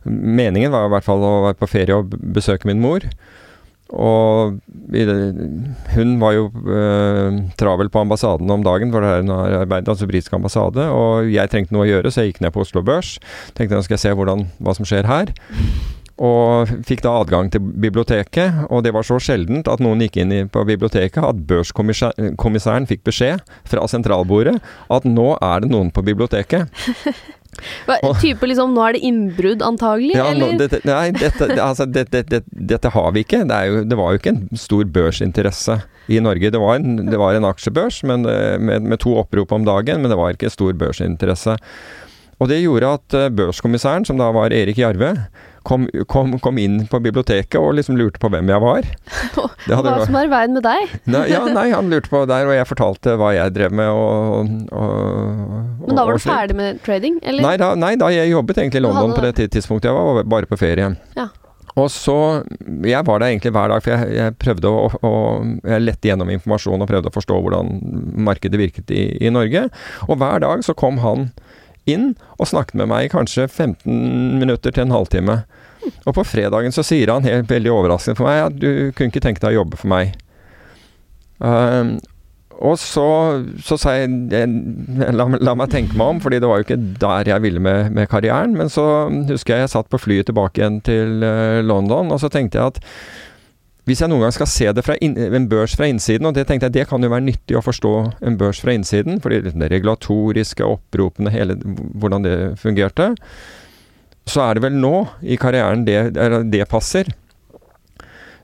Meningen 0.04 0.72
var 0.74 0.90
i 0.90 0.92
hvert 0.92 1.06
fall 1.06 1.22
å 1.24 1.36
være 1.46 1.56
på 1.62 1.70
ferie 1.72 1.96
og 1.96 2.12
besøke 2.36 2.68
min 2.68 2.82
mor. 2.84 3.06
Og 3.94 4.60
hun 5.94 6.14
var 6.22 6.34
jo 6.34 6.48
øh, 6.50 7.42
travel 7.60 7.92
på 7.94 8.02
ambassaden 8.02 8.50
om 8.50 8.64
dagen, 8.66 8.92
for 8.92 9.06
det 9.06 9.10
er 9.10 9.28
har 9.30 9.58
arbeidet, 9.62 9.90
altså 9.90 10.08
britisk 10.10 10.34
ambassade. 10.34 10.88
Og 10.90 11.30
jeg 11.30 11.50
trengte 11.50 11.76
noe 11.76 11.86
å 11.86 11.92
gjøre, 11.92 12.12
så 12.12 12.24
jeg 12.24 12.34
gikk 12.34 12.42
ned 12.42 12.56
på 12.56 12.64
Oslo 12.66 12.82
Børs. 12.82 13.20
Tenkte 13.54 13.78
nå 13.78 13.86
skal 13.86 14.00
jeg 14.00 14.06
se 14.08 14.16
hvordan, 14.18 14.48
hva 14.60 14.74
som 14.78 14.88
skjer 14.90 15.10
her. 15.10 15.34
Og 16.24 16.70
fikk 16.86 17.02
da 17.06 17.16
adgang 17.24 17.50
til 17.54 17.62
biblioteket, 17.62 18.66
og 18.70 18.84
det 18.86 18.94
var 18.94 19.06
så 19.06 19.18
sjeldent 19.22 19.70
at 19.70 19.82
noen 19.82 20.04
gikk 20.06 20.20
inn 20.22 20.34
på 20.54 20.66
biblioteket 20.70 21.26
at 21.26 21.42
børskommissæren 21.50 22.90
fikk 22.90 23.02
beskjed 23.10 23.42
fra 23.70 23.88
sentralbordet 23.90 24.60
at 24.94 25.08
nå 25.10 25.34
er 25.42 25.64
det 25.64 25.72
noen 25.74 25.90
på 25.94 26.06
biblioteket. 26.06 26.70
Hva, 27.88 27.98
type 28.22 28.48
liksom 28.50 28.74
Nå 28.76 28.84
er 28.88 28.98
det 28.98 29.04
innbrudd, 29.08 29.64
antagelig? 29.66 30.16
Ja, 30.18 30.30
no, 30.38 30.52
dette, 30.60 30.82
nei, 30.88 31.12
dette, 31.16 31.50
altså, 31.62 31.88
dette, 31.90 32.42
dette, 32.44 32.94
har 32.94 33.10
vi 33.16 33.24
ikke. 33.26 33.44
Det, 33.50 33.60
jo, 33.70 33.82
det, 33.88 33.98
var 34.00 34.14
jo 34.14 34.22
ikke 34.22 34.34
en 34.34 34.44
stor 34.60 34.88
børsinteresse 34.96 35.80
i 36.12 36.20
Norge. 36.24 36.52
Det 36.54 36.62
var 36.62 36.80
en, 36.80 37.04
det 37.10 37.20
var 37.20 37.38
en 37.38 37.48
aksjebørs 37.48 38.02
men, 38.10 38.28
eh, 38.30 38.58
med, 38.60 38.88
med, 38.90 39.02
to 39.04 39.16
opprop 39.22 39.54
om 39.56 39.68
dagen, 39.68 40.04
men 40.04 40.12
det 40.12 40.20
var 40.20 40.36
ikke 40.36 40.52
stor 40.54 40.76
børsinteresse. 40.80 41.58
Og 42.42 42.50
det 42.52 42.64
gjorde 42.64 42.96
at 43.00 43.18
eh, 43.20 43.32
børskommissæren, 43.34 44.08
som 44.08 44.20
da 44.20 44.32
var 44.36 44.56
Erik 44.56 44.82
Jarve, 44.82 45.16
kom, 45.64 45.88
kom, 46.12 46.36
kom, 46.44 46.60
inn 46.62 46.84
på 46.92 47.00
biblioteket 47.04 47.60
og 47.60 47.76
liksom 47.80 47.98
lurte 48.00 48.22
på 48.22 48.30
hvem 48.34 48.52
jeg 48.52 48.64
var. 48.64 48.88
hva 49.68 49.96
som 50.06 50.18
er 50.20 50.32
veien 50.32 50.58
med 50.58 50.66
deg? 50.66 50.96
nei, 51.10 51.26
ja, 51.32 51.44
nei, 51.58 51.68
han 51.74 51.92
lurte 51.92 52.12
på 52.12 52.24
der, 52.30 52.50
og 52.50 52.58
jeg 52.58 52.70
fortalte 52.70 53.18
hva 53.20 53.34
jeg 53.36 53.56
drev 53.56 53.76
med 53.76 53.92
og, 53.92 54.52
og, 54.72 54.90
og 55.84 55.88
Men 55.88 56.00
da 56.00 56.08
var 56.08 56.20
du 56.20 56.24
ferdig 56.24 56.58
med 56.60 56.84
trading, 56.86 57.22
eller? 57.24 57.48
Nei 57.48 57.56
da, 57.62 57.74
nei, 57.80 57.96
da 58.00 58.12
jeg 58.14 58.34
jobbet 58.34 58.60
egentlig 58.62 58.84
i 58.84 58.88
London 58.88 59.16
på 59.16 59.24
det 59.26 59.50
tidspunktet. 59.56 59.92
Jeg 59.92 59.98
var 59.98 60.30
bare 60.36 60.50
på 60.50 60.60
ferie. 60.60 60.94
Ja. 61.18 61.30
Og 61.80 61.90
så 61.90 62.44
Jeg 62.86 63.06
var 63.06 63.20
der 63.20 63.32
egentlig 63.32 63.52
hver 63.52 63.72
dag, 63.72 63.82
for 63.84 63.94
jeg, 63.96 64.14
jeg 64.18 64.36
prøvde 64.42 64.70
å, 64.70 64.90
å 64.94 65.14
Jeg 65.66 65.82
lette 65.82 66.10
gjennom 66.10 66.30
informasjon 66.34 66.86
og 66.86 66.90
prøvde 66.90 67.10
å 67.10 67.16
forstå 67.16 67.40
hvordan 67.46 67.74
markedet 68.28 68.60
virket 68.62 68.94
i, 68.94 69.08
i 69.26 69.34
Norge. 69.34 69.66
Og 70.08 70.20
hver 70.22 70.44
dag 70.46 70.64
så 70.66 70.76
kom 70.78 71.02
han 71.04 71.32
inn 71.90 72.14
og 72.38 72.48
snakket 72.50 72.80
med 72.80 72.90
meg 72.92 73.08
i 73.08 73.12
kanskje 73.12 73.48
15 73.50 74.40
minutter 74.40 74.72
til 74.74 74.86
en 74.86 74.96
halvtime. 74.96 75.42
Og 76.08 76.16
på 76.16 76.26
fredagen 76.28 76.76
så 76.76 76.86
sier 76.86 77.12
han 77.12 77.28
helt 77.28 77.50
veldig 77.52 77.72
overraskende 77.74 78.20
for 78.20 78.30
meg 78.30 78.46
at 78.46 78.58
du 78.60 78.92
kunne 78.96 79.12
ikke 79.12 79.24
tenke 79.24 79.44
deg 79.44 79.56
å 79.56 79.62
jobbe 79.62 79.80
for 79.80 79.92
meg. 79.92 80.16
Um, 81.44 81.98
og 82.64 82.78
så, 82.80 83.06
så 83.66 83.76
sa 83.82 83.96
jeg, 83.98 84.12
la, 85.12 85.26
la, 85.42 85.56
meg 85.58 85.72
tenke 85.74 85.98
meg 86.00 86.14
om, 86.14 86.22
fordi 86.24 86.40
det 86.40 86.48
var 86.48 86.62
jo 86.62 86.68
ikke 86.68 86.80
der 87.02 87.32
jeg 87.34 87.44
ville 87.44 87.60
med, 87.64 87.92
med, 87.96 88.08
karrieren. 88.12 88.54
Men 88.56 88.72
så 88.72 88.86
husker 89.28 89.58
jeg 89.58 89.66
jeg 89.66 89.74
satt 89.74 89.92
på 89.92 90.00
flyet 90.00 90.30
tilbake 90.30 90.62
igjen 90.62 90.80
til 90.86 91.26
uh, 91.26 91.60
London, 91.66 92.14
og 92.14 92.22
så 92.24 92.32
tenkte 92.32 92.62
jeg 92.62 92.76
at 92.76 92.80
hvis 93.84 94.00
jeg 94.00 94.08
noen 94.08 94.24
gang 94.24 94.32
skal 94.32 94.48
se 94.48 94.70
det 94.72 94.84
fra 94.86 94.96
en 95.04 95.48
børs 95.52 95.74
fra 95.76 95.90
innsiden, 95.92 96.30
og 96.30 96.38
det 96.38 96.46
tenkte 96.48 96.70
jeg 96.70 96.76
det 96.78 96.86
kan 96.88 97.04
jo 97.04 97.12
være 97.12 97.26
nyttig 97.26 97.58
å 97.60 97.64
forstå 97.66 97.92
en 98.24 98.38
børs 98.40 98.62
fra 98.64 98.76
innsiden, 98.78 99.20
fordi 99.24 99.42
det 99.50 99.70
regulatoriske 99.74 100.64
oppropene, 100.64 101.34
hele, 101.34 101.58
hvordan 102.00 102.24
det 102.24 102.38
fungerte, 102.62 103.12
så 104.24 104.46
er 104.46 104.56
det 104.56 104.64
vel 104.64 104.80
nå 104.80 104.94
i 105.28 105.36
karrieren 105.36 105.84
det, 105.88 106.16
det 106.54 106.64
passer. 106.72 107.12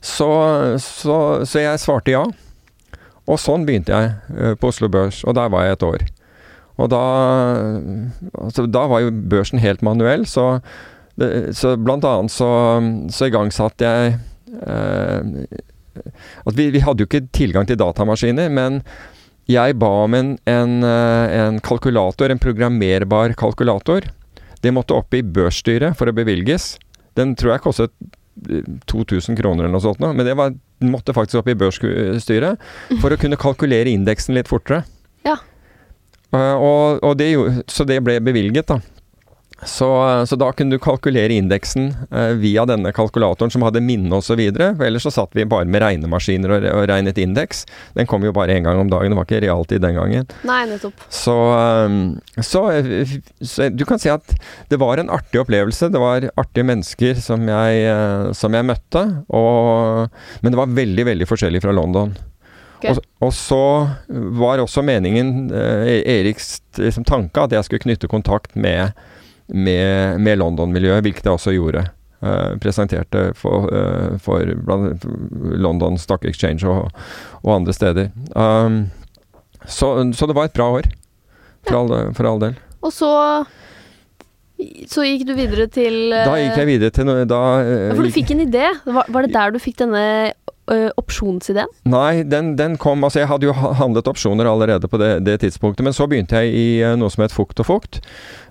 Så, 0.03 0.27
så, 0.83 1.15
så 1.47 1.63
jeg 1.63 1.79
svarte 1.79 2.15
ja. 2.17 2.25
Og 3.29 3.39
sånn 3.39 3.65
begynte 3.67 3.93
jeg 3.93 4.13
eh, 4.35 4.55
på 4.59 4.71
Oslo 4.73 4.89
Børs, 4.91 5.21
og 5.23 5.35
der 5.37 5.51
var 5.53 5.67
jeg 5.67 5.77
et 5.77 5.85
år. 5.85 6.05
Og 6.79 6.87
da 6.91 7.01
altså, 8.39 8.65
Da 8.71 8.85
var 8.87 9.03
jo 9.03 9.11
børsen 9.11 9.59
helt 9.59 9.83
manuell, 9.85 10.25
så, 10.27 10.59
så 11.55 11.75
blant 11.79 12.07
annet 12.07 12.31
så, 12.31 12.49
så 13.11 13.27
igangsatte 13.27 13.87
jeg 13.87 14.19
at 16.45 16.55
vi, 16.55 16.69
vi, 16.73 16.81
hadde 16.83 17.03
jo 17.03 17.09
ikke 17.09 17.27
tilgang 17.35 17.67
til 17.69 17.79
datamaskiner, 17.79 18.51
men 18.53 18.81
jeg 19.49 19.79
ba 19.81 19.89
om 20.03 20.13
en, 20.13 20.35
en, 20.49 20.75
eh, 20.85 21.35
en 21.39 21.57
kalkulator, 21.65 22.29
en 22.29 22.41
programmerbar 22.41 23.33
kalkulator. 23.39 24.05
Det 24.61 24.73
måtte 24.75 24.93
opp 24.93 25.15
i 25.17 25.23
børsstyret 25.25 25.97
for 25.97 26.11
å 26.11 26.15
bevilges. 26.15 26.75
Den 27.17 27.33
tror 27.39 27.55
jeg 27.55 27.65
kostet 27.65 27.93
2000 28.87 29.35
kroner 29.39 29.65
eller 29.65 29.73
noe 29.75 29.83
sånt, 29.83 29.99
men 29.99 30.23
det 30.23 30.35
var, 30.37 30.53
måtte 30.85 31.15
faktisk 31.15 31.41
opp 31.41 31.49
i 31.51 31.57
børsstyret 31.59 32.61
for 33.01 33.11
å 33.11 33.19
kunne 33.19 33.39
kalkulere 33.39 33.91
indeksen 33.91 34.37
litt 34.37 34.51
fortere. 34.51 34.85
Ja. 35.27 35.35
Og, 36.31 37.01
og 37.03 37.17
det, 37.19 37.33
så 37.71 37.87
det 37.89 37.99
ble 38.05 38.19
bevilget, 38.23 38.69
da. 38.69 38.79
Så, 39.65 39.89
så, 40.29 40.37
da 40.39 40.51
kunne 40.55 40.75
du 40.75 40.81
kalkulere 40.81 41.35
indeksen 41.35 41.91
eh, 42.11 42.31
via 42.39 42.63
denne 42.69 42.93
kalkulatoren 42.95 43.51
som 43.51 43.65
hadde 43.65 43.81
minne 43.83 44.15
osv. 44.15 44.39
Ellers 44.39 45.03
så 45.07 45.11
satt 45.13 45.35
vi 45.35 45.47
bare 45.49 45.67
med 45.67 45.83
regnemaskiner 45.83 46.55
og, 46.55 46.67
og 46.71 46.85
regnet 46.91 47.19
indeks. 47.19 47.65
Den 47.97 48.07
kom 48.09 48.23
jo 48.23 48.33
bare 48.35 48.55
én 48.55 48.67
gang 48.67 48.79
om 48.79 48.91
dagen, 48.91 49.11
det 49.11 49.19
var 49.19 49.27
ikke 49.27 49.43
realtid 49.43 49.83
den 49.83 49.99
gangen. 49.99 50.29
Nei, 50.47 50.61
nettopp. 50.69 51.03
Så, 51.11 51.35
um, 51.35 51.99
så, 52.39 52.63
så, 53.43 53.69
du 53.73 53.85
kan 53.89 54.01
si 54.01 54.11
at 54.13 54.35
det 54.71 54.79
var 54.79 55.01
en 55.01 55.11
artig 55.13 55.43
opplevelse. 55.43 55.91
Det 55.91 56.01
var 56.01 56.29
artige 56.39 56.67
mennesker 56.69 57.19
som 57.23 57.43
jeg, 57.49 57.93
som 58.37 58.55
jeg 58.55 58.67
møtte. 58.69 59.05
Og, 59.35 60.19
men 60.43 60.55
det 60.55 60.61
var 60.61 60.75
veldig, 60.79 61.07
veldig 61.11 61.29
forskjellig 61.29 61.63
fra 61.65 61.75
London. 61.75 62.15
Okay. 62.79 62.95
Og, 62.95 63.03
og, 63.27 63.33
så 63.35 63.63
var 64.39 64.61
også 64.63 64.81
meningen, 64.87 65.49
eh, 65.51 65.97
Eriks 65.99 66.61
liksom, 66.79 67.03
tanke, 67.03 67.43
at 67.43 67.51
jeg 67.51 67.67
skulle 67.67 67.83
knytte 67.83 68.07
kontakt 68.07 68.55
med 68.55 68.95
med, 69.53 70.19
med 70.21 70.39
London-miljøet, 70.41 71.03
hvilket 71.05 71.25
jeg 71.25 71.37
også 71.37 71.55
gjorde. 71.55 71.85
Uh, 72.19 72.57
presenterte 72.59 73.29
for, 73.39 73.69
uh, 73.71 74.17
for 74.19 74.43
blant, 74.67 75.05
London 75.55 75.95
Stock 75.97 76.25
Exchange 76.27 76.67
og, 76.67 76.89
og 77.45 77.53
andre 77.55 77.75
steder. 77.75 78.09
Um, 78.35 78.89
så, 79.65 79.93
så, 80.11 80.27
det 80.27 80.35
var 80.35 80.49
et 80.49 80.57
bra 80.57 80.67
år, 80.81 80.89
for, 81.63 81.75
ja. 81.75 81.79
all, 81.79 82.13
for 82.17 82.27
all 82.27 82.43
del. 82.43 82.59
Og 82.83 82.93
så 82.95 83.13
så 84.91 85.05
gikk 85.05 85.21
du 85.29 85.31
videre 85.37 85.69
til 85.71 86.11
Da 86.11 86.33
gikk 86.35 86.57
jeg 86.59 86.67
videre 86.67 86.91
til 86.91 87.07
da, 87.07 87.37
ja, 87.63 87.93
For 87.95 88.03
du 88.03 88.11
fikk 88.11 88.33
en 88.33 88.41
idé? 88.43 88.65
Var, 88.83 89.07
var 89.07 89.23
det 89.23 89.31
der 89.31 89.53
du 89.55 89.59
fikk 89.63 89.77
denne 89.79 90.01
uh, 90.71 90.89
opsjonsideen? 90.99 91.71
Nei, 91.89 92.23
den, 92.23 92.53
den, 92.59 92.77
kom 92.81 93.03
Altså, 93.03 93.23
jeg 93.23 93.29
hadde 93.31 93.49
jo 93.49 93.53
handlet 93.53 94.09
opsjoner 94.09 94.49
allerede 94.49 94.89
på 94.89 94.99
det, 95.01 95.11
det 95.27 95.39
tidspunktet, 95.43 95.83
men 95.85 95.95
så 95.95 96.07
begynte 96.09 96.43
jeg 96.43 96.53
i 96.53 96.67
uh, 96.83 96.95
noe 96.99 97.11
som 97.13 97.25
het 97.25 97.35
Fukt 97.35 97.61
og 97.63 97.69
Fukt. 97.69 98.01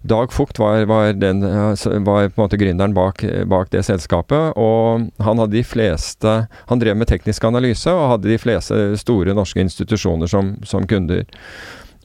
Dag 0.09 0.33
Fukt 0.35 0.61
var, 0.63 0.85
var, 0.91 1.13
den, 1.19 1.43
var, 1.43 2.29
på 2.31 2.39
en 2.39 2.45
måte 2.45 2.61
gründeren 2.61 2.95
bak, 2.97 3.25
bak, 3.51 3.73
det 3.75 3.85
selskapet. 3.89 4.55
Og 4.59 5.09
han 5.23 5.43
hadde 5.43 5.57
de 5.57 5.65
fleste 5.67 6.37
Han 6.69 6.81
drev 6.81 6.97
med 6.97 7.11
teknisk 7.11 7.45
analyse 7.45 7.91
og 7.91 8.15
hadde 8.15 8.31
de 8.31 8.39
fleste 8.39 8.79
store 9.01 9.35
norske 9.35 9.61
institusjoner 9.63 10.31
som, 10.31 10.55
som 10.67 10.87
kunder. 10.87 11.27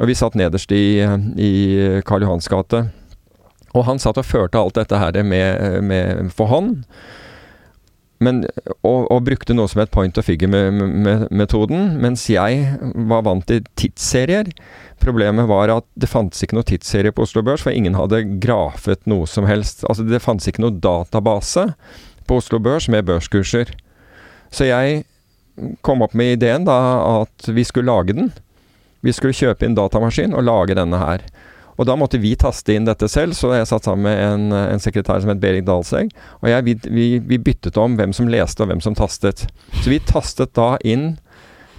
Og 0.02 0.10
vi 0.10 0.17
satt 0.17 0.38
nederst 0.39 0.71
i, 0.73 0.99
i 1.38 1.54
Karl 2.08 2.26
Johans 2.26 2.49
gate. 2.49 2.88
Og 3.73 3.86
han 3.88 4.02
satt 4.02 4.19
og 4.21 4.28
førte 4.28 4.60
alt 4.60 4.78
dette 4.78 4.97
her 5.02 5.19
med, 5.26 5.84
med 5.86 6.34
for 6.34 6.49
hånd. 6.49 6.84
Men, 8.23 8.43
og, 8.81 9.07
og, 9.12 9.23
brukte 9.27 9.55
noe 9.55 9.69
som 9.71 9.81
het 9.83 9.91
point 9.93 10.17
of 10.19 10.27
figure-metoden, 10.27 11.97
mens 12.03 12.25
jeg 12.31 12.77
var 13.09 13.25
vant 13.27 13.45
til 13.49 13.63
tidsserier. 13.79 14.49
Problemet 15.03 15.49
var 15.49 15.71
at 15.73 15.88
det 15.99 16.09
fantes 16.12 16.45
ikke 16.45 16.57
noe 16.57 16.67
tidsserie 16.67 17.13
på 17.15 17.25
Oslo 17.25 17.43
Børs, 17.45 17.63
for 17.65 17.75
ingen 17.75 17.97
hadde 17.97 18.23
grafet 18.43 19.03
noe 19.09 19.27
som 19.29 19.47
helst. 19.49 19.83
Altså 19.89 20.05
Det 20.07 20.23
fantes 20.23 20.47
ikke 20.49 20.63
noe 20.63 20.77
database 20.83 21.69
på 22.29 22.39
Oslo 22.39 22.62
Børs 22.63 22.88
med 22.91 23.05
børskurser. 23.09 23.73
Så 24.53 24.69
jeg 24.69 25.03
kom 25.86 26.01
opp 26.05 26.15
med 26.17 26.38
ideen 26.38 26.65
da 26.65 26.77
at 27.23 27.49
vi 27.51 27.65
skulle 27.67 27.91
lage 27.91 28.15
den. 28.15 28.31
Vi 29.03 29.12
skulle 29.13 29.36
kjøpe 29.36 29.67
inn 29.67 29.75
datamaskin 29.77 30.36
og 30.38 30.45
lage 30.47 30.77
denne 30.77 30.99
her. 31.01 31.25
Og 31.77 31.88
da 31.89 31.95
måtte 31.97 32.21
vi 32.21 32.36
taste 32.39 32.75
inn 32.75 32.88
dette 32.88 33.09
selv, 33.12 33.36
så 33.38 33.53
jeg 33.55 33.69
satt 33.69 33.88
sammen 33.88 34.05
med 34.07 34.19
en, 34.21 34.57
en 34.75 34.83
sekretær 34.83 35.23
som 35.23 35.33
het 35.33 35.41
Berit 35.41 35.65
Dahlsegg, 35.67 36.12
Og 36.41 36.49
jeg, 36.49 36.65
vi, 36.67 36.77
vi, 36.89 37.07
vi, 37.19 37.39
byttet 37.41 37.77
om 37.81 37.97
hvem 37.97 38.13
som 38.13 38.29
leste 38.29 38.63
og 38.63 38.69
hvem 38.71 38.83
som 38.83 38.95
tastet. 38.97 39.47
Så 39.81 39.89
vi 39.89 40.01
tastet 40.03 40.53
da 40.57 40.75
inn 40.86 41.15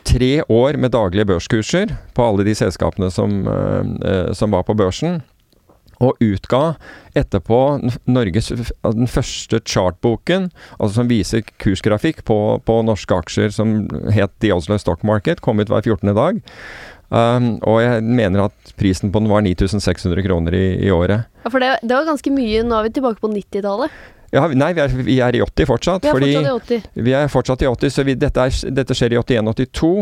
tre 0.05 0.43
år 0.53 0.77
med 0.77 0.93
daglige 0.93 1.29
børskurser 1.29 1.95
på 2.15 2.25
alle 2.25 2.45
de 2.45 2.55
selskapene 2.57 3.11
som, 3.13 3.47
uh, 3.49 4.33
som 4.37 4.53
var 4.53 4.67
på 4.69 4.77
børsen. 4.77 5.23
Og 6.03 6.19
utga 6.21 6.75
etterpå 7.17 7.59
Norges, 8.11 8.51
den 8.83 9.09
første 9.09 9.61
chartboken, 9.63 10.49
altså 10.79 10.99
som 10.99 11.09
viser 11.09 11.45
kursgrafikk 11.63 12.25
på, 12.27 12.39
på 12.67 12.81
norske 12.85 13.15
aksjer, 13.15 13.55
som 13.55 13.87
het 14.13 14.35
The 14.43 14.51
Oslo 14.57 14.77
Stock 14.83 15.07
Market, 15.07 15.41
kom 15.41 15.63
ut 15.63 15.71
hver 15.71 15.87
14. 15.87 16.11
dag. 16.19 16.43
Um, 17.13 17.59
og 17.69 17.79
jeg 17.85 18.03
mener 18.03 18.47
at 18.49 18.75
prisen 18.81 19.13
på 19.13 19.21
den 19.23 19.31
var 19.31 19.45
9600 19.45 20.25
kroner 20.25 20.57
i, 20.57 20.65
i 20.87 20.91
året. 20.91 21.29
Ja, 21.45 21.53
For 21.53 21.63
det, 21.63 21.77
det, 21.85 21.93
var 21.95 22.09
ganske 22.09 22.33
mye. 22.35 22.65
Nå 22.67 22.79
er 22.79 22.89
vi 22.89 22.95
tilbake 22.97 23.23
på 23.23 23.31
90-tallet. 23.31 24.03
Ja, 24.35 24.49
nei, 24.51 24.73
vi 24.75 24.83
er, 24.83 24.95
vi 25.07 25.17
er, 25.23 25.37
i 25.37 25.43
80 25.45 25.69
fortsatt. 25.69 26.03
Vi 26.03 26.11
er 26.11 26.17
fordi 26.17 26.33
fortsatt 26.35 26.73
i 26.73 26.79
80. 26.81 27.05
Vi 27.07 27.13
er 27.15 27.29
fortsatt 27.31 27.63
i 27.63 27.69
80, 27.71 27.93
så 27.95 28.05
vi, 28.09 28.17
dette, 28.19 28.47
er, 28.49 28.73
dette, 28.81 28.97
skjer 28.99 29.15
i 29.15 29.21
81-82. 29.21 29.93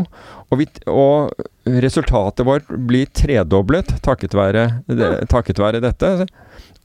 Og, 0.48 0.62
og, 0.88 1.42
resultatet 1.84 2.46
vårt 2.48 2.70
blir 2.88 3.10
tredoblet 3.14 3.92
takket 4.02 4.32
være, 4.34 4.64
det, 4.88 5.10
takket 5.30 5.60
være 5.60 5.82
dette. 5.84 6.14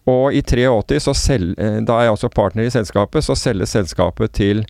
Og 0.08 0.36
i 0.36 0.44
83, 0.44 1.00
så 1.08 1.16
selv, 1.16 1.56
eh, 1.60 1.80
da 1.88 2.02
er 2.02 2.08
jeg 2.08 2.18
også 2.18 2.34
partner 2.36 2.68
i 2.68 2.74
selskapet, 2.74 3.24
så 3.24 3.36
selges 3.36 3.74
selskapet 3.76 4.36
til 4.36 4.66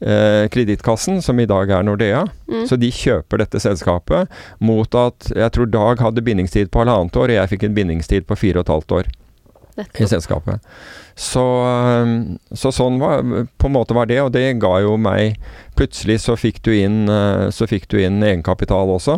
eh, 0.00 0.48
Kredittkassen, 0.52 1.22
som 1.22 1.40
i 1.40 1.48
dag 1.50 1.70
er 1.70 1.86
Nordea. 1.86 2.26
Mm. 2.50 2.66
Så 2.68 2.78
de 2.80 2.90
kjøper 2.94 3.44
dette 3.44 3.62
selskapet 3.62 4.30
mot 4.58 4.98
at 4.98 5.30
jeg 5.34 5.54
tror 5.56 5.70
Dag 5.70 6.02
hadde 6.02 6.24
bindingstid 6.26 6.72
på 6.72 6.82
halvannet 6.82 7.16
år, 7.16 7.30
og 7.30 7.38
jeg 7.38 7.54
fikk 7.54 7.68
en 7.68 7.78
bindingstid 7.78 8.28
på 8.28 8.38
fire 8.38 8.60
og 8.60 8.68
et 8.68 8.74
halvt 8.74 8.98
år. 9.00 9.10
I 9.98 10.06
selskapet. 10.06 10.60
Så, 11.14 11.42
eh, 11.66 12.12
så, 12.56 12.72
sånn 12.72 13.00
var, 13.00 13.24
på 13.60 13.68
en 13.68 13.74
måte 13.74 13.96
var 13.96 14.08
det, 14.10 14.20
og 14.24 14.32
det 14.34 14.46
ga 14.62 14.76
jo 14.84 14.96
meg 15.00 15.40
Plutselig 15.78 16.18
så 16.24 16.34
fikk 16.36 16.60
du 16.66 16.74
inn, 16.74 17.06
eh, 17.08 17.48
så 17.54 17.64
fikk 17.68 17.86
du 17.88 17.96
inn 18.02 18.18
egenkapital 18.20 18.90
også. 18.92 19.16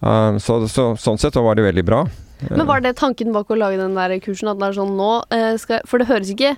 Eh, 0.00 0.38
så, 0.40 0.62
så, 0.70 0.86
sånn 0.96 1.20
sett 1.20 1.36
så 1.36 1.44
var 1.44 1.58
det 1.58 1.66
veldig 1.66 1.84
bra. 1.84 2.04
Men 2.48 2.64
var 2.68 2.80
det 2.80 2.94
tanken 2.96 3.34
bak 3.34 3.50
å 3.52 3.58
lage 3.58 3.76
den 3.76 3.98
der 3.98 4.14
kursen? 4.24 4.48
At 4.48 4.60
det 4.60 4.70
er 4.70 4.78
sånn 4.78 4.94
nå 4.96 5.10
skal, 5.60 5.82
For 5.84 6.00
det 6.00 6.06
høres 6.08 6.30
ikke 6.32 6.54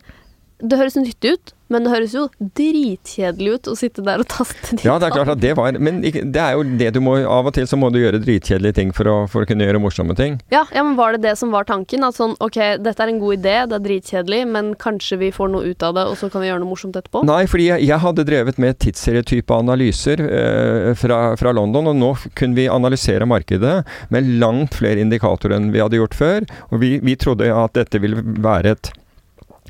Det 0.62 0.79
høres 0.79 0.94
nyttig 0.94 1.33
ut, 1.35 1.53
men 1.73 1.87
det 1.87 1.93
høres 1.93 2.15
jo 2.17 2.27
dritkjedelig 2.59 3.57
ut 3.57 3.71
å 3.73 3.77
sitte 3.79 4.05
der 4.05 4.23
og 4.23 4.29
taste 4.31 4.77
de 4.77 4.87
Ja, 4.87 4.99
det 5.01 5.09
er 5.09 5.17
klart 5.17 5.33
at 5.35 5.43
det 5.43 5.55
var 5.59 5.77
Men 5.83 6.01
det 6.03 6.43
er 6.43 6.57
jo 6.57 6.65
det 6.65 6.91
du 6.95 7.01
må 7.05 7.17
Av 7.23 7.49
og 7.49 7.55
til 7.57 7.67
så 7.69 7.79
må 7.79 7.91
du 7.93 8.01
gjøre 8.01 8.21
dritkjedelige 8.23 8.77
ting 8.79 8.93
for 8.97 9.09
å, 9.09 9.17
for 9.31 9.45
å 9.45 9.49
kunne 9.49 9.65
gjøre 9.67 9.81
morsomme 9.83 10.15
ting. 10.19 10.39
Ja, 10.53 10.65
ja, 10.75 10.83
men 10.85 10.97
var 10.99 11.17
det 11.17 11.23
det 11.25 11.35
som 11.41 11.53
var 11.55 11.67
tanken? 11.69 12.05
At 12.07 12.19
sånn 12.19 12.35
ok, 12.43 12.59
dette 12.83 13.05
er 13.05 13.13
en 13.13 13.21
god 13.23 13.39
idé, 13.39 13.55
det 13.71 13.79
er 13.79 13.85
dritkjedelig, 13.87 14.41
men 14.53 14.73
kanskje 14.81 15.19
vi 15.23 15.31
får 15.35 15.53
noe 15.53 15.73
ut 15.73 15.87
av 15.87 15.97
det, 15.97 16.07
og 16.11 16.19
så 16.21 16.29
kan 16.33 16.45
vi 16.45 16.51
gjøre 16.51 16.63
noe 16.63 16.73
morsomt 16.73 16.97
etterpå? 16.99 17.25
Nei, 17.29 17.43
fordi 17.51 17.69
jeg, 17.69 17.87
jeg 17.89 18.01
hadde 18.05 18.27
drevet 18.29 18.61
med 18.63 18.79
tidsserietype 18.83 19.59
analyser 19.65 20.25
eh, 20.27 20.91
fra, 20.99 21.21
fra, 21.41 21.55
London, 21.57 21.93
og 21.93 21.99
nå 21.99 22.13
kunne 22.39 22.59
vi 22.59 22.69
analysere 22.73 23.29
markedet 23.29 23.77
med 24.15 24.33
langt 24.43 24.79
flere 24.79 25.03
indikatorer 25.05 25.59
enn 25.59 25.71
vi 25.75 25.83
hadde 25.83 26.01
gjort 26.01 26.19
før. 26.19 26.49
Og 26.71 26.83
vi, 26.83 26.97
vi 27.05 27.19
trodde 27.21 27.51
at 27.53 27.77
dette 27.79 28.03
ville 28.03 28.23
være 28.23 28.77
et 28.77 28.93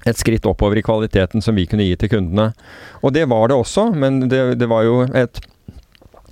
et 0.09 0.19
skritt 0.19 0.47
oppover 0.49 0.81
i 0.81 0.85
kvaliteten 0.85 1.45
som 1.45 1.57
vi 1.59 1.67
kunne 1.71 1.87
gi 1.87 1.97
til 1.99 2.12
kundene. 2.17 2.51
Og 3.03 3.15
det 3.15 3.27
var 3.31 3.49
det 3.51 3.59
også, 3.59 3.91
men 3.95 4.27
det, 4.29 4.43
det 4.61 4.69
var 4.71 4.87
jo 4.87 5.03
et 5.07 5.41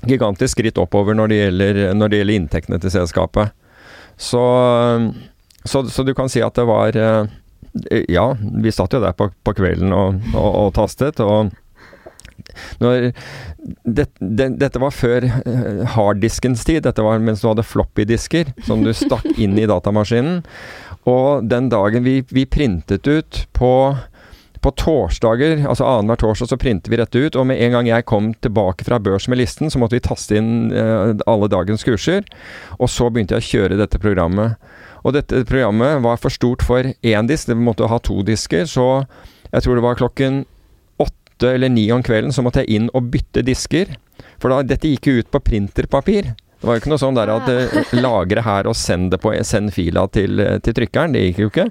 gigantisk 0.09 0.57
skritt 0.57 0.81
oppover 0.81 1.17
når 1.17 1.31
det 1.31 1.41
gjelder, 1.41 1.81
når 1.95 2.11
det 2.11 2.21
gjelder 2.21 2.41
inntektene 2.41 2.81
til 2.83 2.95
selskapet. 2.95 3.55
Så, 4.21 4.43
så, 5.65 5.85
så, 5.89 6.05
du 6.05 6.15
kan 6.17 6.29
si 6.29 6.43
at 6.45 6.59
det 6.59 6.67
var 6.69 6.97
eh, 6.97 7.31
Ja, 8.11 8.27
vi 8.37 8.73
satt 8.75 8.93
jo 8.93 9.01
der 9.01 9.15
på, 9.17 9.31
på 9.47 9.55
kvelden 9.57 9.95
og, 9.97 10.21
og, 10.35 10.51
og 10.67 10.73
tastet, 10.77 11.23
og 11.25 11.53
når, 12.81 13.11
det, 13.85 14.07
det, 14.19 14.49
dette 14.61 14.81
var 14.83 14.95
før 14.95 15.27
eh, 15.29 15.83
harddiskens 15.95 16.65
tid. 16.67 16.83
Dette 16.87 17.05
var 17.05 17.21
mens 17.23 17.43
du 17.43 17.51
hadde 17.51 17.67
floppy-disker 17.67 18.53
som 18.67 18.85
du 18.85 18.93
stakk 18.97 19.27
inn 19.37 19.59
i 19.61 19.69
datamaskinen. 19.71 20.41
Og 21.09 21.47
den 21.49 21.71
dagen 21.73 22.05
vi, 22.05 22.21
vi 22.29 22.45
printet 22.47 23.07
ut 23.09 23.47
på 23.57 23.73
på 24.61 24.73
torsdager, 24.77 25.63
altså 25.65 25.87
annenhver 25.89 26.21
torsdag, 26.21 26.51
så 26.51 26.59
printer 26.61 26.93
vi 26.93 26.99
dette 27.01 27.21
ut. 27.21 27.37
Og 27.41 27.47
med 27.49 27.61
en 27.65 27.73
gang 27.77 27.89
jeg 27.89 28.05
kom 28.09 28.33
tilbake 28.45 28.85
fra 28.85 28.99
børs 29.01 29.29
med 29.33 29.41
listen, 29.41 29.73
så 29.73 29.81
måtte 29.81 29.97
vi 29.97 30.05
taste 30.05 30.37
inn 30.37 30.69
eh, 30.69 31.15
alle 31.31 31.49
dagens 31.49 31.85
kurser. 31.87 32.27
Og 32.77 32.91
så 32.93 33.09
begynte 33.09 33.39
jeg 33.39 33.45
å 33.45 33.49
kjøre 33.49 33.81
dette 33.81 34.01
programmet. 34.03 34.61
Og 35.01 35.17
dette 35.17 35.47
programmet 35.49 36.03
var 36.05 36.21
for 36.21 36.33
stort 36.35 36.65
for 36.67 36.85
én 36.85 37.31
disk. 37.31 37.49
Det 37.49 37.57
måtte 37.57 37.89
ha 37.89 38.01
to 38.05 38.21
disker. 38.27 38.69
Så 38.69 38.87
jeg 39.49 39.65
tror 39.65 39.81
det 39.81 39.87
var 39.87 40.01
klokken 40.01 40.43
åtte 41.01 41.55
eller 41.55 41.73
ni 41.73 41.87
om 41.95 42.05
kvelden 42.05 42.35
så 42.37 42.45
måtte 42.45 42.67
jeg 42.67 42.77
inn 42.77 42.93
og 42.93 43.09
bytte 43.15 43.47
disker. 43.47 43.97
For 44.41 44.53
da, 44.53 44.61
dette 44.61 44.93
gikk 44.93 45.09
jo 45.09 45.23
ut 45.23 45.33
på 45.33 45.41
printerpapir. 45.41 46.35
Det 46.61 46.69
var 46.69 46.77
jo 46.77 46.83
ikke 46.83 46.93
noe 46.93 47.01
sånn 47.01 47.17
der 47.17 47.33
at 47.33 47.49
uh, 47.49 47.93
lagre 47.97 48.45
her 48.45 48.69
og 48.69 48.77
send 48.77 49.11
det 49.15 49.21
på, 49.23 49.33
send 49.49 49.73
fila 49.73 50.07
til, 50.13 50.43
til 50.61 50.77
trykkeren. 50.77 51.17
Det 51.17 51.29
gikk 51.31 51.45
jo 51.45 51.53
ikke. 51.53 51.71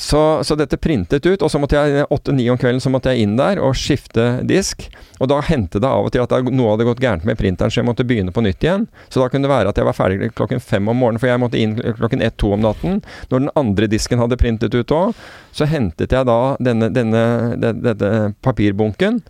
Så, 0.00 0.44
så, 0.44 0.54
dette 0.56 0.76
printet 0.76 1.26
ut, 1.26 1.42
og 1.42 1.50
så 1.52 1.58
måtte 1.60 1.76
jeg 1.76 2.06
åtte-ni 2.08 2.46
om 2.48 2.56
kvelden 2.56 2.80
så 2.80 2.88
måtte 2.88 3.12
jeg 3.12 3.26
inn 3.26 3.34
der 3.36 3.58
og 3.60 3.76
skifte 3.76 4.38
disk. 4.48 4.86
Og 5.20 5.28
da 5.28 5.42
hendte 5.44 5.76
det 5.76 5.90
av 5.90 6.08
og 6.08 6.14
til 6.14 6.24
at 6.24 6.32
noe 6.48 6.70
hadde 6.72 6.86
gått 6.88 7.02
gærent 7.04 7.26
med 7.28 7.36
printeren, 7.36 7.68
så 7.68 7.82
jeg 7.82 7.88
måtte 7.90 8.06
begynne 8.08 8.32
på 8.32 8.40
nytt 8.40 8.64
igjen. 8.64 8.86
Så 9.12 9.20
da 9.20 9.26
kunne 9.28 9.44
det 9.44 9.52
være 9.52 9.74
at 9.74 9.76
jeg 9.76 9.84
var 9.84 9.98
ferdig 9.98 10.30
klokken 10.32 10.64
fem 10.64 10.88
om 10.88 10.96
morgenen, 10.96 11.20
for 11.20 11.28
jeg 11.28 11.42
måtte 11.42 11.60
inn 11.60 11.76
klokken 11.98 12.24
ett-to 12.24 12.54
om 12.56 12.64
natten. 12.64 13.02
Når 13.28 13.44
den 13.44 13.52
andre 13.60 13.90
disken 13.92 14.24
hadde 14.24 14.40
printet 14.40 14.78
ut 14.78 14.96
òg, 14.96 15.20
så 15.52 15.68
hentet 15.68 16.16
jeg 16.16 16.30
da 16.32 16.40
denne, 16.64 16.88
denne, 16.96 17.26
denne 17.60 18.32
papirbunken 18.40 19.20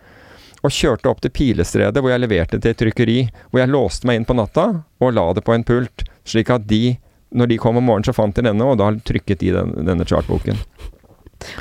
og 0.61 0.75
kjørte 0.75 1.09
opp 1.11 1.23
til 1.25 1.33
Pilestredet, 1.33 2.01
hvor 2.03 2.13
jeg 2.13 2.23
leverte 2.23 2.59
til 2.61 2.75
et 2.75 2.81
trykkeri. 2.81 3.19
Hvor 3.51 3.63
jeg 3.63 3.73
låste 3.73 4.09
meg 4.09 4.21
inn 4.21 4.27
på 4.29 4.37
natta 4.37 4.67
og 5.01 5.15
la 5.17 5.27
det 5.37 5.45
på 5.47 5.55
en 5.57 5.65
pult, 5.67 6.05
slik 6.29 6.53
at 6.53 6.67
de 6.69 6.99
når 7.31 7.47
de 7.47 7.59
kom 7.63 7.79
om 7.79 7.85
morgenen, 7.87 8.07
så 8.09 8.15
fant 8.15 8.35
de 8.35 8.43
denne, 8.43 8.67
og 8.67 8.79
da 8.81 8.91
trykket 9.07 9.43
de 9.43 9.53
den, 9.55 9.75
denne 9.87 10.07
chartboken. 10.09 10.59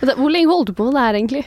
Hvor 0.02 0.32
lenge 0.32 0.50
holdt 0.50 0.72
du 0.72 0.76
på 0.76 0.88
med 0.88 0.98
det 0.98 1.04
her, 1.06 1.18
egentlig? 1.20 1.44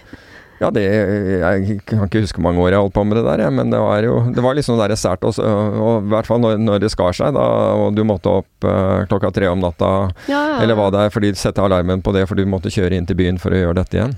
Ja, 0.63 0.71
det, 0.71 0.83
Jeg 0.87 1.81
kan 1.89 2.05
ikke 2.07 2.23
huske 2.23 2.39
hvor 2.39 2.47
mange 2.47 2.63
år 2.63 2.77
jeg 2.77 2.85
holdt 2.85 2.95
på 2.95 3.05
med 3.09 3.19
det 3.19 3.25
der, 3.27 3.45
men 3.51 3.73
det 3.73 3.81
var 3.83 4.07
jo 4.07 4.21
Det 4.31 4.45
var 4.45 4.55
liksom 4.59 4.79
der 4.79 4.95
sært. 4.99 5.25
Og, 5.27 5.39
og, 5.43 6.07
i 6.07 6.13
hvert 6.13 6.29
fall 6.29 6.43
når, 6.43 6.59
når, 6.63 6.83
det 6.85 6.93
skar 6.95 7.17
seg, 7.17 7.35
da, 7.35 7.47
og 7.83 7.97
du 7.97 8.05
måtte 8.07 8.31
opp 8.43 8.67
uh, 8.67 9.03
klokka 9.11 9.33
tre 9.35 9.51
om 9.51 9.63
natta, 9.63 9.93
ja, 10.27 10.33
ja, 10.33 10.43
ja. 10.55 10.59
eller 10.63 10.79
hva 10.79 10.91
det 10.95 11.07
er, 11.07 11.15
fordi 11.15 11.33
du 11.35 11.41
setter 11.41 11.67
alarmen 11.67 12.03
på 12.05 12.15
det, 12.15 12.27
for 12.31 12.39
du 12.39 12.47
måtte 12.49 12.73
kjøre 12.73 12.99
inn 12.99 13.09
til 13.09 13.19
byen 13.19 13.41
for 13.43 13.55
å 13.55 13.63
gjøre 13.65 13.81
dette 13.83 13.99
igjen. 13.99 14.17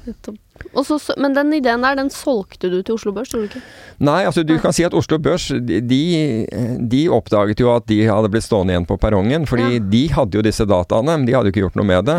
Så, 0.84 0.98
men 1.18 1.34
den 1.34 1.52
ideen 1.56 1.82
der, 1.82 1.96
den 1.98 2.10
solgte 2.14 2.70
du 2.70 2.78
til 2.82 2.96
Oslo 2.96 3.12
Børs, 3.14 3.30
tror 3.32 3.44
du 3.44 3.48
ikke? 3.48 3.62
Nei, 4.04 4.20
altså 4.26 4.44
du 4.46 4.54
kan 4.62 4.74
si 4.74 4.84
at 4.86 4.94
Oslo 4.96 5.18
Børs, 5.22 5.48
de, 5.50 6.02
de 6.78 7.02
oppdaget 7.12 7.62
jo 7.62 7.72
at 7.74 7.86
de 7.90 8.04
hadde 8.06 8.30
blitt 8.32 8.46
stående 8.46 8.74
igjen 8.74 8.86
på 8.88 8.98
perrongen. 9.02 9.48
Fordi 9.50 9.80
de 9.82 10.04
hadde 10.14 10.38
jo 10.38 10.44
disse 10.46 10.66
dataene, 10.68 11.18
men 11.18 11.26
de 11.28 11.34
hadde 11.36 11.50
jo 11.50 11.54
ikke 11.54 11.66
gjort 11.66 11.80
noe 11.80 11.90
med 11.90 12.06
det. 12.10 12.18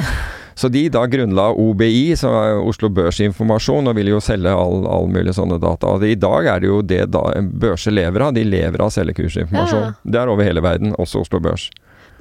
Så 0.56 0.70
de 0.72 0.86
da 0.90 1.04
grunnla 1.12 1.50
OBI, 1.60 2.16
som 2.16 2.36
er 2.40 2.62
Oslo 2.64 2.90
Børsinformasjon, 2.96 3.90
og 3.92 3.98
ville 3.98 4.14
jo 4.14 4.22
selge 4.24 4.54
all, 4.56 4.86
all 4.88 5.10
mulig 5.12 5.36
sånne 5.36 5.60
data. 5.60 5.96
Og 5.96 6.06
I 6.08 6.16
dag 6.16 6.48
er 6.54 6.64
det 6.64 6.72
jo 6.72 6.82
det 6.82 7.02
da 7.12 7.26
børser 7.44 7.96
lever 7.96 8.24
av. 8.24 8.36
De 8.38 8.46
lever 8.48 8.80
av 8.80 8.88
å 8.88 8.96
selge 8.96 9.18
kursinformasjon. 9.20 9.90
Ja. 9.90 9.96
Det 10.04 10.22
er 10.22 10.32
over 10.32 10.48
hele 10.48 10.64
verden, 10.64 10.96
også 10.96 11.26
Oslo 11.26 11.44
Børs. 11.44 11.68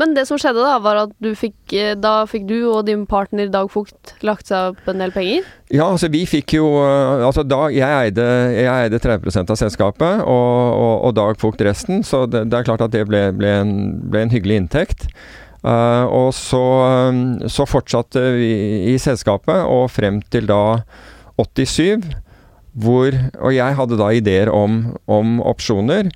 Men 0.00 0.14
det 0.16 0.24
som 0.26 0.38
skjedde 0.40 0.62
da, 0.64 0.74
var 0.82 0.98
at 1.04 1.12
du 1.22 1.30
fikk, 1.38 1.56
eh, 1.76 1.92
da 1.94 2.24
fikk 2.26 2.48
du 2.48 2.56
og 2.66 2.86
din 2.88 3.04
partner 3.06 3.50
Dag 3.52 3.70
Fugt 3.70 4.16
lagt 4.26 4.50
seg 4.50 4.72
opp 4.72 4.88
en 4.90 5.02
del 5.02 5.14
penger? 5.14 5.46
Ja, 5.70 5.86
altså 5.86 6.10
vi 6.10 6.24
fikk 6.26 6.56
jo 6.56 6.66
eh, 6.82 7.22
Altså 7.24 7.44
da 7.46 7.68
Jeg 7.72 8.08
eide, 8.08 8.26
jeg 8.56 8.66
eide 8.88 8.98
30% 9.02 9.54
av 9.54 9.60
selskapet, 9.60 10.24
og, 10.26 10.50
og, 10.74 10.96
og, 11.06 11.14
Dag 11.14 11.38
Fugt 11.38 11.62
resten. 11.62 12.02
Så 12.06 12.24
det, 12.26 12.48
det, 12.50 12.58
er 12.58 12.66
klart 12.66 12.82
at 12.82 12.94
det 12.94 13.04
ble, 13.06 13.28
ble, 13.38 13.54
en, 13.62 13.74
ble 14.10 14.26
en 14.26 14.34
hyggelig 14.34 14.64
inntekt. 14.64 15.08
Uh, 15.64 16.04
og 16.12 16.28
så, 16.36 16.60
um, 17.08 17.20
så, 17.48 17.64
fortsatte 17.64 18.20
vi 18.36 18.52
i 18.92 18.98
selskapet, 19.00 19.64
og 19.64 19.88
frem 19.94 20.20
til 20.32 20.50
da 20.50 20.84
87, 21.40 22.04
hvor 22.74 23.14
Og 23.40 23.54
jeg 23.54 23.76
hadde 23.78 23.96
da 23.98 24.08
ideer 24.12 24.50
om, 24.50 24.96
om 25.06 25.38
opsjoner. 25.40 26.10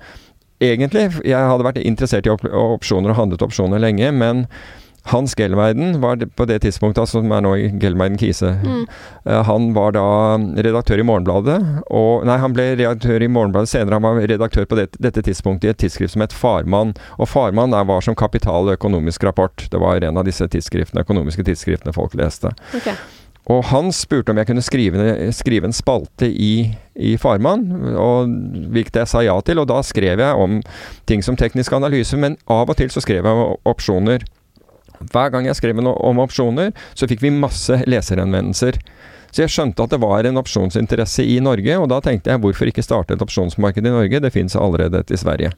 Egentlig, 0.59 1.05
jeg 1.23 1.39
hadde 1.39 1.63
vært 1.65 1.79
interessert 1.79 2.27
i 2.27 2.33
opsjoner 2.33 3.13
og 3.13 3.15
handlet 3.15 3.45
opsjoner 3.45 3.79
lenge, 3.79 4.11
men 4.11 4.43
hans 5.11 5.35
Gelmeiden 5.37 5.99
var 6.01 6.21
på 6.35 6.47
det 6.49 6.61
tidspunktet, 6.63 7.01
altså, 7.03 7.21
som 7.21 7.33
er 7.35 7.43
nå 7.45 7.53
i 7.59 7.67
Gelmeiden 7.81 8.17
Kise. 8.21 8.53
Mm. 8.63 8.85
Uh, 9.27 9.39
han 9.47 9.69
var 9.77 9.95
da 9.97 10.05
redaktør 10.61 11.01
i 11.01 11.05
Morgenbladet. 11.07 11.59
Og, 11.87 12.25
nei, 12.29 12.39
han 12.41 12.55
ble 12.55 12.71
redaktør 12.75 13.25
i 13.25 13.31
Morgenbladet 13.31 13.73
senere. 13.73 13.99
Han 13.99 14.07
var 14.07 14.23
redaktør 14.29 14.67
på 14.69 14.79
det, 14.79 14.89
dette 15.01 15.23
tidspunktet 15.25 15.69
i 15.69 15.73
et 15.73 15.81
tidsskrift 15.85 16.15
som 16.15 16.25
het 16.25 16.35
Farmann. 16.35 16.95
Og 17.17 17.29
Farmann 17.31 17.75
der 17.75 17.87
var 17.89 18.05
som 18.05 18.17
Kapital 18.17 18.71
økonomisk 18.75 19.25
rapport. 19.27 19.67
Det 19.71 19.81
var 19.81 20.03
en 20.03 20.19
av 20.19 20.27
disse 20.27 20.47
tidsskriftene, 20.47 21.05
økonomiske 21.05 21.45
tidsskriftene 21.47 21.95
folk 21.95 22.17
leste. 22.19 22.53
Okay. 22.77 22.97
Og 23.49 23.63
han 23.71 23.89
spurte 23.95 24.29
om 24.29 24.37
jeg 24.37 24.45
kunne 24.45 24.61
skrive, 24.61 25.13
skrive 25.33 25.69
en 25.69 25.73
spalte 25.73 26.27
i, 26.29 26.69
i 26.93 27.15
Farmann, 27.17 27.65
og 27.97 28.29
hvilket 28.73 29.01
jeg 29.01 29.09
sa 29.09 29.23
ja 29.25 29.37
til. 29.45 29.61
Og 29.61 29.69
da 29.71 29.79
skrev 29.85 30.21
jeg 30.21 30.43
om 30.43 30.59
ting 31.09 31.25
som 31.25 31.37
teknisk 31.39 31.73
analyse, 31.73 32.17
men 32.17 32.37
av 32.45 32.69
og 32.69 32.77
til 32.77 32.93
så 32.93 33.01
skrev 33.01 33.25
jeg 33.25 33.47
om 33.47 33.57
opsjoner. 33.69 34.27
Hver 35.07 35.31
gang 35.33 35.47
jeg 35.47 35.57
skrev 35.59 35.79
om 35.79 36.21
opsjoner, 36.23 36.73
så 36.93 37.07
fikk 37.09 37.23
vi 37.23 37.33
masse 37.33 37.81
leserhenvendelser. 37.87 38.79
Så 39.29 39.43
jeg 39.43 39.53
skjønte 39.53 39.85
at 39.85 39.93
det 39.93 40.01
var 40.01 40.25
en 40.25 40.41
opsjonsinteresse 40.41 41.23
i 41.23 41.37
Norge, 41.43 41.75
og 41.77 41.89
da 41.91 41.99
tenkte 42.03 42.33
jeg 42.33 42.41
hvorfor 42.43 42.69
ikke 42.71 42.85
starte 42.85 43.15
et 43.15 43.23
opsjonsmarked 43.23 43.85
i 43.85 43.93
Norge? 43.93 44.21
Det 44.23 44.33
fins 44.33 44.57
allerede 44.57 45.03
et 45.03 45.13
i 45.13 45.19
Sverige. 45.21 45.53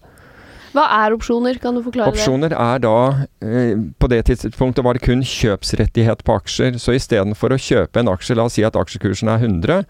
Hva 0.72 0.86
er 1.02 1.12
opsjoner? 1.16 1.58
Kan 1.60 1.76
du 1.76 1.82
forklare 1.84 2.14
opsjoner 2.14 2.52
det? 2.52 2.56
Opsjoner 2.56 2.76
er 2.76 2.82
da 2.84 3.26
eh, 3.44 3.82
På 4.00 4.08
det 4.12 4.22
tidspunktet 4.30 4.86
var 4.86 4.96
det 4.96 5.04
kun 5.04 5.24
kjøpsrettighet 5.28 6.24
på 6.28 6.36
aksjer. 6.40 6.78
Så 6.80 6.96
istedenfor 6.96 7.52
å 7.52 7.60
kjøpe 7.60 8.00
en 8.00 8.12
aksje, 8.12 8.38
la 8.40 8.46
oss 8.48 8.56
si 8.56 8.64
at 8.68 8.78
aksjekursen 8.80 9.32
er 9.32 9.44
100, 9.44 9.84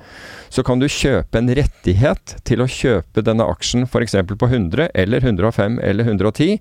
så 0.49 0.65
kan 0.65 0.81
du 0.81 0.87
kjøpe 0.89 1.37
en 1.37 1.51
rettighet 1.57 2.35
til 2.47 2.63
å 2.63 2.69
kjøpe 2.69 3.23
denne 3.25 3.45
aksjen 3.45 3.85
f.eks. 3.85 4.17
på 4.31 4.49
100 4.49 4.89
eller 5.03 5.27
105 5.27 5.77
eller 5.85 6.09
110. 6.09 6.57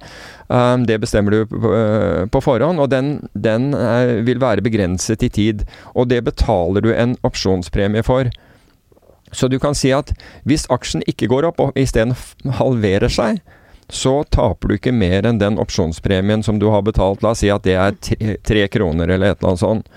Um, 0.50 0.84
det 0.88 1.00
bestemmer 1.02 1.34
du 1.34 1.40
på, 1.50 1.72
uh, 1.72 2.40
forhånd, 2.44 2.80
og 2.80 2.90
den, 2.92 3.18
den 3.34 3.70
vil 4.26 4.40
være 4.42 4.64
begrenset 4.64 5.24
i 5.24 5.30
tid. 5.32 5.64
Og 5.94 6.08
det 6.12 6.22
betaler 6.28 6.84
du 6.84 6.92
en 6.92 7.16
opsjonspremie 7.26 8.04
for. 8.04 8.28
Så 9.32 9.48
du 9.48 9.58
kan 9.62 9.76
si 9.78 9.92
at 9.94 10.12
hvis 10.48 10.66
aksjen 10.72 11.04
ikke 11.08 11.28
går 11.30 11.46
opp 11.50 11.60
og 11.62 11.78
isteden 11.78 12.16
halverer 12.58 13.12
seg, 13.12 13.40
så 13.92 14.22
taper 14.24 14.68
du 14.68 14.76
ikke 14.76 14.94
mer 14.94 15.26
enn 15.26 15.40
den 15.40 15.58
opsjonspremien 15.60 16.42
som 16.46 16.58
du 16.58 16.68
har 16.70 16.82
betalt. 16.86 17.22
La 17.22 17.34
oss 17.34 17.42
si 17.44 17.50
at 17.52 17.66
det 17.66 17.76
er 17.76 17.98
tre, 17.98 18.36
tre 18.46 18.64
kroner 18.68 19.08
eller 19.08 19.32
et 19.34 19.40
eller 19.40 19.52
annet 19.54 19.62
sånt. 19.62 19.92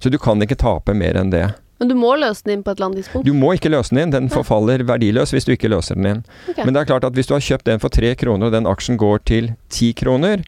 Så 0.00 0.12
du 0.12 0.18
kan 0.18 0.40
ikke 0.42 0.58
tape 0.60 0.94
mer 0.96 1.18
enn 1.20 1.32
det. 1.32 1.46
Men 1.80 1.88
du 1.88 1.94
må 1.96 2.12
løse 2.20 2.44
den 2.44 2.58
inn 2.58 2.62
på 2.64 2.74
et 2.74 2.78
eller 2.78 2.90
annet 2.90 3.00
tidspunkt? 3.00 3.24
Du 3.24 3.32
må 3.36 3.54
ikke 3.56 3.70
løse 3.72 3.94
den 3.94 4.02
inn. 4.02 4.12
Den 4.12 4.28
forfaller 4.32 4.84
verdiløs 4.84 5.32
hvis 5.32 5.48
du 5.48 5.54
ikke 5.54 5.70
løser 5.72 5.96
den 5.96 6.08
inn. 6.10 6.22
Okay. 6.50 6.66
Men 6.66 6.76
det 6.76 6.82
er 6.82 6.90
klart 6.92 7.06
at 7.08 7.16
hvis 7.16 7.30
du 7.30 7.32
har 7.38 7.44
kjøpt 7.44 7.68
den 7.70 7.80
for 7.80 7.92
tre 7.92 8.12
kroner, 8.20 8.50
og 8.50 8.56
den 8.56 8.68
aksjen 8.68 9.00
går 9.00 9.22
til 9.28 9.52
ti 9.72 9.94
kroner, 9.96 10.44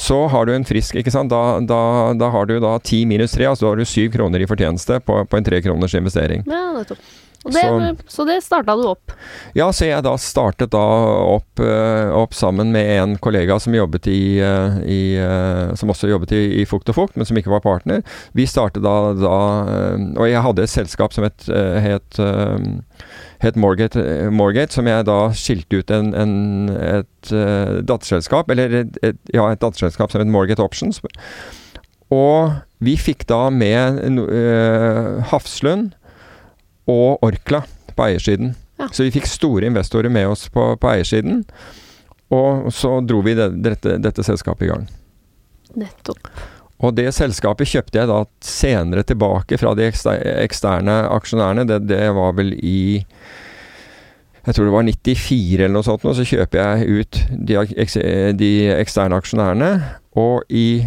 så 0.00 0.22
har 0.32 0.48
du 0.48 0.54
en 0.54 0.64
frisk 0.64 0.96
ikke 0.96 1.12
sant? 1.12 1.28
Da, 1.32 1.60
da, 1.68 1.80
da 2.16 2.30
har 2.32 2.48
du 2.48 2.54
da 2.64 2.78
ti 2.80 3.02
minus 3.04 3.36
tre, 3.36 3.50
altså 3.50 3.66
da 3.66 3.74
har 3.74 3.82
du 3.82 3.88
syv 3.88 4.14
kroner 4.14 4.40
i 4.40 4.48
fortjeneste 4.48 5.02
på, 5.04 5.18
på 5.28 5.36
en 5.36 5.48
tre 5.50 5.60
kroners 5.60 5.96
investering. 5.98 6.46
Ja, 6.48 6.70
nettopp. 6.78 7.04
Det, 7.44 7.60
så, 7.60 7.96
så, 8.06 8.24
det 8.24 8.40
starta 8.44 8.74
du 8.76 8.82
opp? 8.84 9.12
Ja, 9.56 9.70
så 9.72 9.86
jeg 9.86 10.04
da 10.04 10.12
startet 10.20 10.74
da 10.74 10.82
opp, 11.24 11.62
uh, 11.62 12.12
opp 12.12 12.34
sammen 12.36 12.68
med 12.74 12.90
en 12.98 13.14
kollega 13.16 13.56
som 13.62 13.72
jobbet 13.72 14.10
i, 14.12 14.20
uh, 14.44 14.76
i 14.84 15.16
uh, 15.16 15.72
Som 15.80 15.92
også 15.94 16.10
jobbet 16.10 16.34
i, 16.36 16.42
i, 16.60 16.66
Fukt 16.68 16.90
og 16.92 16.98
Fukt, 16.98 17.16
men 17.16 17.24
som 17.24 17.38
ikke 17.40 17.52
var 17.52 17.62
partner. 17.64 18.02
Vi 18.36 18.44
startet 18.44 18.84
da, 18.84 18.94
da 19.16 19.38
Og 20.20 20.28
jeg 20.28 20.42
hadde 20.44 20.66
et 20.66 20.72
selskap 20.72 21.16
som 21.16 21.24
het, 21.24 21.46
het, 21.48 22.20
het 23.40 23.56
Morgate, 23.56 24.04
Morgate, 24.28 24.76
som 24.76 24.88
jeg 24.90 25.06
da 25.08 25.18
skilte 25.32 25.80
ut 25.80 25.94
en, 25.96 26.12
en, 26.12 26.34
et 26.76 27.32
datterselskap, 27.88 28.52
eller 28.52 28.82
et, 28.82 29.00
et, 29.06 29.20
ja, 29.32 29.48
et 29.48 29.62
datterselskap 29.62 30.12
som 30.12 30.20
het 30.20 30.32
Morgate 30.32 30.64
Options. 30.64 31.00
Og 32.12 32.52
vi 32.84 32.98
fikk 33.00 33.24
da 33.30 33.46
med 33.54 34.02
Hafslund 35.32 35.94
og 36.90 37.24
Orkla 37.26 37.62
på 37.94 38.06
eiersiden. 38.06 38.54
Ja. 38.80 38.88
Så 38.92 39.06
vi 39.06 39.14
fikk 39.14 39.28
store 39.28 39.68
investorer 39.68 40.12
med 40.12 40.30
oss 40.30 40.48
på, 40.52 40.72
på 40.80 40.92
eiersiden. 40.92 41.44
Og 42.30 42.70
så 42.74 42.96
dro 43.02 43.20
vi 43.26 43.34
det, 43.38 43.50
dette, 43.64 43.98
dette, 44.02 44.24
selskapet 44.26 44.68
i 44.68 44.70
gang. 44.70 44.86
Nettopp. 45.78 46.30
Og 46.80 46.94
det 46.96 47.10
selskapet 47.12 47.68
kjøpte 47.68 48.00
jeg 48.00 48.08
da 48.08 48.22
senere 48.44 49.04
tilbake 49.04 49.58
fra 49.60 49.74
de 49.76 49.90
eksterne 49.90 50.96
aksjonærene. 51.10 51.66
Det, 51.68 51.82
det 51.90 52.06
var 52.16 52.36
vel 52.38 52.54
i 52.56 52.80
jeg 54.40 54.56
tror 54.56 54.64
det 54.64 54.72
var 54.72 54.86
94 54.88 55.58
eller 55.58 55.74
noe 55.74 55.84
sånt, 55.84 56.04
og 56.08 56.14
så 56.16 56.24
kjøper 56.24 56.62
jeg 56.62 57.02
ut 57.02 57.18
de, 57.28 57.58
de 58.40 58.52
eksterne 58.72 59.18
aksjonærene. 59.20 59.68
Og 60.16 60.46
i 60.48 60.86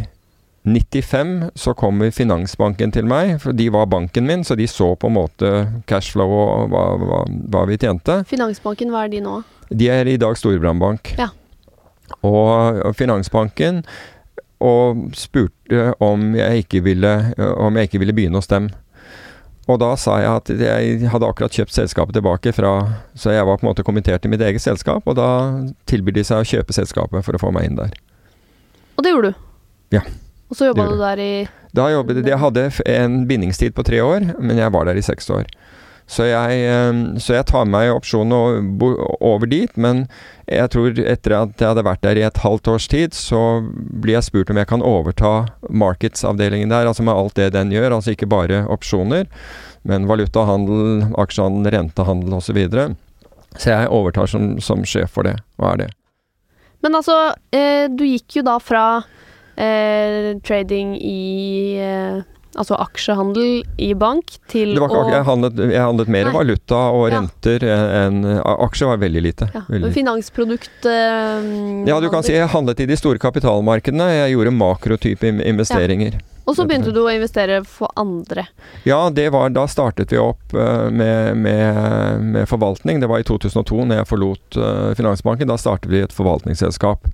95 0.64 1.52
så 1.60 1.74
kommer 1.76 2.12
Finansbanken 2.16 2.94
til 2.96 3.08
meg, 3.10 3.36
for 3.44 3.56
de 3.56 3.68
var 3.74 3.90
banken 3.92 4.28
min, 4.28 4.46
så 4.48 4.56
de 4.56 4.68
så 4.70 4.94
på 4.96 5.10
en 5.12 5.18
måte 5.18 5.52
cashflow 5.90 6.32
og 6.32 6.72
hva, 6.72 6.84
hva, 7.02 7.22
hva 7.52 7.64
vi 7.68 7.78
tjente. 7.82 8.22
Finansbanken, 8.30 8.94
hva 8.94 9.06
er 9.06 9.12
de 9.12 9.24
nå? 9.26 9.42
De 9.74 9.90
er 9.92 10.08
i 10.08 10.20
dag 10.22 10.38
Storebrandbank. 10.40 11.16
Ja. 11.20 11.32
Og, 12.22 12.80
og 12.86 12.96
Finansbanken 12.96 13.84
og 14.64 15.10
spurte 15.18 15.92
om 16.04 16.32
jeg, 16.38 16.64
ikke 16.64 16.84
ville, 16.86 17.12
om 17.60 17.76
jeg 17.76 17.90
ikke 17.90 18.00
ville 18.00 18.16
begynne 18.16 18.40
hos 18.40 18.48
dem. 18.52 18.70
Og 19.68 19.80
da 19.80 19.94
sa 20.00 20.18
jeg 20.20 20.32
at 20.32 20.52
jeg 20.60 21.12
hadde 21.12 21.28
akkurat 21.28 21.56
kjøpt 21.56 21.72
selskapet 21.72 22.18
tilbake 22.18 22.52
fra 22.52 22.72
Så 23.16 23.32
jeg 23.32 23.46
var 23.48 23.56
på 23.56 23.64
en 23.64 23.70
måte 23.70 23.86
kommentert 23.88 24.26
i 24.28 24.32
mitt 24.32 24.44
eget 24.44 24.64
selskap, 24.64 25.08
og 25.08 25.16
da 25.20 25.28
tilbyr 25.88 26.18
de 26.18 26.26
seg 26.28 26.44
å 26.44 26.48
kjøpe 26.48 26.76
selskapet 26.76 27.24
for 27.24 27.36
å 27.36 27.42
få 27.42 27.52
meg 27.56 27.70
inn 27.70 27.80
der. 27.80 27.96
Og 29.00 29.06
det 29.06 29.14
gjorde 29.14 29.32
du? 29.32 29.48
Ja. 29.96 30.04
Og 30.54 30.60
så 30.60 30.70
jobba 30.70 30.86
du 30.86 31.00
der 31.02 31.20
i 31.22 31.34
Da 31.74 31.90
jobbet 31.90 32.28
Jeg 32.30 32.38
hadde 32.38 32.70
en 32.86 33.24
bindingstid 33.26 33.74
på 33.74 33.86
tre 33.88 34.04
år, 34.06 34.36
men 34.38 34.60
jeg 34.62 34.70
var 34.74 34.86
der 34.86 35.00
i 35.00 35.02
seks 35.02 35.32
år. 35.34 35.48
Så 36.06 36.28
jeg, 36.28 36.58
eh, 36.68 36.98
så 37.18 37.38
jeg 37.40 37.48
tar 37.50 37.64
med 37.66 37.74
meg 37.74 37.94
opsjonen 37.96 38.36
over 39.24 39.48
dit, 39.50 39.72
men 39.80 40.04
jeg 40.46 40.70
tror 40.76 41.00
etter 41.00 41.36
at 41.38 41.56
jeg 41.58 41.72
hadde 41.72 41.86
vært 41.88 42.04
der 42.04 42.20
i 42.20 42.26
et 42.28 42.42
halvt 42.44 42.70
års 42.70 42.90
tid, 42.92 43.16
så 43.18 43.64
blir 43.64 44.18
jeg 44.18 44.28
spurt 44.28 44.52
om 44.52 44.60
jeg 44.60 44.70
kan 44.70 44.84
overta 44.86 45.48
markedsavdelingen 45.72 46.70
der, 46.70 46.92
altså 46.92 47.08
med 47.08 47.16
alt 47.16 47.40
det 47.40 47.54
den 47.56 47.72
gjør. 47.74 47.98
Altså 47.98 48.14
ikke 48.14 48.30
bare 48.30 48.66
opsjoner, 48.68 49.26
men 49.88 50.06
valutahandel, 50.12 51.08
aksjehandel, 51.18 51.72
rentehandel 51.74 52.38
osv. 52.38 52.52
Så, 52.52 52.58
videre. 52.60 52.88
så 53.58 53.74
jeg 53.74 53.90
overtar 53.90 54.30
som, 54.30 54.58
som 54.62 54.86
sjef 54.86 55.16
for 55.16 55.26
det, 55.26 55.40
og 55.58 55.72
er 55.72 55.86
det. 55.86 55.92
Men 56.84 57.00
altså, 57.00 57.18
eh, 57.56 57.88
du 57.90 58.04
gikk 58.06 58.42
jo 58.42 58.46
da 58.46 58.60
fra 58.62 58.86
eh, 59.56 60.34
trading 60.46 60.96
i 61.00 61.80
eh, 61.82 62.22
Altså 62.54 62.76
aksjehandel 62.78 63.64
i 63.82 63.88
bank 63.98 64.36
til 64.46 64.76
å 64.78 64.86
jeg, 65.10 65.24
handlet, 65.26 65.58
jeg 65.74 65.82
handlet 65.82 66.10
mer 66.14 66.28
Nei. 66.28 66.34
valuta 66.36 66.82
og 66.94 67.08
ja. 67.08 67.16
renter 67.16 67.66
enn 67.66 68.20
Aksjer 68.38 68.92
var 68.92 69.00
veldig 69.02 69.24
lite. 69.26 69.48
Ja. 69.56 69.64
Veldig. 69.72 69.90
Finansprodukt 69.96 70.86
eh, 70.86 71.48
Ja, 71.90 71.98
du 71.98 72.12
kan 72.14 72.22
si 72.22 72.36
jeg 72.36 72.52
handlet 72.54 72.84
i 72.86 72.88
de 72.92 73.00
store 73.00 73.18
kapitalmarkedene. 73.18 74.06
Jeg 74.20 74.36
gjorde 74.36 74.54
makrotype 74.60 75.34
investeringer. 75.42 76.20
Ja. 76.20 76.22
Og 76.44 76.58
så 76.58 76.66
begynte 76.68 76.92
du 76.92 77.00
å 77.06 77.12
investere 77.12 77.62
for 77.68 77.92
andre? 78.00 78.46
Ja, 78.88 79.00
var, 79.32 79.54
da 79.56 79.64
startet 79.72 80.12
vi 80.12 80.20
opp 80.20 80.54
uh, 80.56 80.90
med, 80.92 81.38
med, 81.40 82.24
med, 82.36 82.48
forvaltning. 82.52 83.00
Det 83.00 83.08
var 83.08 83.24
i 83.24 83.28
2002, 83.28 83.86
når 83.88 84.02
jeg 84.02 84.10
forlot 84.10 84.58
uh, 84.60 84.92
Finansbanken. 85.00 85.48
Da 85.48 85.58
startet 85.60 85.92
vi 85.92 86.04
et 86.04 86.16
forvaltningsselskap. 86.16 87.08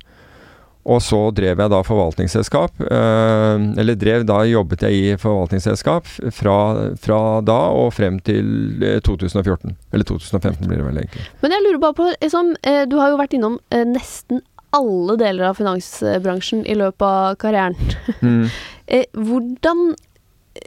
Og 0.90 1.04
så 1.06 1.20
drev 1.38 1.62
jeg 1.62 1.72
da 1.72 1.80
forvaltningsselskap. 1.86 2.82
Eh, 2.82 3.66
eller 3.82 3.98
drev, 4.00 4.26
da 4.30 4.42
jobbet 4.50 4.88
jeg 4.88 5.00
i 5.00 5.16
forvaltningsselskap 5.22 6.10
fra, 6.34 6.58
fra, 6.98 7.20
da 7.46 7.60
og 7.78 7.92
frem 7.94 8.18
til 8.26 8.82
2014. 9.06 9.70
Eh, 9.70 9.80
eller 9.94 10.10
2015 10.10 10.66
blir 10.66 10.82
det 10.82 10.88
vel 10.88 11.02
egentlig. 11.04 11.28
Men 11.44 11.56
jeg 11.56 11.68
lurer 11.68 11.84
bare 11.84 12.00
på, 12.00 12.12
liksom, 12.24 12.56
du 12.90 12.98
har 12.98 13.14
jo 13.14 13.20
vært 13.22 13.38
innom 13.38 13.60
nesten 13.70 14.42
alle 14.76 15.16
deler 15.18 15.50
av 15.50 15.58
finansbransjen 15.58 16.66
i 16.70 16.78
løpet 16.78 17.06
av 17.06 17.40
karrieren. 17.42 17.78
Mm. 18.20 18.50
Eh, 18.90 19.06
hvordan, 19.14 19.94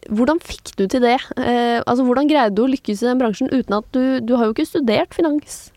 hvordan 0.08 0.38
fikk 0.40 0.70
du 0.78 0.86
til 0.86 1.02
det? 1.02 1.18
Eh, 1.36 1.82
altså, 1.82 2.04
Hvordan 2.06 2.30
greide 2.30 2.54
du 2.56 2.62
å 2.64 2.70
lykkes 2.70 3.02
i 3.02 3.08
den 3.10 3.18
bransjen 3.20 3.50
uten 3.50 3.76
at 3.76 3.88
du 3.92 4.22
Du 4.24 4.36
har 4.38 4.46
jo 4.46 4.54
ikke 4.54 4.68
studert 4.68 5.12
finans? 5.12 5.72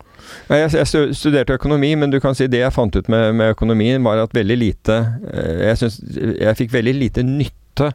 Jeg, 0.49 0.71
jeg, 0.77 1.15
studerte 1.17 1.57
økonomi, 1.57 1.93
men 1.99 2.13
du 2.13 2.19
kan 2.23 2.37
si 2.37 2.47
det 2.51 2.61
jeg 2.61 2.75
fant 2.75 2.95
ut 2.95 3.11
med, 3.11 3.35
med 3.39 3.55
økonomien, 3.55 4.03
var 4.05 4.23
at 4.23 4.35
veldig 4.35 4.57
lite 4.61 4.97
eh, 5.31 5.67
jeg, 5.71 5.81
synes, 5.83 5.99
jeg 6.39 6.59
fikk 6.61 6.73
veldig 6.75 6.95
lite 6.97 7.25
nytte 7.25 7.91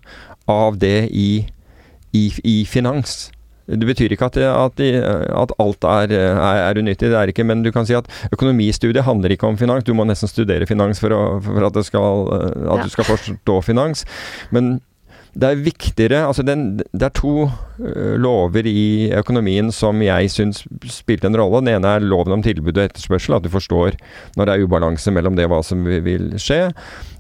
av 0.51 0.81
det 0.83 1.09
i, 1.15 1.45
i, 2.17 2.25
i 2.45 2.57
finans. 2.69 3.31
Det 3.71 3.87
betyr 3.87 4.17
ikke 4.17 4.27
at, 4.27 4.37
at, 4.43 4.81
at 4.83 5.53
alt 5.63 5.87
er, 5.87 6.15
er, 6.19 6.61
er, 6.65 6.79
unyttig, 6.81 7.11
det 7.13 7.19
er 7.19 7.31
ikke, 7.31 7.47
men 7.47 7.63
du 7.63 7.71
kan 7.75 7.87
si 7.87 7.95
at 7.95 8.09
økonomistudiet 8.35 9.07
handler 9.07 9.31
ikke 9.35 9.47
om 9.47 9.59
finans. 9.61 9.87
Du 9.87 9.95
må 9.95 10.07
nesten 10.09 10.31
studere 10.31 10.67
finans 10.67 10.99
for, 11.03 11.15
å, 11.15 11.39
for 11.45 11.69
at, 11.69 11.79
skal, 11.87 12.25
at 12.35 12.65
ja. 12.67 12.79
du 12.83 12.91
skal 12.91 13.07
forstå 13.13 13.61
finans. 13.69 14.03
Men 14.51 14.81
det 15.35 15.47
er 15.47 15.63
viktigere 15.63 16.25
altså 16.27 16.43
den, 16.43 16.81
Det 16.93 17.07
er 17.07 17.15
to 17.15 17.47
uh, 17.47 18.17
lover 18.19 18.67
i 18.67 19.11
økonomien 19.15 19.71
som 19.75 20.03
jeg 20.03 20.31
syns 20.33 20.65
spilte 20.91 21.29
en 21.31 21.39
rolle. 21.39 21.63
Den 21.63 21.77
ene 21.77 21.95
er 21.97 22.05
loven 22.05 22.39
om 22.39 22.43
tilbud 22.45 22.77
og 22.77 22.89
etterspørsel, 22.89 23.37
at 23.37 23.47
du 23.47 23.53
forstår 23.53 23.97
når 24.37 24.47
det 24.47 24.55
er 24.55 24.67
ubalanse 24.67 25.15
mellom 25.15 25.39
det 25.39 25.47
og 25.47 25.55
hva 25.55 25.63
som 25.67 25.87
vil 25.87 26.33
skje. 26.41 26.67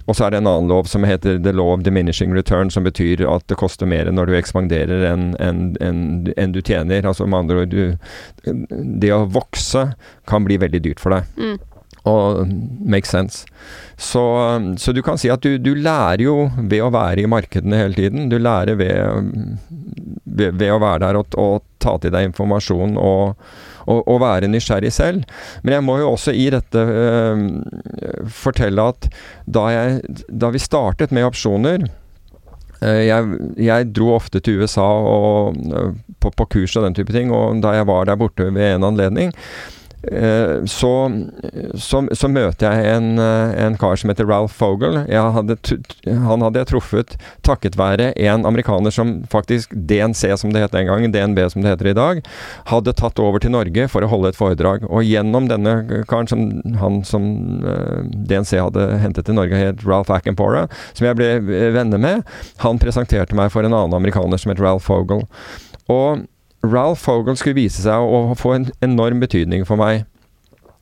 Og 0.08 0.16
så 0.16 0.26
er 0.26 0.32
det 0.32 0.40
en 0.40 0.50
annen 0.50 0.70
lov 0.72 0.88
som 0.90 1.04
heter 1.06 1.38
the 1.38 1.52
law 1.54 1.70
of 1.76 1.84
diminishing 1.86 2.34
return, 2.34 2.70
som 2.70 2.82
betyr 2.82 3.22
at 3.30 3.46
det 3.46 3.60
koster 3.60 3.86
mer 3.86 4.10
når 4.10 4.26
du 4.26 4.36
ekspanderer 4.38 5.06
enn 5.12 5.32
en, 5.38 5.64
en, 5.78 6.00
en 6.34 6.54
du 6.54 6.58
tjener. 6.60 7.06
Altså 7.06 7.28
med 7.30 7.44
andre 7.44 7.62
ord, 7.62 7.74
du, 7.74 8.54
det 9.00 9.12
å 9.14 9.26
vokse 9.30 9.92
kan 10.26 10.46
bli 10.48 10.58
veldig 10.58 10.82
dyrt 10.88 11.02
for 11.02 11.14
deg. 11.14 11.30
Mm 11.38 11.58
og 12.08 12.48
make 12.80 13.08
sense. 13.08 13.46
Så, 13.96 14.22
så, 14.78 14.92
du 14.92 15.02
kan 15.04 15.18
si 15.20 15.28
at 15.28 15.42
du, 15.44 15.58
du, 15.60 15.74
lærer 15.76 16.22
jo 16.24 16.36
ved 16.56 16.80
å 16.80 16.92
være 16.94 17.24
i 17.24 17.28
markedene 17.28 17.82
hele 17.82 17.98
tiden. 17.98 18.30
Du 18.32 18.38
lærer 18.40 18.78
ved, 18.80 19.44
ved, 20.24 20.56
ved 20.56 20.72
å 20.72 20.80
være 20.80 21.02
der 21.04 21.20
og, 21.20 21.36
og, 21.36 21.66
ta 21.80 21.94
til 21.96 22.12
deg 22.12 22.26
informasjon 22.28 22.98
og, 23.00 23.38
og, 23.86 24.00
og, 24.02 24.16
være 24.20 24.50
nysgjerrig 24.52 24.90
selv. 24.92 25.24
Men 25.64 25.78
jeg 25.78 25.84
må 25.86 25.96
jo 26.00 26.10
også 26.12 26.34
i 26.36 26.50
dette 26.52 26.80
øh, 26.80 27.46
fortelle 28.36 28.84
at 28.92 29.08
da, 29.48 29.64
jeg, 29.72 30.18
da, 30.28 30.50
vi 30.52 30.60
startet 30.60 31.14
med 31.16 31.24
opsjoner 31.24 31.86
øh, 31.86 33.00
jeg, 33.00 33.40
jeg, 33.64 33.88
dro 33.96 34.12
ofte 34.18 34.44
til 34.44 34.60
USA 34.60 34.84
og, 34.84 35.56
på, 36.20 36.32
på 36.36 36.48
kurs 36.52 36.76
og 36.76 36.84
den 36.84 37.00
type 37.00 37.16
ting, 37.16 37.32
og 37.32 37.64
da 37.64 37.78
jeg 37.78 37.88
var 37.88 38.08
der 38.08 38.20
borte 38.20 38.48
ved 38.52 38.74
en 38.74 38.88
anledning, 38.92 39.32
Eh, 39.32 39.79
så, 40.00 40.92
så, 41.76 41.98
så, 42.16 42.28
møter 42.32 42.72
jeg 42.72 42.92
en, 42.94 43.18
eh, 43.20 43.50
en, 43.66 43.76
kar 43.80 43.98
som 44.00 44.08
heter 44.08 44.24
Ralph 44.28 44.54
Fogel. 44.56 44.96
Hadde 45.04 45.58
han 46.08 46.44
hadde 46.44 46.62
jeg 46.62 46.70
truffet 46.70 47.16
takket 47.44 47.76
være 47.76 48.10
en 48.16 48.46
amerikaner 48.48 48.94
som 48.94 49.18
faktisk 49.30 49.74
DNC, 49.74 50.22
som 50.40 50.54
det 50.54 50.64
het 50.64 50.72
den 50.72 50.88
gangen, 50.88 51.12
DNB 51.12 51.42
som 51.52 51.60
det 51.60 51.74
heter 51.74 51.90
i 51.92 51.96
dag, 51.98 52.22
hadde 52.72 52.96
tatt 52.96 53.20
over 53.20 53.42
til 53.44 53.52
Norge 53.52 53.86
for 53.92 54.06
å 54.06 54.10
holde 54.10 54.32
et 54.32 54.40
foredrag. 54.40 54.88
Og 54.88 55.04
gjennom 55.04 55.50
denne 55.50 55.76
karen, 56.08 56.30
som 56.30 56.48
han 56.80 57.02
som 57.04 57.28
eh, 57.60 58.00
DNC 58.30 58.56
hadde 58.56 58.88
hentet 59.04 59.28
til 59.28 59.36
Norge, 59.36 59.60
het 59.60 59.84
Ralph 59.84 60.12
Ackenpora, 60.16 60.64
som 60.94 61.10
jeg 61.10 61.20
ble 61.20 61.30
venner 61.76 62.00
med, 62.00 62.24
han 62.64 62.80
presenterte 62.80 63.36
meg 63.36 63.52
for 63.52 63.66
en 63.66 63.76
annen 63.76 64.00
amerikaner 64.00 64.40
som 64.40 64.54
het 64.54 64.64
Ralph 64.64 64.88
Fogel. 64.88 65.26
Og 65.92 66.24
Ralph 66.62 67.08
Hogan 67.08 67.38
skulle 67.40 67.56
vise 67.56 67.82
seg 67.82 68.04
å 68.04 68.34
få 68.38 68.54
en 68.56 68.70
enorm 68.84 69.22
betydning 69.22 69.64
for 69.68 69.80
meg. 69.80 70.04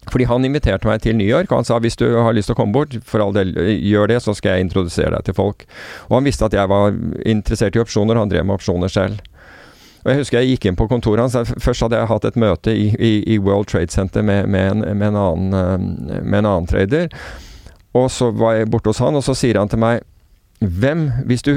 Fordi 0.09 0.25
han 0.31 0.47
inviterte 0.47 0.89
meg 0.89 1.03
til 1.05 1.17
New 1.19 1.29
York, 1.29 1.51
og 1.51 1.61
han 1.61 1.69
sa 1.69 1.79
hvis 1.83 1.99
du 2.01 2.07
har 2.17 2.35
lyst 2.35 2.49
til 2.51 2.57
å 2.57 2.59
komme 2.63 2.75
bort, 2.75 2.95
for 3.07 3.23
all 3.23 3.35
del, 3.37 3.53
gjør 3.85 4.09
det, 4.13 4.21
så 4.25 4.35
skal 4.37 4.57
jeg 4.57 4.69
introdusere 4.69 5.13
deg 5.15 5.27
til 5.27 5.37
folk. 5.37 5.67
Og 6.09 6.19
han 6.19 6.29
visste 6.29 6.49
at 6.49 6.57
jeg 6.57 6.71
var 6.71 6.97
interessert 7.29 7.77
i 7.77 7.83
opsjoner, 7.83 8.17
og 8.17 8.25
han 8.25 8.33
drev 8.33 8.47
med 8.49 8.57
opsjoner 8.57 8.93
selv. 8.93 9.21
Og 10.05 10.13
Jeg 10.13 10.23
husker 10.23 10.39
jeg 10.41 10.55
gikk 10.55 10.69
inn 10.71 10.79
på 10.79 10.87
kontoret 10.89 11.27
hans. 11.27 11.55
Først 11.61 11.85
hadde 11.85 11.99
jeg 11.99 12.09
hatt 12.09 12.25
et 12.25 12.39
møte 12.41 12.73
i, 12.73 12.87
i, 12.95 13.13
i 13.35 13.39
World 13.43 13.69
Trade 13.69 13.93
Center 13.93 14.25
med, 14.25 14.49
med, 14.49 14.71
en, 14.71 14.85
med, 14.97 15.11
en 15.11 15.19
annen, 15.21 15.57
eh, 15.59 16.23
med, 16.23 16.39
en, 16.41 16.47
annen, 16.47 16.69
trader. 16.71 17.11
Og 17.99 18.09
så 18.15 18.31
var 18.33 18.57
jeg 18.57 18.71
borte 18.73 18.93
hos 18.93 19.03
han, 19.05 19.19
og 19.19 19.27
så 19.27 19.37
sier 19.37 19.61
han 19.61 19.71
til 19.71 19.83
meg 19.83 20.07
Hvem, 20.59 21.05
hvis 21.31 21.45
du 21.47 21.53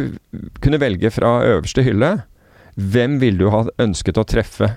kunne 0.61 0.77
velge 0.77 1.09
fra 1.09 1.39
øverste 1.41 1.81
hylle, 1.81 2.19
hvem 2.75 3.19
ville 3.21 3.39
du 3.39 3.49
ha 3.51 3.65
ønsket 3.81 4.19
å 4.19 4.27
treffe 4.27 4.75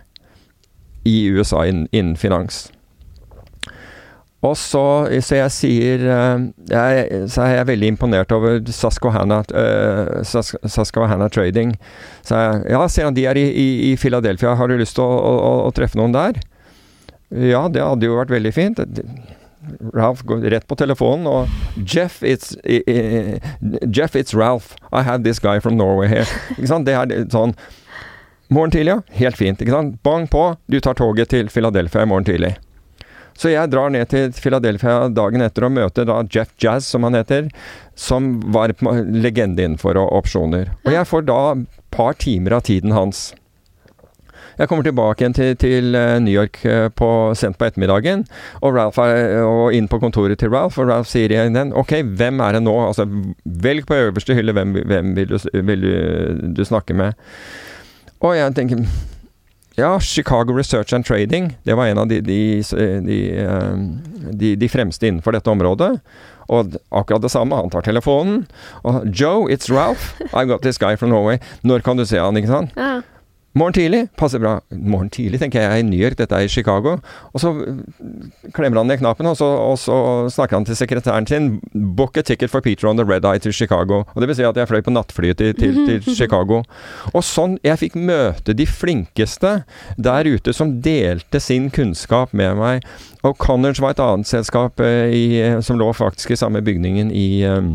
i 1.05 1.26
USA 1.30 1.64
innen, 1.68 2.16
finans? 2.16 2.66
Og 4.45 4.57
så, 4.61 4.82
så 5.24 5.38
jeg 5.38 5.53
sier 5.55 6.03
eh, 6.05 6.42
jeg, 6.68 7.20
Så 7.32 7.45
er 7.47 7.55
jeg 7.59 7.68
veldig 7.70 7.92
imponert 7.95 8.32
over 8.36 8.59
Susquehanna, 8.68 9.40
uh, 9.57 10.20
Susquehanna 10.68 11.30
Trading. 11.32 11.72
Så 12.20 12.40
jeg, 12.40 12.64
ja, 12.74 12.82
sier 12.92 13.09
han, 13.09 13.16
de 13.16 13.24
er 13.30 13.40
i, 13.40 13.47
i, 13.49 13.68
i, 13.90 13.95
Philadelphia. 14.01 14.53
Har 14.59 14.68
du 14.68 14.76
lyst 14.76 14.99
til 14.99 15.07
å, 15.07 15.14
å, 15.14 15.55
å, 15.64 15.70
treffe 15.76 15.97
noen 16.01 16.12
der? 16.16 16.42
Ja, 17.32 17.64
det 17.72 17.82
hadde 17.82 18.11
jo 18.11 18.18
vært 18.18 18.34
veldig 18.34 18.53
fint. 18.55 18.82
Ralph 19.97 20.20
går 20.28 20.45
rett 20.53 20.66
på 20.68 20.76
telefonen 20.76 21.24
og 21.24 21.86
Jeff, 21.88 22.18
it's, 22.20 22.53
Jeff, 23.88 24.12
it's 24.12 24.36
Ralph. 24.36 24.74
I 24.92 25.01
have 25.03 25.24
this 25.24 25.40
guy 25.40 25.57
from 25.59 25.78
Norway 25.80 26.11
here. 26.12 26.28
Ikke 26.59 26.68
sant? 26.68 26.84
Det 26.84 26.92
er 26.92 27.24
sånn 27.32 27.57
Morgen 28.55 28.70
tidlig, 28.70 28.92
ja. 28.92 29.02
Helt 29.18 29.36
fint. 29.36 29.62
ikke 29.62 29.74
sant? 29.74 29.96
Bang 30.07 30.28
på, 30.30 30.44
du 30.70 30.78
tar 30.80 30.94
toget 30.94 31.32
til 31.32 31.48
Philadelphia 31.50 32.05
i 32.05 32.07
morgen 32.07 32.26
tidlig. 32.28 32.52
Så 33.34 33.50
jeg 33.50 33.70
drar 33.72 33.90
ned 33.90 34.07
til 34.12 34.30
Philadelphia 34.36 35.09
dagen 35.11 35.42
etter 35.42 35.66
og 35.66 35.72
møter 35.74 36.07
da 36.07 36.20
Jeff 36.30 36.52
Jazz, 36.62 36.86
som 36.86 37.02
han 37.02 37.18
heter, 37.18 37.48
som 37.98 38.36
var 38.55 38.70
legende 39.11 39.64
innenfor 39.64 39.98
opsjoner. 40.05 40.70
Og 40.84 40.94
jeg 40.94 41.09
får 41.11 41.26
da 41.26 41.40
et 41.57 41.80
par 41.90 42.14
timer 42.14 42.55
av 42.61 42.62
tiden 42.68 42.94
hans. 42.94 43.32
Jeg 44.55 44.70
kommer 44.70 44.86
tilbake 44.86 45.24
igjen 45.24 45.34
til, 45.34 45.57
til 45.59 45.98
eh, 45.98 46.20
New 46.22 46.30
York 46.30 46.61
eh, 46.62 46.86
på, 46.94 47.09
sent 47.34 47.59
på 47.59 47.66
ettermiddagen, 47.66 48.22
og, 48.61 48.76
Ralph 48.76 49.02
er, 49.02 49.40
og 49.42 49.74
inn 49.74 49.90
på 49.90 49.98
kontoret 49.98 50.38
til 50.38 50.55
Ralph, 50.55 50.78
og 50.78 50.92
Ralph 50.92 51.11
sier 51.11 51.34
igjen 51.34 51.74
OK, 51.74 51.96
hvem 52.07 52.38
er 52.38 52.55
det 52.55 52.62
nå? 52.62 52.76
Altså, 52.86 53.09
velg 53.66 53.90
på 53.90 53.98
øverste 53.98 54.38
hylle, 54.38 54.55
hvem, 54.55 54.78
hvem 54.86 55.14
vil, 55.18 55.34
du, 55.34 55.50
vil 55.59 55.88
du, 55.88 55.94
du 56.55 56.62
snakke 56.62 56.94
med? 56.94 57.18
Og 58.24 58.32
jeg 58.38 58.54
tenker 58.56 58.86
ja, 59.76 59.98
Chicago 59.98 60.54
Research 60.54 60.94
and 60.94 61.04
Trading. 61.04 61.56
Det 61.66 61.74
var 61.74 61.90
en 61.90 61.98
av 61.98 62.06
de, 62.08 62.20
de, 62.22 62.62
de, 64.30 64.54
de, 64.54 64.68
fremste 64.70 65.08
innenfor 65.08 65.34
dette 65.34 65.50
området. 65.50 65.96
Og 66.46 66.76
akkurat 66.94 67.24
det 67.24 67.32
samme. 67.34 67.58
Han 67.58 67.72
tar 67.72 67.82
telefonen. 67.82 68.44
Og 68.86 69.02
'Joe, 69.10 69.48
it's 69.50 69.66
Ralph. 69.72 70.14
I've 70.30 70.46
got 70.46 70.62
this 70.62 70.78
guy 70.78 70.94
from 70.96 71.10
Norway'. 71.10 71.42
Når 71.62 71.82
kan 71.82 71.98
du 71.98 72.06
se 72.06 72.22
han, 72.22 72.36
ikke 72.36 72.52
sant? 72.52 72.70
Ja. 72.78 73.00
Morgen 73.55 73.74
tidlig 73.76 74.09
passer 74.18 74.40
bra. 74.42 74.57
Morgen 74.74 75.12
tidlig, 75.14 75.38
tenker 75.38 75.61
jeg. 75.61 75.68
Jeg 75.70 75.78
er 75.78 75.82
i 75.84 75.86
New 75.86 75.98
York, 76.00 76.16
dette 76.18 76.34
er 76.34 76.48
i 76.48 76.50
Chicago. 76.50 76.96
Og 77.30 77.42
så 77.42 77.52
klemmer 78.57 78.80
han 78.80 78.88
ned 78.90 78.98
knappen, 78.98 79.28
og 79.30 79.36
så, 79.38 79.46
og 79.46 79.78
så 79.78 79.98
snakker 80.34 80.59
han 80.59 80.66
til 80.66 80.74
sekretæren 80.74 81.28
sin. 81.30 81.46
Book 81.72 82.18
a 82.18 82.24
ticket 82.26 82.50
for 82.50 82.64
Peter 82.64 82.90
on 82.90 82.98
the 82.98 83.07
Red 83.07 83.24
Eye 83.24 83.38
til 83.38 83.55
Chicago. 83.55 84.02
Og 84.14 84.20
det 84.20 84.28
vil 84.28 84.38
si 84.40 84.48
at 84.48 84.59
jeg 84.59 84.72
fløy 84.72 84.82
på 84.82 84.96
nattflyet 84.96 85.38
til, 85.38 85.55
til, 85.55 85.78
til 85.86 86.02
Chicago. 86.18 86.64
Og 87.12 87.22
sånn 87.22 87.55
Jeg 87.62 87.78
fikk 87.78 87.94
møte 87.94 88.57
de 88.59 88.66
flinkeste 88.66 89.55
der 90.02 90.26
ute 90.26 90.52
som 90.52 90.80
delte 90.82 91.38
sin 91.38 91.70
kunnskap 91.70 92.34
med 92.34 92.59
meg. 92.59 92.82
Og 93.22 93.38
Connors 93.38 93.78
var 93.78 93.94
et 93.94 94.02
annet 94.02 94.28
selskap 94.28 94.82
eh, 94.82 95.14
i, 95.14 95.24
som 95.62 95.78
lå 95.78 95.92
faktisk 95.94 96.34
i 96.34 96.42
samme 96.42 96.62
bygningen 96.66 97.14
i, 97.14 97.28
eh, 97.46 97.74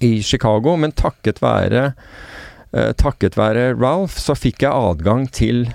i 0.00 0.14
Chicago, 0.24 0.78
men 0.80 0.96
takket 0.96 1.44
være 1.44 1.90
eh, 1.92 2.30
takket 2.72 3.36
være 3.36 3.72
Ralph, 3.76 4.16
så 4.16 4.36
fikk 4.38 4.64
jeg 4.64 4.72
adgang 4.72 5.26
til 5.28 5.66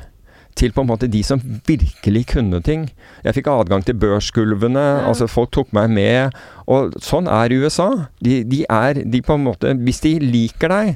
til 0.57 0.73
på 0.73 0.83
en 0.83 0.89
måte 0.89 1.09
de 1.11 1.21
som 1.25 1.41
virkelig 1.67 2.23
kunne 2.33 2.61
ting. 2.65 2.87
Jeg 3.25 3.37
fikk 3.37 3.49
adgang 3.51 3.85
til 3.85 3.97
børsgulvene. 4.01 4.81
Ja. 4.81 5.03
altså 5.09 5.27
Folk 5.29 5.51
tok 5.53 5.73
meg 5.75 5.91
med. 5.93 6.37
Og 6.65 6.95
sånn 7.03 7.29
er 7.29 7.53
USA. 7.53 7.89
De, 8.23 8.41
de, 8.47 8.63
er 8.65 9.03
de 9.05 9.21
på 9.21 9.37
en 9.37 9.45
måte 9.45 9.75
Hvis 9.77 10.01
de 10.05 10.17
liker 10.23 10.73
deg 10.73 10.95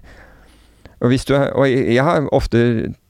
og, 1.01 1.13
du, 1.13 1.33
og 1.33 1.65
jeg 1.65 2.03
har 2.05 2.27
ofte 2.29 2.59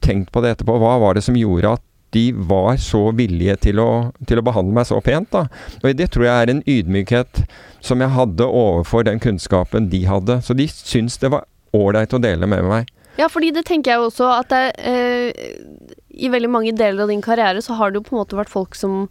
tenkt 0.03 0.31
på 0.31 0.43
det 0.43 0.55
etterpå. 0.55 0.77
Hva 0.79 0.95
var 1.01 1.17
det 1.17 1.25
som 1.25 1.35
gjorde 1.35 1.75
at 1.75 1.83
de 2.15 2.29
var 2.35 2.75
så 2.79 3.09
villige 3.15 3.57
til 3.67 3.79
å, 3.83 3.89
til 4.27 4.39
å 4.39 4.43
behandle 4.47 4.75
meg 4.75 4.87
så 4.87 4.99
pent? 5.03 5.27
da? 5.31 5.45
Og 5.81 5.95
Det 5.99 6.07
tror 6.11 6.27
jeg 6.27 6.35
er 6.35 6.53
en 6.53 6.63
ydmykhet 6.67 7.43
som 7.83 8.03
jeg 8.03 8.15
hadde 8.15 8.47
overfor 8.47 9.03
den 9.07 9.19
kunnskapen 9.19 9.89
de 9.91 10.05
hadde. 10.07 10.39
Så 10.43 10.55
de 10.55 10.69
syntes 10.71 11.19
det 11.19 11.33
var 11.35 11.47
ålreit 11.77 12.13
å 12.13 12.21
dele 12.21 12.49
med 12.49 12.67
meg. 12.67 12.89
Ja, 13.19 13.27
fordi 13.29 13.51
det 13.53 13.65
tenker 13.67 13.93
jeg 13.93 14.05
også 14.05 14.29
at 14.37 14.51
det, 14.53 14.63
eh, 14.87 15.91
i 16.11 16.29
veldig 16.31 16.49
mange 16.51 16.71
deler 16.75 17.03
av 17.03 17.11
din 17.11 17.21
karriere 17.23 17.61
så 17.63 17.75
har 17.79 17.91
det 17.91 17.99
jo 17.99 18.05
på 18.07 18.15
en 18.15 18.21
måte 18.21 18.37
vært 18.37 18.51
folk 18.51 18.75
som 18.77 19.05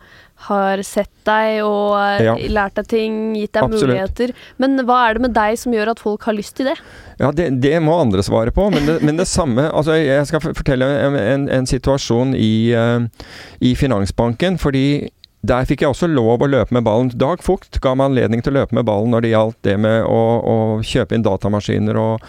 har 0.49 0.81
sett 0.87 1.13
deg 1.29 1.61
og 1.67 1.99
eh, 1.99 2.25
ja. 2.25 2.35
lært 2.53 2.79
deg 2.81 2.89
ting, 2.89 3.19
gitt 3.37 3.53
deg 3.57 3.67
Absolutt. 3.67 3.91
muligheter. 3.91 4.33
Men 4.63 4.81
hva 4.89 5.03
er 5.07 5.17
det 5.17 5.25
med 5.27 5.37
deg 5.37 5.59
som 5.61 5.77
gjør 5.77 5.93
at 5.93 6.03
folk 6.03 6.25
har 6.29 6.37
lyst 6.37 6.57
til 6.59 6.71
det? 6.71 6.77
Ja, 7.21 7.31
Det, 7.37 7.51
det 7.61 7.77
må 7.85 7.99
andre 8.01 8.25
svare 8.25 8.55
på, 8.57 8.71
men 8.73 8.89
det, 8.89 9.01
men 9.05 9.21
det, 9.21 9.29
samme 9.29 9.69
altså 9.79 9.99
Jeg 10.01 10.27
skal 10.31 10.45
fortelle 10.49 10.89
en, 11.07 11.17
en, 11.21 11.49
en 11.61 11.69
situasjon 11.69 12.35
i, 12.37 12.73
uh, 12.73 13.05
i 13.61 13.75
Finansbanken. 13.77 14.59
fordi 14.59 15.11
der 15.41 15.65
fikk 15.69 15.85
jeg 15.85 15.95
også 15.95 16.09
lov 16.11 16.43
å 16.45 16.49
løpe 16.51 16.75
med 16.77 16.85
ballen. 16.85 17.11
Dag 17.17 17.41
Fugt 17.45 17.81
ga 17.81 17.95
meg 17.97 18.11
anledning 18.11 18.43
til 18.45 18.53
å 18.53 18.61
løpe 18.61 18.77
med 18.77 18.87
ballen 18.89 19.15
når 19.15 19.25
det 19.25 19.33
gjaldt 19.33 19.61
det 19.67 19.77
med 19.81 20.05
å, 20.05 20.21
å 20.41 20.57
kjøpe 20.85 21.17
inn 21.17 21.25
datamaskiner 21.25 21.97
og, 22.01 22.27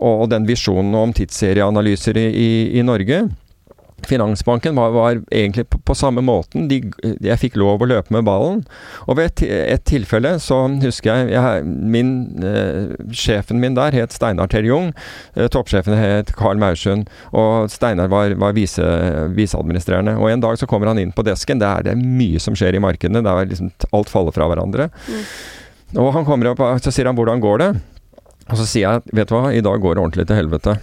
og 0.00 0.24
den 0.32 0.48
visjonen 0.48 0.96
om 0.96 1.12
tidsserieanalyser 1.16 2.16
i, 2.16 2.26
i, 2.30 2.50
i 2.80 2.84
Norge. 2.86 3.26
Finansbanken 4.06 4.76
var, 4.76 4.90
var 4.94 5.20
egentlig 5.30 5.66
på, 5.70 5.78
på, 5.84 5.94
samme 5.94 6.22
måten. 6.24 6.68
De, 6.70 6.80
jeg 7.20 7.40
fikk 7.40 7.58
lov 7.60 7.82
å 7.82 7.88
løpe 7.90 8.14
med 8.14 8.26
ballen. 8.28 8.62
Og 9.06 9.18
ved 9.18 9.30
et, 9.30 9.44
et 9.76 9.84
tilfelle 9.88 10.36
så 10.42 10.62
husker 10.82 11.10
jeg, 11.10 11.34
jeg 11.34 11.64
min, 11.66 12.12
eh, 12.44 12.96
Sjefen 13.16 13.60
min 13.62 13.76
der 13.78 13.96
het 13.96 14.14
Steinar 14.16 14.50
Terjung. 14.52 14.92
Eh, 15.34 15.50
toppsjefen 15.52 15.96
het 15.98 16.34
Carl 16.38 16.60
Maursund. 16.60 17.10
Og 17.32 17.70
Steinar 17.72 18.10
var, 18.12 18.34
var 18.40 18.56
vise, 18.56 18.84
viseadministrerende. 19.36 20.16
Og 20.20 20.30
en 20.32 20.44
dag 20.44 20.58
så 20.60 20.68
kommer 20.70 20.92
han 20.92 21.00
inn 21.02 21.14
på 21.16 21.26
desken. 21.26 21.62
Det 21.62 21.68
er, 21.68 21.86
det 21.86 21.94
er 21.94 22.02
mye 22.02 22.42
som 22.42 22.58
skjer 22.58 22.78
i 22.78 22.82
markedene. 22.82 23.24
Det 23.24 23.32
er 23.36 23.50
liksom 23.54 23.72
Alt 23.96 24.10
faller 24.12 24.34
fra 24.34 24.46
hverandre. 24.50 24.90
Mm. 25.10 25.24
Og 25.98 26.12
han 26.14 26.26
kommer 26.26 26.52
opp 26.52 26.60
og 26.62 26.82
så 26.84 26.92
sier 26.94 27.08
han 27.08 27.16
'hvordan 27.16 27.40
går 27.42 27.58
det?' 27.58 27.80
Og 28.50 28.56
så 28.58 28.66
sier 28.66 28.90
jeg 28.90 29.02
'vet 29.14 29.28
du 29.28 29.34
hva, 29.34 29.52
i 29.52 29.60
dag 29.60 29.80
går 29.80 29.94
det 29.94 30.02
ordentlig 30.02 30.26
til 30.26 30.36
helvete'. 30.36 30.78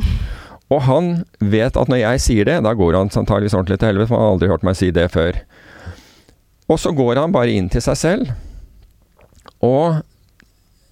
Og 0.70 0.84
han 0.86 1.10
vet 1.42 1.76
at 1.76 1.90
når 1.90 2.02
jeg 2.04 2.22
sier 2.22 2.46
det, 2.46 2.60
da 2.66 2.74
går 2.78 2.94
han 2.98 3.10
antakeligvis 3.10 3.56
ordentlig 3.58 3.80
til 3.80 3.90
helvete, 3.90 4.10
for 4.10 4.18
han 4.18 4.26
har 4.26 4.36
aldri 4.36 4.50
hørt 4.52 4.66
meg 4.66 4.78
si 4.78 4.92
det 4.94 5.08
før. 5.10 5.40
Og 6.70 6.78
så 6.78 6.94
går 6.94 7.18
han 7.18 7.34
bare 7.34 7.56
inn 7.56 7.70
til 7.72 7.82
seg 7.82 7.98
selv, 7.98 8.32
og 9.66 10.00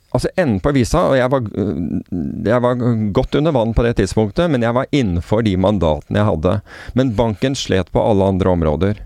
Altså 0.08 0.30
enden 0.40 0.60
på 0.64 0.70
visa, 0.72 1.02
og 1.10 1.18
jeg 1.18 1.28
var, 1.28 1.42
jeg 2.48 2.60
var, 2.64 2.84
godt 3.12 3.36
under 3.36 3.52
vann 3.52 3.74
på 3.76 3.84
det 3.84 3.98
tidspunktet, 3.98 4.48
men 4.48 4.64
jeg 4.64 4.72
var 4.72 4.88
innenfor 4.88 5.42
de 5.44 5.52
mandatene 5.60 6.22
jeg 6.22 6.28
hadde. 6.30 6.54
Men 6.96 7.12
banken 7.18 7.56
slet 7.58 7.92
på 7.92 8.00
alle 8.00 8.30
andre 8.32 8.54
områder. 8.56 9.02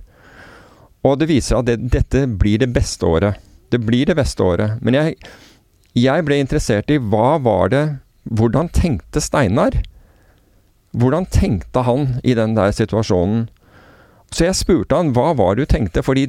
Og 1.03 1.19
det 1.19 1.27
viser 1.33 1.59
at 1.59 1.67
det, 1.67 1.81
dette 1.91 2.23
blir 2.31 2.63
det 2.63 2.71
beste 2.77 3.03
året. 3.03 3.43
Det 3.75 3.83
blir 3.83 4.07
det 4.07 4.15
beste 4.15 4.47
året. 4.47 4.79
Men 4.79 4.95
jeg, 4.95 5.17
jeg 5.99 6.27
ble 6.29 6.39
interessert 6.39 6.93
i 6.95 7.03
hva 7.03 7.35
var 7.43 7.75
det 7.75 7.85
Hvordan 8.23 8.69
tenkte 8.71 9.19
Steinar? 9.19 9.75
Hvordan 10.93 11.27
tenkte 11.33 11.85
han 11.87 12.19
i 12.25 12.35
den 12.37 12.57
der 12.57 12.73
situasjonen? 12.77 13.47
Så 14.33 14.47
jeg 14.47 14.57
spurte 14.57 14.97
han 14.97 15.13
hva 15.17 15.33
var 15.37 15.57
det 15.57 15.67
du 15.67 15.73
tenkte, 15.75 16.05
fordi 16.05 16.27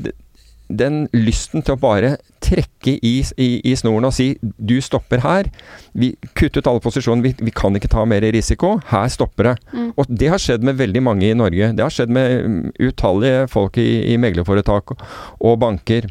den 0.71 1.03
lysten 1.13 1.63
til 1.63 1.75
å 1.75 1.79
bare 1.79 2.15
trekke 2.43 2.95
i, 3.03 3.13
i, 3.21 3.49
i 3.67 3.73
snoren 3.77 4.07
og 4.07 4.15
si 4.15 4.29
du 4.41 4.77
stopper 4.83 5.21
her, 5.23 5.49
vi 5.91 6.13
kutt 6.39 6.57
ut 6.57 6.67
alle 6.69 6.81
posisjoner, 6.83 7.23
vi, 7.25 7.33
vi, 7.43 7.53
kan 7.55 7.75
ikke 7.75 7.91
ta 7.91 8.05
mer 8.09 8.23
risiko, 8.33 8.77
her 8.89 9.11
stopper 9.11 9.51
det. 9.51 9.55
Mm. 9.73 9.91
Og 9.99 10.09
det 10.09 10.31
har 10.33 10.41
skjedd 10.41 10.65
med 10.65 10.79
veldig 10.79 11.03
mange 11.03 11.29
i 11.29 11.37
Norge. 11.37 11.71
Det 11.75 11.83
har 11.83 11.93
skjedd 11.93 12.13
med 12.15 12.35
mm, 12.47 12.59
utallige 12.89 13.47
folk 13.51 13.79
i, 13.81 13.87
i 14.13 14.19
meglerforetak 14.21 14.95
og 14.95 15.57
banker. 15.61 16.09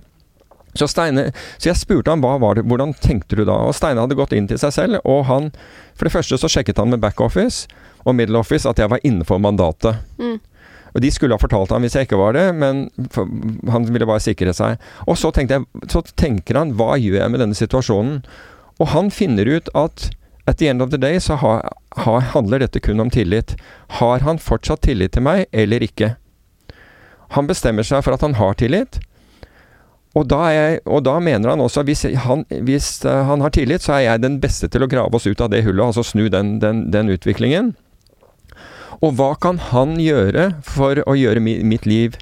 Så, 0.79 0.89
Steine, 0.89 1.31
så 1.59 1.69
jeg 1.69 1.81
spurte 1.83 2.13
han 2.13 2.23
hva 2.25 2.39
var 2.41 2.57
det, 2.57 2.65
hvordan 2.69 2.95
tenkte 2.97 3.37
du 3.37 3.45
da? 3.45 3.59
Og 3.69 3.77
Steine 3.77 4.05
hadde 4.05 4.17
gått 4.17 4.33
inn 4.37 4.49
til 4.49 4.61
seg 4.61 4.73
selv, 4.73 5.03
og 5.05 5.27
han 5.29 5.51
For 5.93 6.09
det 6.09 6.15
første 6.15 6.39
så 6.41 6.49
sjekket 6.49 6.81
han 6.81 6.89
med 6.89 7.03
backoffice 7.03 7.69
og 8.05 8.17
middle 8.19 8.41
office 8.41 8.69
at 8.69 8.81
jeg 8.81 8.91
var 8.93 9.03
innenfor 9.03 9.41
mandatet. 9.43 10.01
Mm. 10.19 10.39
Og 10.93 11.01
De 11.01 11.11
skulle 11.11 11.33
ha 11.33 11.41
fortalt 11.41 11.73
ham 11.73 11.85
hvis 11.85 11.97
jeg 11.97 12.09
ikke 12.09 12.21
var 12.21 12.37
det, 12.37 12.49
men 12.55 12.87
han 13.73 13.87
ville 13.89 14.09
bare 14.09 14.21
sikre 14.21 14.53
seg. 14.57 14.81
Og 15.07 15.17
så, 15.17 15.33
jeg, 15.41 15.65
så 15.89 16.03
tenker 16.21 16.59
han 16.59 16.75
hva 16.77 16.99
gjør 17.01 17.23
jeg 17.23 17.33
med 17.33 17.41
denne 17.41 17.57
situasjonen? 17.57 18.21
Og 18.81 18.93
han 18.93 19.09
finner 19.15 19.49
ut 19.49 19.73
at 19.79 20.11
at 20.45 20.59
the 20.59 20.67
end 20.67 20.83
of 20.83 20.91
the 20.91 20.99
day 20.99 21.21
så 21.21 21.37
ha, 21.39 21.53
ha, 22.03 22.19
handler 22.19 22.59
dette 22.59 22.81
kun 22.83 23.01
om 23.01 23.11
tillit. 23.11 23.55
Har 24.03 24.25
han 24.27 24.41
fortsatt 24.43 24.83
tillit 24.83 25.15
til 25.15 25.23
meg, 25.23 25.45
eller 25.53 25.85
ikke? 25.87 26.17
Han 27.37 27.47
bestemmer 27.47 27.87
seg 27.87 28.03
for 28.05 28.17
at 28.17 28.25
han 28.27 28.35
har 28.35 28.59
tillit. 28.59 28.99
Og 30.19 30.27
da, 30.29 30.41
jeg, 30.53 30.81
og 30.85 31.05
da, 31.07 31.15
mener 31.25 31.55
han 31.55 31.63
også 31.65 31.81
at 31.81 31.89
hvis 31.89 32.03
han, 32.27 32.43
hvis 32.67 32.91
eh, 33.09 33.23
han, 33.29 33.41
har 33.41 33.55
tillit, 33.55 33.87
så 33.87 33.95
er 33.97 34.03
jeg 34.05 34.25
den 34.27 34.41
beste 34.43 34.69
til 34.69 34.85
å 34.85 34.91
grave 34.91 35.17
oss 35.17 35.29
ut 35.31 35.41
av 35.41 35.49
det 35.55 35.63
hullet, 35.65 35.87
altså 35.87 36.05
snu 36.05 36.27
den, 36.33 36.59
den, 36.61 36.85
den 36.93 37.15
utviklingen. 37.15 37.73
Og 39.03 39.17
hva 39.19 39.33
kan 39.43 39.59
han 39.73 39.97
gjøre 40.01 40.53
for 40.67 41.03
å 41.07 41.19
gjøre 41.19 41.43
mitt 41.43 41.87
liv 41.89 42.19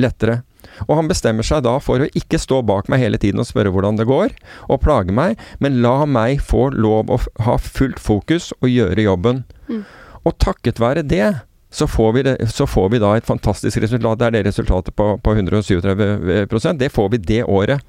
lettere? 0.00 0.42
Og 0.88 0.96
han 0.96 1.08
bestemmer 1.10 1.44
seg 1.44 1.64
da 1.66 1.76
for 1.82 2.04
å 2.04 2.08
ikke 2.16 2.40
stå 2.40 2.60
bak 2.66 2.88
meg 2.92 3.02
hele 3.02 3.20
tiden 3.20 3.40
og 3.42 3.48
spørre 3.48 3.72
hvordan 3.72 3.98
det 3.98 4.08
går, 4.08 4.32
og 4.68 4.82
plage 4.84 5.14
meg, 5.16 5.40
men 5.60 5.80
la 5.84 6.04
meg 6.08 6.42
få 6.44 6.68
lov 6.76 7.12
å 7.12 7.20
ha 7.46 7.56
fullt 7.60 8.00
fokus 8.00 8.50
og 8.60 8.70
gjøre 8.70 9.08
jobben. 9.08 9.44
Mm. 9.68 9.84
Og 10.28 10.36
takket 10.40 10.80
være 10.80 11.04
det, 11.08 11.30
så 11.70 11.86
får, 11.86 12.12
vi 12.12 12.22
det, 12.26 12.34
så 12.50 12.66
får 12.66 12.88
vi 12.90 12.98
da 12.98 13.12
et 13.14 13.26
fantastisk 13.26 13.78
resultat. 13.78 14.18
Det 14.18 14.26
er 14.26 14.34
det 14.34 14.46
resultatet 14.48 14.94
på, 14.98 15.12
på 15.22 15.34
137% 15.36 16.80
Det 16.80 16.88
får 16.90 17.12
vi 17.12 17.20
det 17.28 17.44
året. 17.44 17.84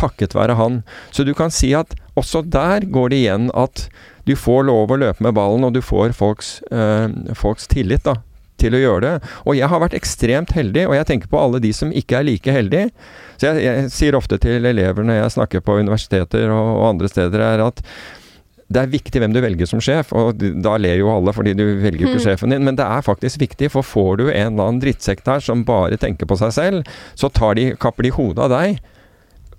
Takket 0.00 0.34
være 0.36 0.56
han. 0.58 0.80
Så 1.14 1.26
du 1.28 1.34
kan 1.36 1.52
si 1.54 1.74
at 1.76 1.94
også 2.18 2.42
der 2.48 2.86
går 2.90 3.12
det 3.12 3.22
igjen 3.24 3.50
at 3.56 3.86
du 4.28 4.34
får 4.36 4.66
lov 4.68 4.92
å 4.92 4.98
løpe 5.00 5.24
med 5.24 5.36
ballen, 5.36 5.64
og 5.66 5.74
du 5.74 5.80
får 5.84 6.14
folks, 6.16 6.58
øh, 6.70 7.32
folks 7.38 7.66
tillit 7.70 8.04
da, 8.06 8.16
til 8.60 8.76
å 8.76 8.82
gjøre 8.82 9.02
det. 9.06 9.32
Og 9.46 9.56
jeg 9.58 9.70
har 9.72 9.82
vært 9.82 9.96
ekstremt 9.98 10.54
heldig, 10.56 10.86
og 10.90 10.96
jeg 10.98 11.08
tenker 11.08 11.32
på 11.32 11.40
alle 11.40 11.62
de 11.62 11.72
som 11.76 11.92
ikke 11.92 12.20
er 12.20 12.28
like 12.28 12.54
heldige. 12.54 12.90
Så 13.40 13.50
jeg, 13.50 13.64
jeg 13.64 13.92
sier 13.94 14.18
ofte 14.18 14.38
til 14.42 14.68
elever 14.68 15.06
når 15.06 15.22
jeg 15.22 15.36
snakker 15.38 15.64
på 15.64 15.80
universiteter 15.80 16.52
og, 16.52 16.72
og 16.78 16.88
andre 16.92 17.12
steder, 17.12 17.46
er 17.54 17.64
at 17.70 17.84
det 18.70 18.84
er 18.84 18.90
viktig 18.92 19.18
hvem 19.18 19.32
du 19.34 19.40
velger 19.42 19.66
som 19.66 19.80
sjef, 19.82 20.12
og 20.14 20.44
da 20.62 20.76
ler 20.78 21.00
jo 21.00 21.10
alle 21.10 21.32
fordi 21.34 21.56
du 21.58 21.64
velger 21.82 22.04
ikke 22.06 22.20
mm. 22.20 22.22
sjefen 22.22 22.54
din, 22.54 22.62
men 22.62 22.76
det 22.78 22.86
er 22.86 23.02
faktisk 23.02 23.40
viktig, 23.42 23.72
for 23.74 23.82
får 23.82 24.20
du 24.20 24.24
en 24.28 24.52
eller 24.52 24.68
annen 24.68 24.78
drittsekk 24.84 25.24
der 25.26 25.42
som 25.42 25.64
bare 25.66 25.98
tenker 25.98 26.28
på 26.30 26.38
seg 26.38 26.54
selv, 26.54 26.92
så 27.18 27.32
de, 27.58 27.72
kapper 27.82 28.06
de 28.06 28.14
hodet 28.14 28.46
av 28.46 28.54
deg. 28.54 28.78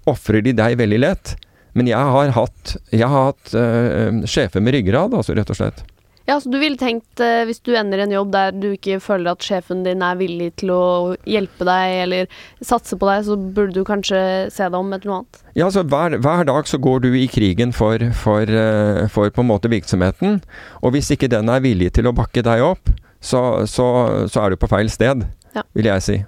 Ofrer 0.10 0.42
de 0.46 0.56
deg 0.58 0.78
veldig 0.82 1.02
lett. 1.02 1.36
Men 1.78 1.88
jeg 1.88 2.12
har 2.16 2.34
hatt, 2.36 2.76
jeg 2.92 3.08
har 3.08 3.32
hatt 3.32 3.56
øh, 3.56 4.24
sjefer 4.28 4.64
med 4.64 4.76
ryggrad, 4.76 5.14
altså, 5.16 5.36
rett 5.38 5.52
og 5.54 5.60
slett. 5.60 5.84
Ja, 6.30 6.38
så 6.42 6.52
du 6.54 6.60
ville 6.62 6.78
tenkt, 6.78 7.20
eh, 7.20 7.42
hvis 7.48 7.60
du 7.66 7.74
ender 7.76 8.00
i 8.00 8.04
en 8.06 8.14
jobb 8.14 8.30
der 8.32 8.54
du 8.54 8.70
ikke 8.76 9.00
føler 9.02 9.34
at 9.34 9.44
sjefen 9.44 9.82
din 9.84 10.04
er 10.06 10.20
villig 10.20 10.52
til 10.62 10.70
å 10.72 10.84
hjelpe 11.28 11.66
deg 11.68 11.96
eller 12.04 12.36
satse 12.64 12.96
på 13.00 13.10
deg, 13.10 13.26
så 13.26 13.38
burde 13.40 13.74
du 13.76 13.88
kanskje 13.88 14.22
se 14.54 14.68
deg 14.68 14.78
om 14.78 14.94
etter 14.94 15.10
noe 15.10 15.22
annet? 15.22 15.42
Ja, 15.56 15.66
altså 15.68 15.84
hver, 15.84 16.20
hver 16.22 16.46
dag 16.48 16.70
så 16.70 16.80
går 16.82 17.04
du 17.08 17.10
i 17.18 17.26
krigen 17.32 17.74
for, 17.76 18.06
for, 18.16 18.46
eh, 18.46 19.08
for, 19.12 19.34
på 19.34 19.44
en 19.44 19.50
måte 19.50 19.72
virksomheten. 19.72 20.40
Og 20.86 20.94
hvis 20.96 21.12
ikke 21.16 21.32
den 21.32 21.50
er 21.52 21.66
villig 21.66 21.92
til 21.98 22.08
å 22.08 22.16
bakke 22.16 22.46
deg 22.46 22.64
opp, 22.70 22.94
så, 23.22 23.66
så, 23.70 23.88
så 24.30 24.46
er 24.46 24.54
du 24.54 24.62
på 24.62 24.70
feil 24.70 24.94
sted, 24.94 25.26
ja. 25.58 25.66
vil 25.78 25.90
jeg 25.90 26.06
si. 26.06 26.22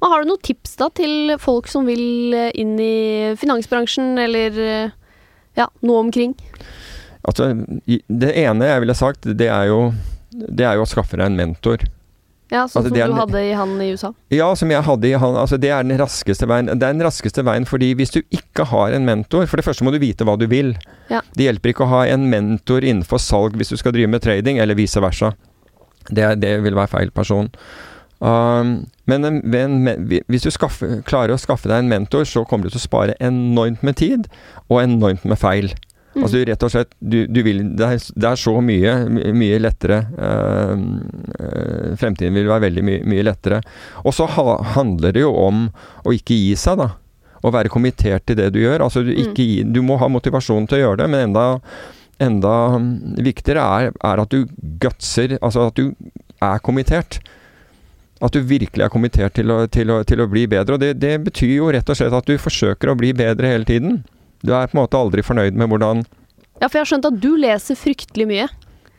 Men 0.00 0.12
har 0.12 0.22
du 0.22 0.30
noen 0.30 0.44
tips 0.44 0.78
da 0.80 0.88
til 0.96 1.34
folk 1.40 1.68
som 1.68 1.88
vil 1.88 2.34
eh, 2.36 2.52
inn 2.60 2.76
i 2.80 3.34
finansbransjen, 3.40 4.14
eller 4.18 4.60
ja, 5.58 5.66
noe 5.84 6.06
omkring? 6.06 6.34
Altså, 7.20 7.52
det 7.84 8.32
ene 8.40 8.70
jeg 8.70 8.84
ville 8.86 8.96
sagt, 8.96 9.28
det 9.36 9.50
er 9.52 9.68
jo 9.68 9.90
det 10.30 10.66
er 10.66 10.78
jo 10.78 10.84
å 10.84 10.88
skaffe 10.88 11.18
deg 11.18 11.26
en 11.30 11.38
mentor. 11.38 11.82
Ja, 12.50 12.64
sånn 12.66 12.82
Altså, 12.82 12.90
som 12.90 12.96
er 12.98 13.10
du 13.12 13.14
hadde 13.14 13.42
i 13.46 13.50
han 13.54 13.74
i 13.78 13.88
USA. 13.94 14.10
Ja, 14.34 14.48
som 14.58 14.72
jeg 14.72 14.82
hadde 14.82 15.06
i 15.06 15.12
han, 15.22 15.36
altså 15.38 15.58
det 15.60 15.70
er 15.70 15.84
den 15.86 16.00
raskeste 16.00 16.48
veien. 16.50 16.66
Det 16.66 16.86
er 16.86 16.96
den 16.96 17.04
raskeste 17.06 17.44
veien 17.46 17.66
fordi 17.68 17.92
hvis 17.98 18.14
du 18.14 18.20
ikke 18.34 18.66
har 18.72 18.96
en 18.96 19.06
mentor 19.06 19.46
For 19.46 19.60
det 19.60 19.66
første 19.68 19.86
må 19.86 19.92
du 19.94 20.00
vite 20.02 20.26
hva 20.26 20.34
du 20.38 20.48
vil. 20.50 20.72
Ja. 21.12 21.22
Det 21.36 21.46
hjelper 21.46 21.72
ikke 21.72 21.86
å 21.86 21.92
ha 21.92 22.00
en 22.10 22.26
mentor 22.32 22.86
innenfor 22.86 23.22
salg 23.22 23.58
hvis 23.58 23.70
du 23.70 23.78
skal 23.78 23.94
drive 23.94 24.10
med 24.10 24.24
trading, 24.24 24.58
eller 24.58 24.78
vice 24.78 25.02
versa. 25.02 25.32
Det, 26.10 26.26
det 26.42 26.56
vil 26.64 26.74
være 26.78 26.90
feil 26.90 27.14
person. 27.14 27.52
Um, 28.20 28.72
men 29.08 29.24
en, 29.24 29.38
en, 29.56 29.76
men- 29.84 30.08
hvis 30.28 30.44
du 30.44 30.50
skaffe, 30.52 31.00
klarer 31.08 31.32
å 31.32 31.40
skaffe 31.40 31.70
deg 31.70 31.80
en 31.80 31.88
mentor, 31.88 32.26
så 32.28 32.42
kommer 32.44 32.68
du 32.68 32.74
til 32.74 32.82
å 32.82 32.88
spare 32.88 33.14
enormt 33.20 33.80
med 33.86 33.96
tid, 33.96 34.26
og 34.68 34.82
enormt 34.82 35.24
med 35.24 35.40
feil. 35.40 35.72
Mm. 36.10 36.24
Altså 36.26 36.40
rett 36.42 36.64
og 36.66 36.72
slett 36.72 36.90
du, 36.98 37.20
du 37.30 37.38
vil, 37.46 37.60
det, 37.78 37.86
er, 37.86 38.00
det 38.18 38.28
er 38.32 38.38
så 38.42 38.56
mye, 38.66 38.94
mye 39.32 39.60
lettere. 39.62 40.00
eh, 40.18 40.72
eh, 41.38 41.92
fremtiden 42.00 42.34
vil 42.34 42.48
være 42.50 42.64
veldig 42.66 42.84
mye, 42.88 43.04
mye 43.12 43.24
lettere. 43.28 43.60
Og 44.02 44.12
så 44.16 44.26
ha, 44.36 44.56
handler 44.74 45.14
det 45.14 45.22
jo 45.22 45.30
om 45.38 45.68
å 46.02 46.14
ikke 46.16 46.34
gi 46.34 46.56
seg, 46.58 46.82
da. 46.82 46.90
Å 47.40 47.52
være 47.54 47.70
kommittert 47.72 48.26
til 48.28 48.36
det 48.36 48.50
du 48.52 48.58
gjør. 48.60 48.82
Altså 48.84 49.04
du, 49.06 49.14
ikke 49.14 49.46
gi, 49.46 49.62
du 49.64 49.80
må 49.86 49.96
ha 50.02 50.10
motivasjon 50.12 50.66
til 50.68 50.80
å 50.80 50.82
gjøre 50.82 51.00
det, 51.04 51.08
men 51.14 51.28
enda, 51.30 51.46
enda 52.20 52.54
viktigere 53.22 53.62
er, 53.78 53.94
er 54.10 54.24
at 54.26 54.34
du 54.34 54.44
gutser. 54.82 55.38
Altså 55.40 55.70
at 55.70 55.78
du 55.78 55.94
er 56.42 56.58
kommittert. 56.66 57.20
At 58.20 58.36
du 58.36 58.40
virkelig 58.44 58.84
er 58.84 58.92
kommittert 58.92 59.34
til 59.38 59.50
å, 59.52 59.62
til 59.72 59.90
å, 59.92 60.02
til 60.04 60.20
å 60.20 60.28
bli 60.28 60.46
bedre. 60.50 60.76
Og 60.76 60.82
det, 60.82 60.94
det 61.00 61.14
betyr 61.24 61.54
jo 61.54 61.70
rett 61.72 61.88
og 61.88 61.96
slett 61.96 62.16
at 62.16 62.28
du 62.28 62.36
forsøker 62.40 62.92
å 62.92 62.96
bli 62.98 63.14
bedre 63.16 63.48
hele 63.48 63.68
tiden. 63.68 64.02
Du 64.44 64.52
er 64.52 64.68
på 64.68 64.76
en 64.76 64.82
måte 64.82 64.98
aldri 65.00 65.24
fornøyd 65.24 65.56
med 65.56 65.72
hvordan 65.72 66.04
Ja, 66.60 66.68
for 66.68 66.76
jeg 66.76 66.84
har 66.84 66.90
skjønt 66.92 67.08
at 67.08 67.22
du 67.22 67.30
leser 67.40 67.78
fryktelig 67.80 68.28
mye. 68.28 68.50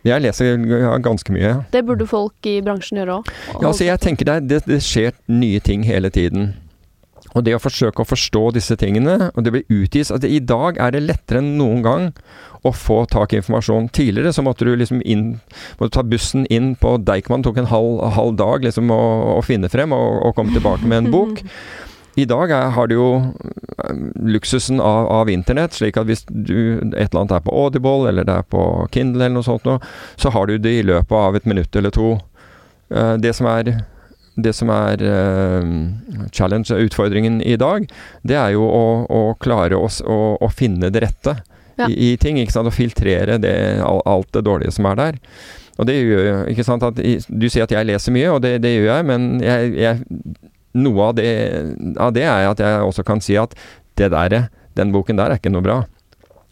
Jeg 0.01 0.23
leser 0.23 0.55
ja, 0.65 0.95
ganske 0.97 1.33
mye. 1.33 1.53
Det 1.73 1.83
burde 1.85 2.07
folk 2.09 2.49
i 2.49 2.55
bransjen 2.65 2.97
gjøre 2.97 3.19
òg. 3.19 3.29
Ja, 3.51 3.67
altså 3.69 3.85
jeg 3.85 4.01
tenker 4.01 4.25
det, 4.31 4.37
det, 4.49 4.61
det 4.65 4.79
skjer 4.81 5.13
nye 5.29 5.61
ting 5.61 5.85
hele 5.85 6.09
tiden. 6.13 6.55
Og 7.31 7.45
det 7.45 7.55
å 7.55 7.61
forsøke 7.63 8.03
å 8.03 8.07
forstå 8.07 8.43
disse 8.57 8.75
tingene, 8.79 9.29
og 9.31 9.45
det 9.45 9.53
blir 9.55 9.75
utgitt 9.81 10.11
at 10.11 10.25
I 10.27 10.41
dag 10.43 10.79
er 10.81 10.95
det 10.95 11.03
lettere 11.05 11.39
enn 11.39 11.53
noen 11.59 11.83
gang 11.85 12.07
å 12.67 12.73
få 12.75 13.05
tak 13.09 13.33
i 13.33 13.39
informasjon. 13.39 13.89
Tidligere 13.95 14.33
så 14.35 14.43
måtte 14.45 14.67
du 14.67 14.73
liksom 14.75 15.01
inn 15.01 15.39
Måtte 15.79 15.95
ta 15.95 16.03
bussen 16.05 16.43
inn 16.53 16.73
på 16.79 16.97
Deichman, 17.01 17.45
tok 17.45 17.61
en 17.61 17.71
halv, 17.71 18.01
halv 18.17 18.35
dag 18.37 18.67
liksom 18.67 18.91
å, 18.93 19.01
å 19.37 19.39
finne 19.45 19.71
frem 19.71 19.95
og, 19.95 20.19
og 20.27 20.35
komme 20.37 20.53
tilbake 20.55 20.87
med 20.87 21.05
en 21.05 21.11
bok. 21.15 21.41
I 22.19 22.25
dag 22.27 22.51
er, 22.51 22.73
har 22.75 22.89
du 22.91 22.95
jo 22.97 23.07
eh, 23.21 24.01
luksusen 24.35 24.81
av, 24.83 25.07
av 25.21 25.31
internett, 25.31 25.77
slik 25.77 25.97
at 25.97 26.09
hvis 26.09 26.25
du, 26.27 26.81
et 26.91 27.07
eller 27.07 27.21
annet 27.21 27.37
er 27.37 27.45
på 27.45 27.55
Audible 27.55 28.09
eller 28.09 28.27
det 28.27 28.35
er 28.41 28.49
på 28.51 28.65
Kindle 28.91 29.23
eller 29.23 29.37
noe 29.39 29.47
sånt, 29.47 29.63
noe, 29.65 29.79
så 30.19 30.33
har 30.35 30.51
du 30.51 30.57
det 30.59 30.75
i 30.81 30.83
løpet 30.85 31.15
av 31.17 31.39
et 31.39 31.47
minutt 31.47 31.75
eller 31.79 31.95
to. 31.95 32.17
Eh, 32.91 33.15
det 33.23 33.31
som 33.37 33.47
er 33.51 33.71
det 34.35 34.53
som 34.55 34.69
er 34.71 35.01
uh, 35.03 35.63
challenge, 36.31 36.71
utfordringen 36.71 37.41
i 37.43 37.57
dag, 37.59 37.87
det 38.23 38.37
er 38.39 38.53
jo 38.55 38.63
å, 38.63 38.83
å 39.11 39.21
klare 39.43 39.75
oss 39.75 39.99
å, 40.01 40.37
å 40.39 40.49
finne 40.53 40.89
det 40.93 41.03
rette 41.03 41.37
Ja. 41.79 41.87
i, 41.87 42.11
i 42.11 42.17
ting. 42.17 42.37
ikke 42.39 42.51
sant? 42.53 42.67
Å 42.67 42.75
filtrere 42.75 43.37
det, 43.41 43.55
alt 43.83 44.31
det 44.35 44.43
dårlige 44.45 44.71
som 44.75 44.85
er 44.91 44.95
der. 44.99 45.19
Og 45.79 45.87
det 45.87 45.95
gjør 45.97 46.25
jo 46.27 46.33
ikke 46.51 46.65
sant 46.67 46.83
at 46.83 46.99
Du 47.31 47.47
sier 47.49 47.63
at 47.63 47.71
jeg 47.73 47.87
leser 47.87 48.13
mye, 48.13 48.29
og 48.31 48.41
det, 48.43 48.57
det 48.61 48.73
gjør 48.75 48.89
jeg, 48.91 49.05
men 49.07 49.29
jeg, 49.41 49.71
jeg, 49.79 50.01
noe 50.77 51.07
av 51.09 51.15
det, 51.17 51.29
av 51.97 52.11
det 52.13 52.23
er 52.27 52.49
at 52.51 52.59
jeg 52.61 52.83
også 52.85 53.03
kan 53.07 53.23
si 53.23 53.35
at 53.39 53.55
det 53.97 54.11
der, 54.13 54.49
den 54.77 54.91
boken 54.93 55.17
der 55.19 55.33
er 55.33 55.39
ikke 55.41 55.51
noe 55.51 55.65
bra. 55.65 55.79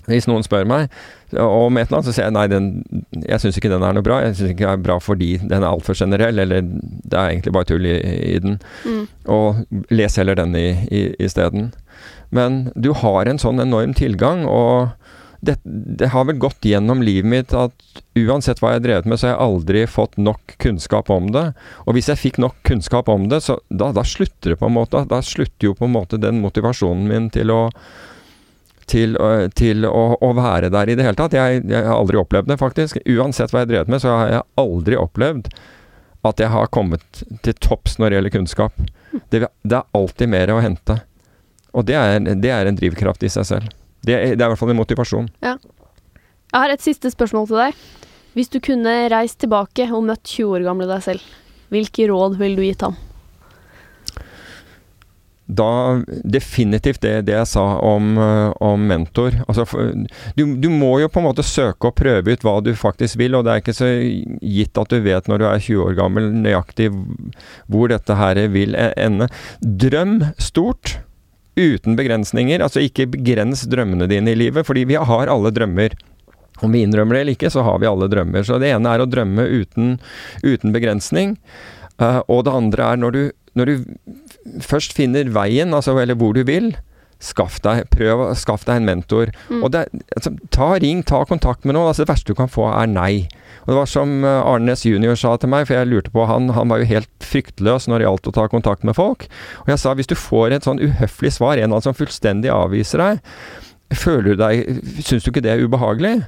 Hvis 0.09 0.25
noen 0.27 0.43
spør 0.43 0.65
meg 0.67 0.89
om 1.37 1.77
et 1.77 1.87
eller 1.87 1.99
annet, 1.99 2.07
så 2.09 2.13
sier 2.15 2.27
jeg 2.27 2.35
nei, 2.35 2.45
den, 2.51 2.69
jeg 3.21 3.41
syns 3.43 3.59
ikke 3.59 3.71
den 3.71 3.85
er 3.85 3.95
noe 3.95 4.05
bra. 4.05 4.21
Jeg 4.25 4.37
syns 4.37 4.53
ikke 4.53 4.65
den 4.65 4.73
er 4.73 4.85
bra 4.87 4.97
fordi 5.03 5.31
den 5.43 5.61
er 5.61 5.69
altfor 5.69 5.97
generell, 5.97 6.41
eller 6.41 6.63
det 6.65 7.13
er 7.13 7.33
egentlig 7.33 7.53
bare 7.55 7.69
tull 7.69 7.85
i, 7.85 7.97
i 8.33 8.39
den. 8.43 8.57
Mm. 8.85 9.03
Og 9.35 9.91
les 9.93 10.17
heller 10.19 10.39
den 10.39 10.55
i, 10.57 10.69
i, 10.89 11.03
isteden. 11.21 11.71
Men 12.35 12.69
du 12.75 12.93
har 12.97 13.29
en 13.29 13.41
sånn 13.41 13.61
enorm 13.61 13.93
tilgang, 13.97 14.45
og 14.49 14.95
det, 15.41 15.55
det 15.63 16.09
har 16.11 16.25
vel 16.27 16.39
gått 16.41 16.65
gjennom 16.67 17.01
livet 17.05 17.29
mitt 17.31 17.53
at 17.55 17.71
uansett 18.19 18.59
hva 18.59 18.73
jeg 18.73 18.81
har 18.81 18.85
drevet 18.85 19.07
med, 19.07 19.19
så 19.19 19.29
har 19.29 19.35
jeg 19.35 19.45
aldri 19.45 19.83
fått 19.87 20.17
nok 20.19 20.55
kunnskap 20.59 21.09
om 21.13 21.29
det. 21.35 21.45
Og 21.85 21.95
hvis 21.95 22.09
jeg 22.11 22.19
fikk 22.19 22.41
nok 22.43 22.57
kunnskap 22.67 23.09
om 23.11 23.29
det, 23.31 23.41
så 23.45 23.59
da, 23.69 23.93
da 23.95 24.03
slutter 24.03 24.53
det 24.53 24.59
på 24.59 24.67
en 24.67 24.75
måte. 24.75 25.05
Da 25.09 25.21
slutter 25.23 25.71
jo 25.71 25.77
på 25.79 25.87
en 25.87 25.95
måte 25.95 26.19
den 26.19 26.41
motivasjonen 26.43 27.07
min 27.07 27.29
til 27.33 27.53
å 27.55 27.61
til, 28.89 29.17
til 29.57 29.85
å, 29.87 30.05
å 30.19 30.29
være 30.37 30.71
der 30.73 30.89
i 30.89 30.95
det 30.97 31.05
hele 31.05 31.19
tatt. 31.19 31.35
Jeg, 31.37 31.63
jeg 31.69 31.85
har 31.85 31.97
aldri 31.97 32.19
opplevd 32.21 32.49
det, 32.51 32.59
faktisk. 32.61 33.01
Uansett 33.05 33.53
hva 33.53 33.63
jeg 33.63 33.71
drevet 33.73 33.91
med, 33.91 34.01
så 34.03 34.15
har 34.15 34.33
jeg 34.33 34.47
aldri 34.61 34.97
opplevd 34.99 35.51
at 36.27 36.41
jeg 36.41 36.51
har 36.51 36.71
kommet 36.75 37.21
til 37.45 37.55
topps 37.63 37.97
når 37.99 38.09
det 38.09 38.17
gjelder 38.17 38.35
kunnskap. 38.35 38.81
Det, 39.31 39.45
det 39.63 39.77
er 39.77 39.97
alltid 39.97 40.31
mer 40.31 40.51
å 40.53 40.59
hente. 40.63 40.99
Og 41.77 41.85
det 41.87 41.95
er, 41.95 42.19
det 42.19 42.51
er 42.53 42.69
en 42.69 42.77
drivkraft 42.77 43.23
i 43.23 43.31
seg 43.31 43.47
selv. 43.47 43.75
Det 44.01 44.15
det 44.15 44.39
er 44.39 44.47
i 44.47 44.51
hvert 44.51 44.59
fall 44.59 44.73
en 44.73 44.79
motivasjon. 44.79 45.29
Ja. 45.45 45.57
Jeg 46.49 46.63
har 46.63 46.73
et 46.73 46.83
siste 46.83 47.11
spørsmål 47.13 47.49
til 47.49 47.61
deg. 47.61 47.83
Hvis 48.37 48.51
du 48.53 48.59
kunne 48.63 48.93
reist 49.11 49.39
tilbake 49.41 49.85
og 49.91 50.05
møtt 50.07 50.25
20 50.25 50.57
år 50.57 50.65
gamle 50.65 50.87
deg 50.89 51.05
selv, 51.05 51.29
hvilke 51.73 52.07
råd 52.09 52.37
ville 52.39 52.57
du 52.57 52.65
gitt 52.65 52.85
ham? 52.85 52.97
Da 55.49 55.97
definitivt 56.29 57.01
det, 57.01 57.13
det 57.25 57.33
jeg 57.33 57.49
sa 57.49 57.63
om, 57.81 58.11
øh, 58.21 58.51
om 58.61 58.83
mentor. 58.85 59.33
Altså, 59.47 59.65
du, 60.37 60.43
du 60.61 60.69
må 60.69 60.91
jo 61.01 61.09
på 61.09 61.23
en 61.23 61.25
måte 61.25 61.45
søke 61.45 61.89
og 61.89 61.97
prøve 61.97 62.35
ut 62.35 62.45
hva 62.45 62.59
du 62.61 62.69
faktisk 62.77 63.17
vil, 63.17 63.33
og 63.33 63.47
det 63.47 63.55
er 63.55 63.63
ikke 63.63 63.77
så 63.77 63.89
gitt 64.45 64.77
at 64.77 64.93
du 64.93 64.99
vet 65.01 65.29
når 65.31 65.41
du 65.41 65.47
er 65.49 65.63
20 65.65 65.87
år 65.87 65.97
gammel 65.97 66.29
nøyaktig 66.43 66.91
hvor 67.65 67.89
dette 67.89 68.17
her 68.19 68.43
vil 68.53 68.77
e- 68.77 68.93
ende. 69.01 69.29
Drøm 69.59 70.19
stort. 70.37 70.99
Uten 71.59 71.97
begrensninger. 71.97 72.61
Altså 72.63 72.85
ikke 72.85 73.09
begrens 73.11 73.65
drømmene 73.67 74.07
dine 74.07 74.31
i 74.31 74.37
livet, 74.37 74.63
fordi 74.67 74.85
vi 74.87 74.95
har 74.95 75.33
alle 75.33 75.51
drømmer. 75.51 75.97
Om 76.61 76.71
vi 76.71 76.85
innrømmer 76.85 77.15
det 77.15 77.21
eller 77.23 77.35
ikke, 77.35 77.51
så 77.51 77.65
har 77.65 77.81
vi 77.81 77.89
alle 77.89 78.07
drømmer. 78.11 78.45
Så 78.47 78.61
det 78.61 78.71
ene 78.71 78.93
er 78.93 79.03
å 79.03 79.09
drømme 79.09 79.43
uten, 79.49 79.97
uten 80.45 80.75
begrensning. 80.75 81.35
Uh, 81.99 82.21
og 82.31 82.45
det 82.47 82.55
andre 82.55 82.93
er 82.93 82.99
når 83.01 83.15
du, 83.15 83.21
når 83.59 83.65
du 83.71 83.73
først 84.63 84.95
finner 84.97 85.29
veien, 85.35 85.73
altså, 85.75 85.97
eller 85.99 86.17
hvor 86.19 86.35
du 86.37 86.43
vil, 86.47 86.73
skaff 87.19 87.57
deg, 87.65 87.83
prøv, 87.91 88.29
skaff 88.39 88.63
deg 88.67 88.79
en 88.79 88.87
mentor. 88.87 89.33
Mm. 89.49 89.63
Og 89.63 89.73
det, 89.75 89.85
altså, 90.15 90.33
ta 90.55 90.71
ring, 90.79 91.03
ta 91.03 91.21
kontakt 91.27 91.67
med 91.67 91.75
noen. 91.75 91.89
Altså, 91.91 92.05
det 92.05 92.13
verste 92.13 92.31
du 92.31 92.37
kan 92.39 92.51
få, 92.51 92.69
er 92.71 92.89
nei. 92.91 93.27
Og 93.65 93.73
det 93.73 93.77
var 93.81 93.89
som 93.91 94.23
Arnes 94.25 94.85
junior 94.87 95.19
sa 95.19 95.35
til 95.37 95.51
meg, 95.51 95.67
for 95.67 95.75
jeg 95.75 95.89
lurte 95.91 96.13
på 96.13 96.23
han, 96.29 96.47
han 96.55 96.71
var 96.71 96.81
jo 96.81 96.89
helt 96.89 97.11
fryktløs 97.21 97.89
når 97.89 98.01
det 98.01 98.07
gjaldt 98.07 98.29
å 98.31 98.35
ta 98.39 98.47
kontakt 98.51 98.87
med 98.87 98.97
folk. 98.97 99.27
Og 99.65 99.73
jeg 99.73 99.81
sa 99.83 99.93
hvis 99.99 100.09
du 100.09 100.15
får 100.17 100.55
et 100.55 100.67
sånn 100.67 100.81
uhøflig 100.81 101.35
svar, 101.35 101.59
en 101.59 101.75
av 101.75 101.81
dem 101.81 101.89
som 101.89 101.97
fullstendig 101.97 102.49
avviser 102.55 103.03
deg, 103.03 103.21
føler 103.99 104.35
du 104.35 104.37
deg 104.37 104.81
Syns 105.01 105.25
du 105.25 105.31
ikke 105.31 105.41
det 105.41 105.55
er 105.55 105.63
ubehagelig? 105.65 106.19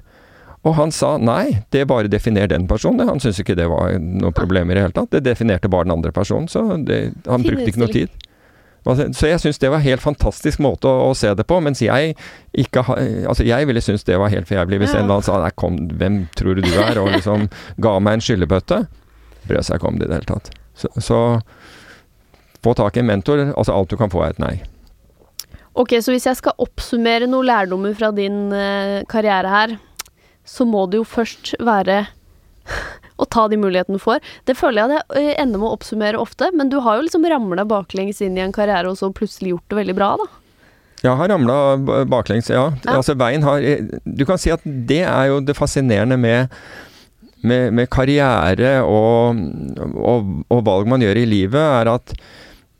Og 0.62 0.76
han 0.78 0.91
sa 0.93 1.16
nei, 1.18 1.64
det 1.74 1.88
bare 1.89 2.09
definerer 2.12 2.51
den 2.51 2.68
personen. 2.70 3.07
Han 3.09 3.22
syntes 3.22 3.39
ikke 3.41 3.55
det 3.57 3.66
var 3.72 3.95
noe 3.97 4.30
problem 4.36 4.70
i 4.70 4.76
det 4.78 4.84
hele 4.84 4.93
tatt. 4.93 5.09
Det 5.16 5.24
definerte 5.26 5.72
bare 5.72 5.88
den 5.88 5.95
andre 5.95 6.12
personen, 6.14 6.45
så 6.51 6.78
det, 6.78 6.99
han 7.26 7.41
brukte 7.45 7.72
ikke 7.72 7.82
noe 7.82 7.93
tid. 7.93 8.14
Altså, 8.86 9.07
Så 9.14 9.30
jeg 9.30 9.41
syns 9.41 9.59
det 9.62 9.70
var 9.70 9.78
en 9.82 9.86
helt 9.86 10.01
fantastisk 10.01 10.62
måte 10.62 10.89
å, 10.89 11.09
å 11.12 11.18
se 11.18 11.34
det 11.38 11.45
på, 11.49 11.59
mens 11.62 11.82
jeg 11.86 12.16
ikke 12.57 12.82
ha, 12.88 12.95
Altså, 13.30 13.45
jeg 13.45 13.68
ville 13.70 13.82
synes 13.82 14.05
det 14.05 14.18
var 14.18 14.34
helt 14.34 14.49
for 14.49 14.57
jævlig 14.57 14.80
hvis 14.82 14.93
Ja. 14.93 14.99
en 14.99 15.05
eller 15.05 15.20
annen 15.20 15.28
sa 15.28 15.38
nei, 15.41 15.51
kom, 15.57 15.78
hvem 16.01 16.24
tror 16.38 16.57
du 16.57 16.62
du 16.66 16.74
er, 16.74 16.97
og 17.01 17.12
liksom 17.14 17.49
ga 17.82 17.99
meg 17.99 18.18
en 18.20 18.26
skyllebøtte. 18.26 18.84
Brød 19.49 19.66
seg 19.66 19.78
ikke 19.78 19.89
om 19.89 19.97
det 20.01 20.05
i 20.09 20.12
det 20.14 20.20
hele 20.20 20.30
tatt. 20.34 20.51
Så, 20.78 20.89
så 21.01 21.20
få 22.62 22.74
tak 22.78 22.97
i 22.97 23.01
en 23.01 23.09
mentor. 23.09 23.47
Altså, 23.55 23.74
alt 23.74 23.89
du 23.89 23.97
kan 23.97 24.14
få, 24.14 24.24
er 24.26 24.36
et 24.36 24.41
nei. 24.41 24.55
Ok, 25.78 25.95
så 26.03 26.12
hvis 26.12 26.26
jeg 26.28 26.38
skal 26.38 26.57
oppsummere 26.62 27.30
noen 27.30 27.47
lærdommer 27.47 27.93
fra 27.95 28.09
din 28.14 28.49
uh, 28.51 29.01
karriere 29.09 29.49
her, 29.53 29.78
så 30.48 30.66
må 30.68 30.88
det 30.89 31.02
jo 31.02 31.08
først 31.08 31.54
være 31.62 32.04
å 33.22 33.28
ta 33.30 33.48
de 33.52 33.60
mulighetene 33.62 34.00
du 34.00 34.04
får. 34.04 34.22
Det 34.50 34.58
føler 34.58 34.82
jeg 34.82 35.02
at 35.02 35.18
jeg 35.18 35.32
eh, 35.32 35.42
ender 35.42 35.62
med 35.62 35.70
å 35.70 35.76
oppsummere 35.78 36.22
ofte, 36.22 36.52
men 36.58 36.72
du 36.72 36.80
har 36.84 36.98
jo 36.98 37.08
liksom 37.08 37.28
ramla 37.30 37.66
baklengs 37.70 38.22
inn 38.26 38.38
i 38.39 38.46
en 38.46 38.56
karriere 38.56 38.92
og 38.92 39.00
så 39.00 39.12
plutselig 39.14 39.56
gjort 39.56 39.74
det 39.74 39.82
veldig 39.82 39.98
bra, 39.98 40.14
da. 40.22 40.30
Jeg 41.02 41.18
har 41.18 41.32
ramla 41.32 41.56
baklengs, 42.06 42.52
ja. 42.54 42.68
Ja. 42.86 43.00
Altså 43.00 43.16
veien 43.18 43.42
har 43.42 43.64
Du 44.06 44.22
kan 44.30 44.38
si 44.38 44.52
at 44.54 44.62
det 44.62 45.02
er 45.02 45.32
jo 45.32 45.39
det 45.42 45.56
fascinerende 45.58 46.18
med, 46.22 46.54
med, 47.42 47.74
med 47.74 47.89
karriere 47.89 48.76
og, 48.86 49.39
og, 49.98 50.30
og 50.46 50.62
valg 50.68 50.92
man 50.92 51.02
gjør 51.02 51.24
i 51.24 51.26
livet, 51.26 51.58
er 51.58 51.89
at 51.96 52.14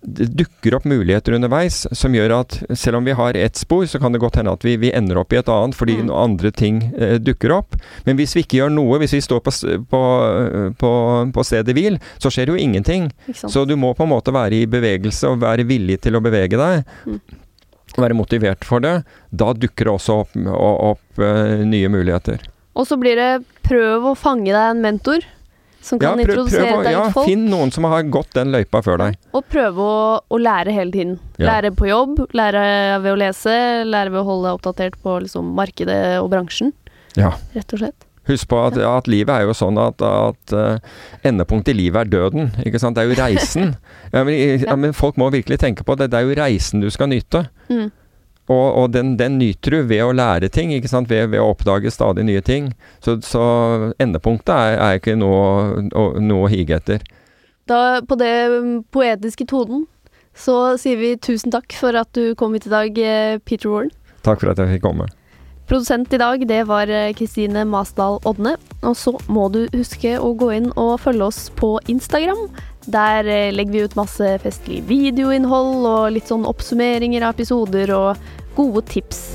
det 0.02 0.26
dukker 0.34 0.74
opp 0.80 0.86
muligheter 0.90 1.36
underveis 1.38 1.84
som 1.94 2.14
gjør 2.18 2.34
at 2.40 2.56
selv 2.74 2.98
om 2.98 3.06
vi 3.06 3.14
har 3.14 3.38
ett 3.38 3.56
spor, 3.60 3.84
så 3.86 4.00
kan 4.02 4.12
det 4.16 4.22
godt 4.24 4.40
hende 4.40 4.52
at 4.56 4.64
vi, 4.66 4.74
vi 4.82 4.90
ender 4.98 5.20
opp 5.22 5.34
i 5.34 5.38
et 5.38 5.50
annet 5.54 5.78
fordi 5.78 6.00
Mm. 6.02 6.10
andre 6.10 6.52
ting 6.52 6.80
eh, 6.98 7.20
dukker 7.22 7.52
opp. 7.54 7.76
Men 8.08 8.18
hvis 8.18 8.34
vi 8.36 8.42
ikke 8.42 8.58
gjør 8.64 8.72
noe, 8.74 8.98
hvis 9.04 9.14
vi 9.14 9.22
står 9.22 9.44
på, 9.46 9.52
på, 9.92 10.02
på, 10.82 10.92
på 11.36 11.44
stedet 11.46 11.76
hvil, 11.78 12.00
så 12.18 12.32
skjer 12.34 12.50
jo 12.50 12.58
ingenting. 12.58 13.12
Så 13.34 13.66
du 13.70 13.76
må 13.78 13.94
på 13.94 14.04
en 14.08 14.14
måte 14.16 14.34
være 14.34 14.64
i 14.64 14.66
bevegelse 14.66 15.30
og 15.30 15.42
være 15.44 15.68
villig 15.70 16.00
til 16.02 16.18
å 16.18 16.24
bevege 16.24 16.58
deg. 16.58 16.82
Mm. 17.06 17.20
Være 18.02 18.16
motivert 18.16 18.64
for 18.66 18.80
det. 18.80 19.04
Da 19.30 19.52
dukker 19.54 19.86
det 19.90 19.94
også 19.94 20.22
opp, 20.24 20.34
opp, 20.48 20.82
opp 20.96 21.22
eh, 21.22 21.62
nye 21.68 21.90
muligheter. 21.92 22.42
Og 22.74 22.88
så 22.88 22.96
blir 22.98 23.20
det 23.20 23.44
prøv 23.68 24.06
å 24.14 24.16
fange 24.18 24.50
deg 24.50 24.64
en 24.72 24.82
mentor. 24.82 25.26
Som 25.82 26.00
kan 26.02 26.20
ja, 26.20 26.26
prøv, 26.26 26.36
introdusere 26.36 26.68
prøv, 26.68 26.80
å- 26.80 26.84
deg 26.86 26.94
ja, 26.96 27.06
folk. 27.16 27.28
Finn 27.30 27.48
noen 27.50 27.72
som 27.74 27.88
har 27.90 28.04
gått 28.14 28.34
den 28.38 28.52
løypa 28.54 28.82
før 28.86 29.02
deg. 29.02 29.18
Og 29.34 29.44
prøve 29.50 29.88
å, 29.88 30.04
å 30.30 30.38
lære 30.42 30.76
hele 30.76 30.92
tiden. 30.94 31.18
Lære 31.42 31.72
på 31.78 31.90
jobb, 31.90 32.22
lære 32.38 32.62
ved 33.02 33.12
å 33.16 33.18
lese, 33.20 33.58
lære 33.90 34.14
ved 34.14 34.22
å 34.22 34.28
holde 34.30 34.48
deg 34.52 34.60
oppdatert 34.60 35.00
på 35.02 35.18
liksom, 35.26 35.52
markedet 35.58 36.00
og 36.22 36.30
bransjen, 36.34 36.74
Ja. 37.18 37.34
rett 37.56 37.74
og 37.74 37.82
slett. 37.84 38.08
Husk 38.30 38.48
på 38.52 38.58
at, 38.68 38.76
at 38.78 39.08
livet 39.10 39.34
er 39.34 39.48
jo 39.50 39.54
sånn 39.58 39.80
at, 39.82 39.98
at 40.06 40.54
uh, 40.54 40.78
endepunktet 41.26 41.74
i 41.74 41.80
livet 41.80 42.06
er 42.06 42.12
døden. 42.14 42.52
Ikke 42.62 42.78
sant? 42.80 42.94
Det 42.96 43.02
er 43.02 43.10
jo 43.10 43.18
reisen. 43.18 43.72
ja, 44.14 44.22
men, 44.24 44.36
ja, 44.62 44.76
men 44.78 44.94
folk 44.94 45.18
må 45.18 45.32
virkelig 45.34 45.58
tenke 45.64 45.84
på 45.84 45.96
det. 45.98 46.12
Det 46.14 46.20
er 46.20 46.28
jo 46.30 46.36
reisen 46.38 46.84
du 46.86 46.90
skal 46.94 47.10
nyte. 47.10 47.48
Mm. 47.74 47.90
Og, 48.52 48.66
og 48.82 48.92
den, 48.96 49.14
den 49.20 49.38
nyter 49.40 49.78
du 49.78 49.88
ved 49.88 50.04
å 50.04 50.12
lære 50.16 50.50
ting, 50.52 50.74
ikke 50.76 50.92
sant? 50.92 51.10
Ved, 51.12 51.30
ved 51.32 51.40
å 51.40 51.52
oppdage 51.54 51.94
stadig 51.94 52.26
nye 52.28 52.44
ting. 52.44 52.72
Så, 53.04 53.20
så 53.26 53.44
endepunktet 54.02 54.52
er, 54.52 54.78
er 54.82 55.00
ikke 55.00 55.16
noe, 55.20 55.88
noe 56.20 56.48
å 56.48 56.52
hige 56.52 56.82
etter. 56.82 57.06
Da, 57.70 58.02
på 58.04 58.18
det 58.20 58.34
mm, 58.52 58.76
poetiske 58.92 59.48
tonen, 59.48 59.86
så 60.36 60.76
sier 60.82 61.00
vi 61.00 61.16
tusen 61.22 61.54
takk 61.54 61.76
for 61.78 61.96
at 62.00 62.12
du 62.18 62.34
kom 62.40 62.56
hit 62.58 62.68
i 62.68 62.74
dag, 62.74 63.00
eh, 63.00 63.40
Peter 63.46 63.72
Warren. 63.72 63.96
Takk 64.26 64.44
for 64.44 64.52
at 64.52 64.62
jeg 64.62 64.76
fikk 64.76 64.88
komme. 64.90 65.08
Produsent 65.72 66.12
i 66.12 66.20
dag, 66.20 66.42
det 66.48 66.66
var 66.68 66.90
eh, 66.92 67.14
Kristine 67.16 67.64
Masdal 67.70 68.20
Odne. 68.28 68.58
Og 68.84 68.96
så 68.98 69.14
må 69.32 69.48
du 69.54 69.62
huske 69.72 70.18
å 70.20 70.34
gå 70.36 70.50
inn 70.58 70.68
og 70.76 70.98
følge 71.00 71.30
oss 71.30 71.46
på 71.56 71.78
Instagram. 71.92 72.50
Der 72.92 73.28
eh, 73.30 73.54
legger 73.56 73.78
vi 73.78 73.86
ut 73.86 73.96
masse 73.96 74.34
festlig 74.44 74.82
videoinnhold 74.90 75.88
og 75.88 76.12
litt 76.18 76.28
sånn 76.28 76.48
oppsummeringer 76.50 77.24
av 77.24 77.38
episoder 77.38 77.94
og 77.96 78.32
gode 78.56 78.82
tips. 78.86 79.34